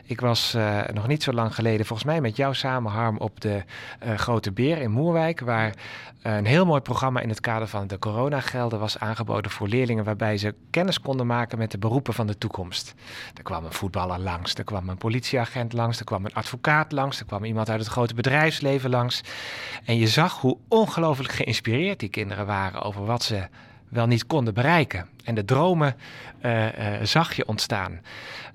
Ik 0.03 0.21
was 0.21 0.55
uh, 0.55 0.81
nog 0.93 1.07
niet 1.07 1.23
zo 1.23 1.31
lang 1.31 1.55
geleden, 1.55 1.85
volgens 1.85 2.07
mij 2.07 2.21
met 2.21 2.35
jou 2.35 2.53
samen, 2.53 2.91
Harm, 2.91 3.17
op 3.17 3.41
de 3.41 3.63
uh, 4.05 4.17
Grote 4.17 4.51
Beer 4.51 4.77
in 4.77 4.91
Moerwijk, 4.91 5.39
waar 5.39 5.67
uh, 5.67 6.35
een 6.35 6.45
heel 6.45 6.65
mooi 6.65 6.81
programma 6.81 7.19
in 7.19 7.29
het 7.29 7.39
kader 7.39 7.67
van 7.67 7.87
de 7.87 7.99
coronagelden 7.99 8.79
was 8.79 8.99
aangeboden 8.99 9.51
voor 9.51 9.67
leerlingen, 9.67 10.03
waarbij 10.03 10.37
ze 10.37 10.55
kennis 10.69 11.01
konden 11.01 11.27
maken 11.27 11.57
met 11.57 11.71
de 11.71 11.77
beroepen 11.77 12.13
van 12.13 12.27
de 12.27 12.37
toekomst. 12.37 12.93
Er 13.33 13.43
kwam 13.43 13.65
een 13.65 13.71
voetballer 13.71 14.19
langs, 14.19 14.53
er 14.53 14.63
kwam 14.63 14.89
een 14.89 14.97
politieagent 14.97 15.73
langs, 15.73 15.99
er 15.99 16.05
kwam 16.05 16.25
een 16.25 16.33
advocaat 16.33 16.91
langs, 16.91 17.19
er 17.19 17.25
kwam 17.25 17.43
iemand 17.43 17.69
uit 17.69 17.79
het 17.79 17.89
grote 17.89 18.13
bedrijfsleven 18.13 18.89
langs. 18.89 19.21
En 19.85 19.97
je 19.97 20.07
zag 20.07 20.41
hoe 20.41 20.57
ongelooflijk 20.67 21.31
geïnspireerd 21.31 21.99
die 21.99 22.09
kinderen 22.09 22.45
waren 22.45 22.81
over 22.81 23.05
wat 23.05 23.23
ze 23.23 23.47
wel 23.91 24.07
niet 24.07 24.25
konden 24.25 24.53
bereiken. 24.53 25.07
En 25.23 25.35
de 25.35 25.45
dromen 25.45 25.95
uh, 26.45 26.67
zag 27.03 27.33
je 27.33 27.47
ontstaan. 27.47 27.99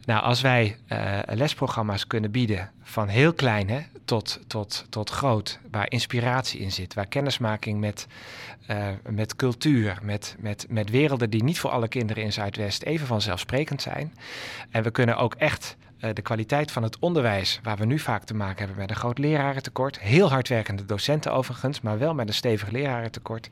Nou, 0.05 0.23
als 0.23 0.41
wij 0.41 0.77
uh, 0.89 1.19
lesprogramma's 1.27 2.07
kunnen 2.07 2.31
bieden, 2.31 2.71
van 2.83 3.09
heel 3.09 3.33
klein 3.33 3.69
hè, 3.69 3.81
tot, 4.05 4.41
tot, 4.47 4.87
tot 4.89 5.11
groot, 5.11 5.59
waar 5.71 5.91
inspiratie 5.91 6.61
in 6.61 6.73
zit, 6.73 6.95
waar 6.95 7.07
kennismaking 7.07 7.81
met, 7.81 8.07
met 9.09 9.37
cultuur, 9.37 9.99
met, 10.03 10.37
met, 10.39 10.67
met 10.69 10.91
werelden 10.91 11.31
die 11.31 11.45
niet 11.45 11.59
voor 11.59 11.71
alle 11.71 11.89
kinderen 11.89 12.23
in 12.23 12.33
Zuidwest 12.33 12.83
even 12.83 13.07
vanzelfsprekend 13.07 13.83
zijn. 13.83 14.15
En 14.71 14.83
we 14.83 14.91
kunnen 14.91 15.17
ook 15.17 15.35
echt 15.35 15.77
de 16.13 16.23
kwaliteit 16.23 16.73
van 16.73 16.83
het 16.83 16.99
onderwijs, 16.99 17.61
waar 17.63 17.77
we 17.77 17.85
nu 17.85 17.99
vaak 17.99 18.25
te 18.25 18.35
maken 18.35 18.59
hebben 18.59 18.77
met 18.77 18.91
een 18.91 18.97
groot 18.97 19.19
lerarentekort. 19.19 20.01
Heel 20.01 20.31
hardwerkende 20.31 20.85
docenten 20.85 21.33
overigens, 21.33 21.81
maar 21.81 21.99
wel 21.99 22.15
met 22.15 22.29
een 22.29 22.35
stevig 22.35 22.71
lerarentekort. 22.71 23.49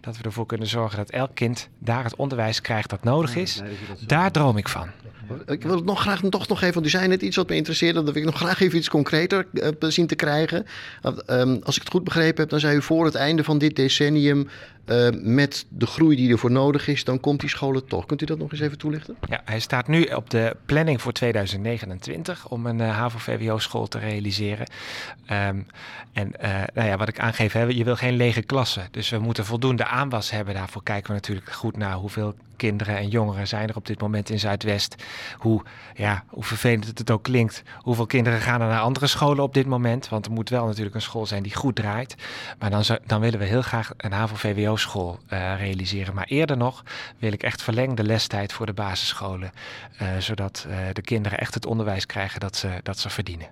Dat 0.00 0.16
we 0.16 0.22
ervoor 0.22 0.46
kunnen 0.46 0.68
zorgen 0.68 0.98
dat 0.98 1.10
elk 1.10 1.34
kind 1.34 1.68
daar 1.78 2.04
het 2.04 2.16
onderwijs 2.16 2.60
krijgt 2.60 2.90
dat 2.90 3.04
nodig 3.04 3.36
is. 3.36 3.62
Daar 4.06 4.30
droom 4.30 4.56
ik 4.56 4.68
van. 4.68 4.88
Ik 5.46 5.62
wil 5.62 5.74
het 5.74 5.84
nog 5.84 6.00
graag 6.00 6.20
toch 6.30 6.48
nog 6.48 6.60
even, 6.60 6.74
want 6.74 6.86
u 6.86 6.90
zei 6.90 7.08
net 7.08 7.22
iets 7.22 7.36
wat 7.36 7.48
me 7.48 7.54
interesseerde. 7.54 8.02
Dat 8.02 8.14
wil 8.14 8.22
ik 8.22 8.28
nog 8.28 8.36
graag 8.36 8.60
even 8.60 8.78
iets 8.78 8.88
concreter 8.88 9.46
uh, 9.52 9.68
zien 9.78 10.06
te 10.06 10.14
krijgen. 10.14 10.66
Uh, 11.02 11.40
um, 11.40 11.60
als 11.62 11.76
ik 11.76 11.82
het 11.82 11.90
goed 11.90 12.04
begrepen 12.04 12.40
heb, 12.40 12.50
dan 12.50 12.60
zei 12.60 12.76
u 12.76 12.82
voor 12.82 13.04
het 13.04 13.14
einde 13.14 13.44
van 13.44 13.58
dit 13.58 13.76
decennium 13.76 14.48
uh, 14.90 15.08
met 15.22 15.66
de 15.68 15.86
groei 15.86 16.16
die 16.16 16.32
ervoor 16.32 16.50
nodig 16.50 16.88
is, 16.88 17.04
dan 17.04 17.20
komt 17.20 17.40
die 17.40 17.48
scholen 17.48 17.86
toch. 17.86 18.06
Kunt 18.06 18.22
u 18.22 18.24
dat 18.24 18.38
nog 18.38 18.50
eens 18.52 18.60
even 18.60 18.78
toelichten? 18.78 19.16
Ja, 19.28 19.40
hij 19.44 19.60
staat 19.60 19.88
nu 19.88 20.02
op 20.02 20.30
de 20.30 20.56
planning 20.66 21.02
voor 21.02 21.12
2029 21.12 22.48
om 22.48 22.66
een 22.66 22.78
uh, 22.78 22.96
HAVO-VWO-school 22.96 23.86
te 23.86 23.98
realiseren. 23.98 24.70
Um, 25.30 25.66
en 26.12 26.32
uh, 26.42 26.62
nou 26.74 26.88
ja, 26.88 26.96
wat 26.96 27.08
ik 27.08 27.20
aangeef, 27.20 27.52
hè, 27.52 27.62
je 27.62 27.84
wil 27.84 27.96
geen 27.96 28.16
lege 28.16 28.42
klassen. 28.42 28.88
Dus 28.90 29.08
we 29.08 29.18
moeten 29.18 29.44
voldoende 29.44 29.84
aanwas 29.84 30.30
hebben. 30.30 30.54
Daarvoor 30.54 30.82
kijken 30.82 31.08
we 31.08 31.14
natuurlijk 31.14 31.52
goed 31.52 31.76
naar 31.76 31.94
hoeveel 31.94 32.34
kinderen 32.58 32.96
en 32.96 33.08
jongeren 33.08 33.48
zijn 33.48 33.68
er 33.68 33.76
op 33.76 33.86
dit 33.86 34.00
moment 34.00 34.30
in 34.30 34.38
Zuidwest. 34.38 34.94
Hoe, 35.38 35.62
ja, 35.94 36.24
hoe 36.28 36.44
vervelend 36.44 36.98
het 36.98 37.10
ook 37.10 37.22
klinkt. 37.22 37.62
Hoeveel 37.78 38.06
kinderen 38.06 38.40
gaan 38.40 38.60
er 38.60 38.68
naar 38.68 38.80
andere 38.80 39.06
scholen 39.06 39.42
op 39.42 39.54
dit 39.54 39.66
moment? 39.66 40.08
Want 40.08 40.26
er 40.26 40.32
moet 40.32 40.48
wel 40.48 40.66
natuurlijk 40.66 40.94
een 40.94 41.02
school 41.02 41.26
zijn 41.26 41.42
die 41.42 41.54
goed 41.54 41.76
draait. 41.76 42.14
Maar 42.58 42.70
dan, 42.70 42.84
dan 43.06 43.20
willen 43.20 43.38
we 43.38 43.44
heel 43.44 43.62
graag 43.62 43.92
een 43.96 44.12
HAVO-VWO-school 44.78 45.18
uh, 45.32 45.58
realiseren. 45.58 46.14
Maar 46.14 46.26
eerder 46.26 46.56
nog 46.56 46.84
wil 47.18 47.32
ik 47.32 47.42
echt 47.42 47.62
verlengde 47.62 48.02
lestijd 48.02 48.52
voor 48.52 48.66
de 48.66 48.72
basisscholen. 48.72 49.52
Uh, 50.02 50.08
zodat 50.18 50.66
uh, 50.68 50.76
de 50.92 51.02
kinderen 51.02 51.38
echt 51.38 51.54
het 51.54 51.66
onderwijs 51.66 52.06
krijgen 52.06 52.40
dat 52.40 52.56
ze, 52.56 52.80
dat 52.82 52.98
ze 52.98 53.10
verdienen. 53.10 53.48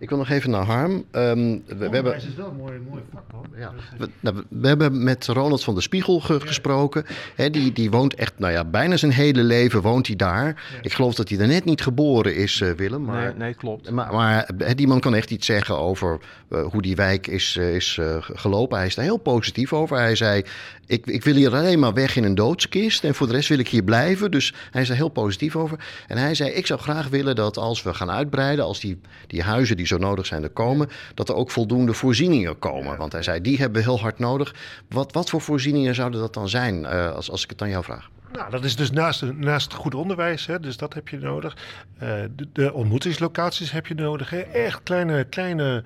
Ik 0.00 0.08
wil 0.08 0.18
nog 0.18 0.30
even 0.30 0.50
naar 0.50 0.64
Harm. 0.64 0.92
Um, 0.92 1.62
we, 1.66 1.76
we 1.76 1.88
hebben... 1.88 2.16
is 2.16 2.34
wel 2.36 2.48
een 2.48 2.56
mooi, 2.56 2.80
mooi 2.88 3.02
vak, 3.12 3.22
hoor. 3.32 3.46
Ja. 3.56 3.72
We, 3.98 4.08
nou, 4.20 4.44
we, 4.48 4.68
hebben 4.68 5.04
met 5.04 5.26
Ronald 5.26 5.64
van 5.64 5.74
der 5.74 5.82
Spiegel 5.82 6.20
ge 6.20 6.40
gesproken. 6.40 7.04
He, 7.34 7.50
die, 7.50 7.72
die 7.72 7.90
woont 7.90 8.14
echt, 8.14 8.32
nou 8.36 8.52
ja, 8.52 8.64
bijna 8.64 8.96
zijn 8.96 9.12
hele 9.12 9.42
leven 9.42 9.82
woont 9.82 10.06
hij 10.06 10.16
daar. 10.16 10.46
Ja. 10.46 10.78
Ik 10.82 10.92
geloof 10.92 11.14
dat 11.14 11.28
hij 11.28 11.38
er 11.38 11.46
net 11.46 11.64
niet 11.64 11.82
geboren 11.82 12.36
is, 12.36 12.60
uh, 12.60 12.70
Willem. 12.70 13.04
Maar, 13.04 13.22
nee, 13.22 13.34
nee, 13.34 13.54
klopt. 13.54 13.90
Maar, 13.90 14.12
maar 14.12 14.50
he, 14.58 14.74
die 14.74 14.86
man 14.86 15.00
kan 15.00 15.14
echt 15.14 15.30
iets 15.30 15.46
zeggen 15.46 15.78
over 15.78 16.18
uh, 16.50 16.62
hoe 16.62 16.82
die 16.82 16.96
wijk 16.96 17.26
is, 17.26 17.56
uh, 17.56 17.74
is 17.74 17.98
gelopen. 18.20 18.76
Hij 18.78 18.86
is 18.86 18.94
daar 18.94 19.04
heel 19.04 19.16
positief 19.16 19.72
over. 19.72 19.96
Hij 19.96 20.16
zei, 20.16 20.42
ik, 20.86 21.06
ik 21.06 21.24
wil 21.24 21.34
hier 21.34 21.54
alleen 21.54 21.78
maar 21.78 21.94
weg 21.94 22.16
in 22.16 22.24
een 22.24 22.34
doodskist. 22.34 23.04
En 23.04 23.14
voor 23.14 23.26
de 23.26 23.32
rest 23.32 23.48
wil 23.48 23.58
ik 23.58 23.68
hier 23.68 23.84
blijven. 23.84 24.30
Dus 24.30 24.54
hij 24.70 24.82
is 24.82 24.88
daar 24.88 24.96
heel 24.96 25.08
positief 25.08 25.56
over. 25.56 25.78
En 26.06 26.18
hij 26.18 26.34
zei, 26.34 26.50
ik 26.50 26.66
zou 26.66 26.80
graag 26.80 27.08
willen 27.08 27.34
dat 27.34 27.56
als 27.56 27.82
we 27.82 27.94
gaan 27.94 28.10
uitbreiden... 28.10 28.64
als 28.64 28.80
die, 28.80 29.00
die 29.26 29.42
huizen 29.42 29.76
die 29.76 29.86
zo 29.90 29.98
nodig 29.98 30.26
zijn 30.26 30.42
er 30.42 30.50
komen... 30.50 30.88
dat 31.14 31.28
er 31.28 31.34
ook 31.34 31.50
voldoende 31.50 31.94
voorzieningen 31.94 32.58
komen. 32.58 32.96
Want 32.96 33.12
hij 33.12 33.22
zei, 33.22 33.40
die 33.40 33.58
hebben 33.58 33.82
we 33.82 33.88
heel 33.88 34.00
hard 34.00 34.18
nodig. 34.18 34.54
Wat, 34.88 35.12
wat 35.12 35.30
voor 35.30 35.40
voorzieningen 35.40 35.94
zouden 35.94 36.20
dat 36.20 36.34
dan 36.34 36.48
zijn, 36.48 36.82
uh, 36.82 37.12
als, 37.12 37.30
als 37.30 37.42
ik 37.44 37.50
het 37.50 37.62
aan 37.62 37.68
jou 37.68 37.84
vraag? 37.84 38.10
Nou, 38.32 38.50
dat 38.50 38.64
is 38.64 38.76
dus 38.76 38.90
naast, 38.90 39.22
naast 39.22 39.74
goed 39.74 39.94
onderwijs, 39.94 40.46
hè, 40.46 40.60
dus 40.60 40.76
dat 40.76 40.94
heb 40.94 41.08
je 41.08 41.18
nodig. 41.18 41.56
Uh, 42.02 42.22
de, 42.52 42.72
ontmoetingslocaties 42.72 43.70
heb 43.70 43.86
je 43.86 43.94
nodig. 43.94 44.30
Hè. 44.30 44.40
Echt 44.40 44.82
kleine, 44.82 45.24
kleine 45.24 45.84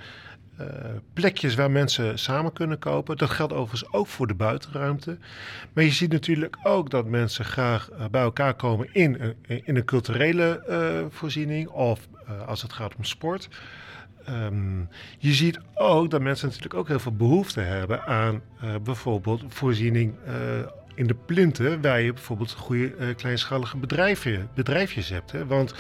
uh, 0.61 0.67
plekjes 1.13 1.55
waar 1.55 1.71
mensen 1.71 2.19
samen 2.19 2.53
kunnen 2.53 2.79
kopen. 2.79 3.17
Dat 3.17 3.31
geldt 3.31 3.53
overigens 3.53 3.93
ook 3.93 4.07
voor 4.07 4.27
de 4.27 4.35
buitenruimte. 4.35 5.19
Maar 5.73 5.85
je 5.85 5.91
ziet 5.91 6.13
natuurlijk 6.13 6.57
ook 6.63 6.91
dat 6.91 7.07
mensen 7.07 7.45
graag 7.45 7.89
bij 8.11 8.23
elkaar 8.23 8.55
komen 8.55 8.89
in, 8.93 9.35
in 9.47 9.77
een 9.77 9.85
culturele 9.85 10.63
voorziening 11.11 11.69
of 11.69 12.09
als 12.47 12.63
het 12.63 12.73
gaat 12.73 12.97
om 12.97 13.05
sport. 13.05 13.49
Um, 14.31 14.89
je 15.19 15.33
ziet 15.33 15.59
ook 15.75 16.11
dat 16.11 16.21
mensen 16.21 16.47
natuurlijk 16.47 16.75
ook 16.75 16.89
heel 16.89 16.99
veel 16.99 17.17
behoefte 17.17 17.61
hebben 17.61 18.05
aan 18.07 18.43
bijvoorbeeld 18.83 19.43
voorziening 19.49 20.15
in 20.95 21.07
de 21.07 21.15
plinten, 21.15 21.83
waar 21.83 22.01
je 22.01 22.13
bijvoorbeeld 22.13 22.53
goede 22.53 23.15
kleinschalige 23.15 23.77
bedrijven, 23.77 24.49
bedrijfjes 24.55 25.09
hebt. 25.09 25.33
Hè? 25.33 25.47
Want 25.47 25.75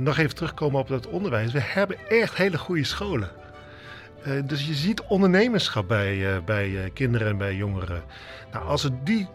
nog 0.00 0.18
even 0.18 0.34
terugkomen 0.34 0.80
op 0.80 0.88
dat 0.88 1.06
onderwijs. 1.06 1.52
We 1.52 1.60
hebben 1.60 2.08
echt 2.08 2.36
hele 2.36 2.58
goede 2.58 2.84
scholen. 2.84 3.30
Dus 4.44 4.66
je 4.66 4.74
ziet 4.74 5.02
ondernemerschap 5.02 5.88
bij, 5.88 6.42
bij 6.44 6.90
kinderen 6.92 7.28
en 7.28 7.38
bij 7.38 7.54
jongeren. 7.54 8.02
Nou, 8.52 8.64
als 8.66 8.82
we 8.82 8.90
die 9.02 9.28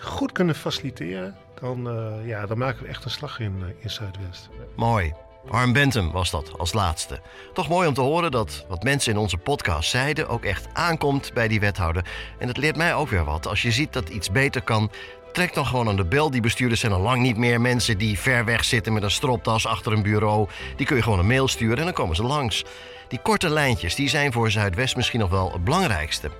goed 0.00 0.32
kunnen 0.32 0.54
faciliteren, 0.54 1.36
dan, 1.60 1.88
ja, 2.24 2.46
dan 2.46 2.58
maken 2.58 2.82
we 2.82 2.88
echt 2.88 3.04
een 3.04 3.10
slag 3.10 3.40
in, 3.40 3.62
in 3.78 3.90
Zuidwest. 3.90 4.48
Mooi. 4.76 5.12
Harm 5.48 5.72
Bentham 5.72 6.12
was 6.12 6.30
dat 6.30 6.58
als 6.58 6.72
laatste. 6.72 7.20
Toch 7.52 7.68
mooi 7.68 7.88
om 7.88 7.94
te 7.94 8.00
horen 8.00 8.30
dat 8.30 8.64
wat 8.68 8.82
mensen 8.82 9.12
in 9.12 9.18
onze 9.18 9.36
podcast 9.36 9.90
zeiden 9.90 10.28
ook 10.28 10.44
echt 10.44 10.66
aankomt 10.72 11.30
bij 11.34 11.48
die 11.48 11.60
wethouder. 11.60 12.04
En 12.38 12.46
dat 12.46 12.56
leert 12.56 12.76
mij 12.76 12.94
ook 12.94 13.08
weer 13.08 13.24
wat. 13.24 13.46
Als 13.46 13.62
je 13.62 13.70
ziet 13.70 13.92
dat 13.92 14.08
iets 14.08 14.30
beter 14.30 14.62
kan, 14.62 14.90
trek 15.32 15.54
dan 15.54 15.66
gewoon 15.66 15.88
aan 15.88 15.96
de 15.96 16.04
bel. 16.04 16.30
Die 16.30 16.40
bestuurders 16.40 16.80
zijn 16.80 16.92
al 16.92 17.00
lang 17.00 17.22
niet 17.22 17.36
meer 17.36 17.60
mensen 17.60 17.98
die 17.98 18.18
ver 18.18 18.44
weg 18.44 18.64
zitten 18.64 18.92
met 18.92 19.02
een 19.02 19.10
stropdas 19.10 19.66
achter 19.66 19.92
een 19.92 20.02
bureau. 20.02 20.48
Die 20.76 20.86
kun 20.86 20.96
je 20.96 21.02
gewoon 21.02 21.18
een 21.18 21.26
mail 21.26 21.48
sturen 21.48 21.78
en 21.78 21.84
dan 21.84 21.92
komen 21.92 22.16
ze 22.16 22.22
langs. 22.22 22.64
Die 23.08 23.20
korte 23.22 23.48
lijntjes 23.48 23.94
die 23.94 24.08
zijn 24.08 24.32
voor 24.32 24.50
Zuidwest 24.50 24.96
misschien 24.96 25.20
nog 25.20 25.30
wel 25.30 25.52
het 25.52 25.64
belangrijkste. 25.64 26.30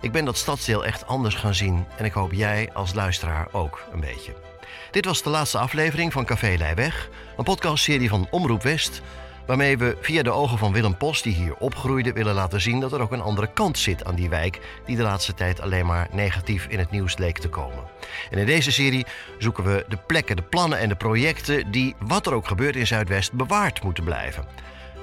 Ik 0.00 0.12
ben 0.12 0.24
dat 0.24 0.36
stadsdeel 0.36 0.84
echt 0.84 1.06
anders 1.06 1.34
gaan 1.34 1.54
zien 1.54 1.86
en 1.96 2.04
ik 2.04 2.12
hoop 2.12 2.32
jij 2.32 2.70
als 2.72 2.94
luisteraar 2.94 3.48
ook 3.52 3.84
een 3.92 4.00
beetje. 4.00 4.55
Dit 4.90 5.04
was 5.04 5.22
de 5.22 5.30
laatste 5.30 5.58
aflevering 5.58 6.12
van 6.12 6.24
Café 6.24 6.54
Leijweg, 6.58 7.08
een 7.36 7.44
podcastserie 7.44 8.08
van 8.08 8.28
Omroep 8.30 8.62
West, 8.62 9.02
waarmee 9.46 9.78
we 9.78 9.96
via 10.00 10.22
de 10.22 10.30
ogen 10.30 10.58
van 10.58 10.72
Willem 10.72 10.96
Post, 10.96 11.22
die 11.22 11.34
hier 11.34 11.56
opgroeide, 11.56 12.12
willen 12.12 12.34
laten 12.34 12.60
zien 12.60 12.80
dat 12.80 12.92
er 12.92 13.00
ook 13.00 13.12
een 13.12 13.20
andere 13.20 13.52
kant 13.52 13.78
zit 13.78 14.04
aan 14.04 14.14
die 14.14 14.28
wijk, 14.28 14.60
die 14.86 14.96
de 14.96 15.02
laatste 15.02 15.34
tijd 15.34 15.60
alleen 15.60 15.86
maar 15.86 16.08
negatief 16.12 16.66
in 16.66 16.78
het 16.78 16.90
nieuws 16.90 17.16
leek 17.16 17.38
te 17.38 17.48
komen. 17.48 17.84
En 18.30 18.38
in 18.38 18.46
deze 18.46 18.72
serie 18.72 19.06
zoeken 19.38 19.64
we 19.64 19.84
de 19.88 19.98
plekken, 20.06 20.36
de 20.36 20.42
plannen 20.42 20.78
en 20.78 20.88
de 20.88 20.96
projecten 20.96 21.70
die, 21.70 21.94
wat 21.98 22.26
er 22.26 22.34
ook 22.34 22.46
gebeurt 22.46 22.76
in 22.76 22.86
Zuidwest, 22.86 23.32
bewaard 23.32 23.82
moeten 23.82 24.04
blijven. 24.04 24.44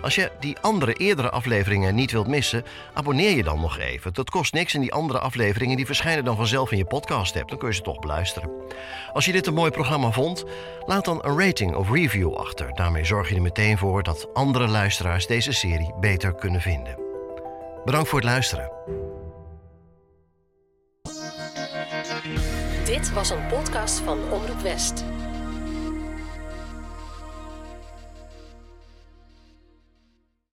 Als 0.04 0.16
je 0.16 0.32
die 0.40 0.58
andere 0.62 0.94
eerdere 0.94 1.30
afleveringen 1.30 1.96
niet 1.96 2.12
wilt 2.12 2.28
missen, 2.28 2.64
abonneer 2.94 3.36
je 3.36 3.44
dan 3.44 3.60
nog 3.60 3.80
even. 3.80 4.14
Dat 4.14 4.30
kost 4.30 4.54
niks 4.54 4.74
en 4.74 4.82
die 4.82 4.94
andere 4.94 5.20
afleveringen 5.20 5.76
die 5.76 5.86
verschijnen 5.86 6.26
dan 6.26 6.36
vanzelf 6.36 6.72
in 6.72 6.78
je 6.78 6.86
podcast 6.86 7.36
app. 7.36 7.50
Dan 7.50 7.58
kun 7.58 7.68
je 7.68 7.74
ze 7.74 7.82
toch 7.82 8.00
beluisteren. 8.00 8.50
Als 9.14 9.26
je 9.26 9.32
dit 9.32 9.48
een 9.48 9.54
mooi 9.54 9.72
programma 9.72 10.12
vond, 10.12 10.44
laat 10.86 11.06
dan 11.06 11.20
een 11.22 11.40
rating 11.40 11.76
of 11.76 11.92
review 11.92 12.34
achter. 12.34 12.74
Daarmee 12.74 13.06
zorg 13.06 13.30
je 13.30 13.36
er 13.36 13.42
meteen 13.42 13.78
voor 13.78 14.04
dat 14.04 14.34
andere 14.34 14.68
luisteraars 14.68 15.28
deze 15.28 15.52
serie 15.52 15.94
beter 16.00 16.36
kunnen 16.36 16.62
vinden. 16.62 16.98
Bedankt 17.86 18.10
voor 18.10 18.20
het 18.20 18.28
luisteren. 18.28 18.72
Dit 22.86 23.14
was 23.14 23.30
een 23.30 23.48
podcast 23.48 24.00
van 24.00 24.32
Omroep 24.32 24.62
West. 24.62 25.04